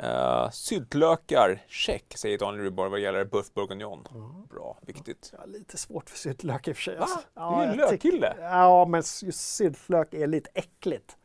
Uh, 0.04 0.50
syltlökar, 0.52 1.62
check, 1.68 2.18
säger 2.18 2.38
Daniel 2.38 2.64
Ruborg 2.64 2.90
vad 2.92 3.00
gäller 3.00 3.26
Buff 3.26 3.54
Bourguignon. 3.54 4.08
Bra, 4.50 4.78
viktigt. 4.82 5.34
Ja, 5.38 5.46
lite 5.46 5.78
svårt 5.78 6.10
för 6.10 6.18
syltlök 6.18 6.68
i 6.68 6.72
och 6.72 6.76
för 6.76 6.84
sig. 6.84 6.98
Va? 6.98 7.04
alltså. 7.04 7.20
Du 7.36 7.64
är 7.64 7.68
en 7.68 7.78
lökkille. 7.78 8.36
Ja, 8.40 8.86
men 8.86 9.04
just 9.22 9.56
syltlök 9.56 10.14
är 10.14 10.28
lite 10.28 10.50
äckligt. 10.54 11.18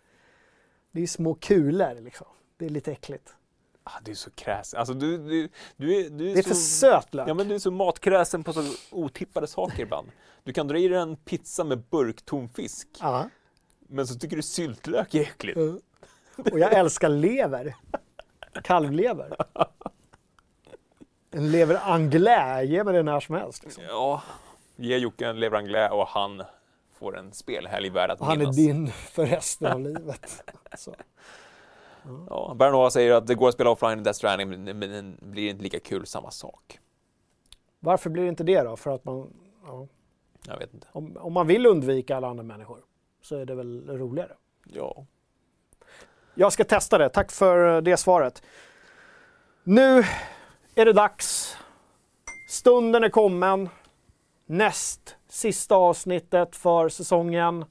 Det 0.93 1.03
är 1.03 1.07
små 1.07 1.35
kulor 1.35 2.01
liksom. 2.01 2.27
Det 2.59 2.65
är 2.65 2.71
lite 2.71 2.93
äckligt. 2.93 3.36
Ah, 3.89 4.01
du 4.05 4.11
är 4.11 4.15
så 4.15 4.31
kräsen. 4.31 4.79
Alltså, 4.79 4.95
du, 4.95 5.19
du, 5.19 5.49
du 5.77 5.97
är, 5.97 6.11
du 6.11 6.31
är 6.31 6.35
Det 6.35 6.41
är 6.41 6.43
så... 6.43 6.49
för 6.49 6.55
söt 6.55 7.15
lök. 7.15 7.29
Ja, 7.29 7.35
men 7.35 7.49
du 7.49 7.55
är 7.55 7.59
så 7.59 7.71
matkräsen 7.71 8.45
på 8.45 8.53
så 8.53 8.63
otippade 8.91 9.47
saker 9.47 9.83
ibland. 9.83 10.09
Du 10.45 10.53
kan 10.53 10.69
dra 10.69 10.79
i 10.79 10.89
dig 10.89 10.99
en 10.99 11.17
pizza 11.17 11.65
med 11.65 11.79
burktom 11.91 12.49
fisk, 12.49 12.89
Ja. 13.01 13.29
men 13.89 14.07
så 14.07 14.15
tycker 14.15 14.37
du 14.37 14.43
syltlök 14.43 15.15
är 15.15 15.21
äckligt. 15.21 15.59
Uh. 15.59 15.75
Och 16.53 16.59
jag 16.59 16.73
älskar 16.73 17.09
lever. 17.09 17.77
Kalvlever. 18.65 19.37
En 21.31 21.51
lever 21.51 21.81
anglais, 21.85 22.69
ge 22.71 22.85
mig 22.85 22.95
det 22.95 23.03
när 23.03 23.21
som 23.21 23.35
helst. 23.35 23.65
Liksom. 23.65 23.85
Ja, 23.89 24.23
ge 24.77 24.97
Jocke 24.99 25.27
en 25.27 25.41
lever 25.41 25.59
anglais 25.59 25.93
och 25.93 26.07
han 26.09 26.43
får 26.99 27.19
en 27.19 27.33
spelhelg 27.33 27.91
värd 27.91 28.11
att 28.11 28.21
Och 28.21 28.27
han 28.27 28.37
är 28.37 28.39
minnas. 28.41 28.57
din 28.57 28.91
för 28.93 29.27
resten 29.27 29.73
av 29.73 29.81
livet. 29.81 30.43
Så. 30.79 30.95
Ja, 32.31 32.55
Bernard 32.59 32.93
säger 32.93 33.13
att 33.13 33.27
det 33.27 33.35
går 33.35 33.49
att 33.49 33.55
spela 33.55 33.71
offline 33.71 33.99
i 33.99 34.03
Death 34.03 34.17
Stranding, 34.17 34.49
men 34.49 34.79
men 34.79 35.17
blir 35.21 35.51
inte 35.51 35.63
lika 35.63 35.81
kul 35.81 36.07
samma 36.07 36.31
sak. 36.31 36.79
Varför 37.81 38.11
blir 38.11 38.23
det 38.23 38.29
inte 38.29 38.45
det 38.45 38.63
då? 38.63 38.77
För 38.77 38.91
att 38.91 39.05
man, 39.05 39.33
ja, 39.67 39.87
Jag 40.49 40.59
vet 40.59 40.75
inte. 40.75 40.87
om, 40.93 41.17
om 41.17 41.33
man 41.33 41.47
vill 41.47 41.67
undvika 41.67 42.17
alla 42.17 42.29
andra 42.29 42.43
människor 42.45 42.79
så 43.23 43.37
är 43.37 43.47
det 43.47 43.55
väl 43.55 43.99
roligare. 43.99 44.33
Ja. 44.65 45.07
Jag 46.35 46.53
ska 46.53 46.65
testa 46.65 46.99
det. 46.99 47.09
Tack 47.09 47.33
för 47.33 47.81
det 47.81 47.97
svaret. 47.97 48.43
Nu 49.65 50.05
är 50.75 50.85
det 50.85 50.93
dags. 50.93 51.57
Stunden 52.49 53.05
är 53.05 53.09
kommen. 53.09 53.69
Näst 54.47 55.17
sista 55.29 55.75
avsnittet 55.77 56.57
för 56.57 56.89
säsongen. 56.89 57.65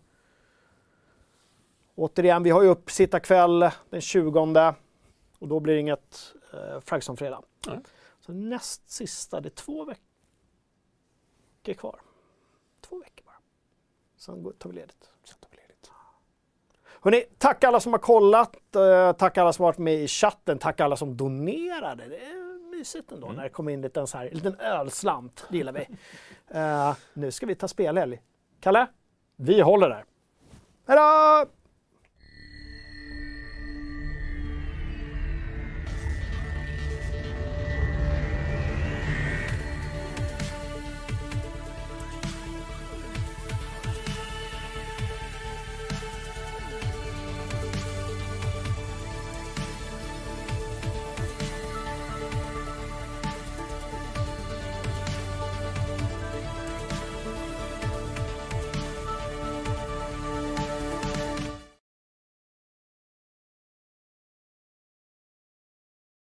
Återigen, 1.95 2.43
vi 2.43 2.49
har 2.49 2.63
ju 2.63 2.69
uppsittarkväll 2.69 3.69
den 3.89 4.01
20 4.01 4.73
och 5.39 5.47
då 5.47 5.59
blir 5.59 5.73
det 5.73 5.79
inget 5.79 6.33
eh, 6.53 6.79
Fragsson-fredag. 6.79 7.41
Nej. 7.67 7.79
Så 8.19 8.33
näst 8.33 8.89
sista, 8.89 9.41
det 9.41 9.47
är 9.47 9.49
två 9.49 9.85
veckor 9.85 11.73
kvar. 11.73 11.99
Två 12.81 12.99
veckor 12.99 13.25
bara. 13.25 13.39
Sen 14.17 14.43
tar 14.59 14.69
vi 14.69 14.75
ledigt. 14.75 15.09
Hörrni, 17.05 17.25
tack 17.37 17.63
alla 17.63 17.79
som 17.79 17.93
har 17.93 17.99
kollat, 17.99 18.75
eh, 18.75 19.11
tack 19.11 19.37
alla 19.37 19.53
som 19.53 19.63
har 19.63 19.71
varit 19.71 19.77
med 19.77 19.93
i 19.93 20.07
chatten, 20.07 20.59
tack 20.59 20.79
alla 20.79 20.97
som 20.97 21.17
donerade. 21.17 22.07
Det 22.07 22.17
är 22.17 22.71
mysigt 22.77 23.11
ändå 23.11 23.27
när 23.27 23.43
det 23.43 23.49
kommer 23.49 23.71
in 23.71 23.81
lite 23.81 23.99
en 23.99 24.07
så 24.07 24.17
här, 24.17 24.25
en 24.25 24.33
liten 24.33 24.59
ölslant, 24.59 25.45
det 25.49 25.57
gillar 25.57 25.73
vi. 25.73 25.87
Eh, 26.47 26.95
nu 27.13 27.31
ska 27.31 27.45
vi 27.45 27.55
ta 27.55 27.67
spelhelg. 27.67 28.21
Kalle, 28.59 28.87
vi 29.35 29.61
håller 29.61 29.89
där. 29.89 30.05
Hej 30.87 30.97
då! 30.97 31.45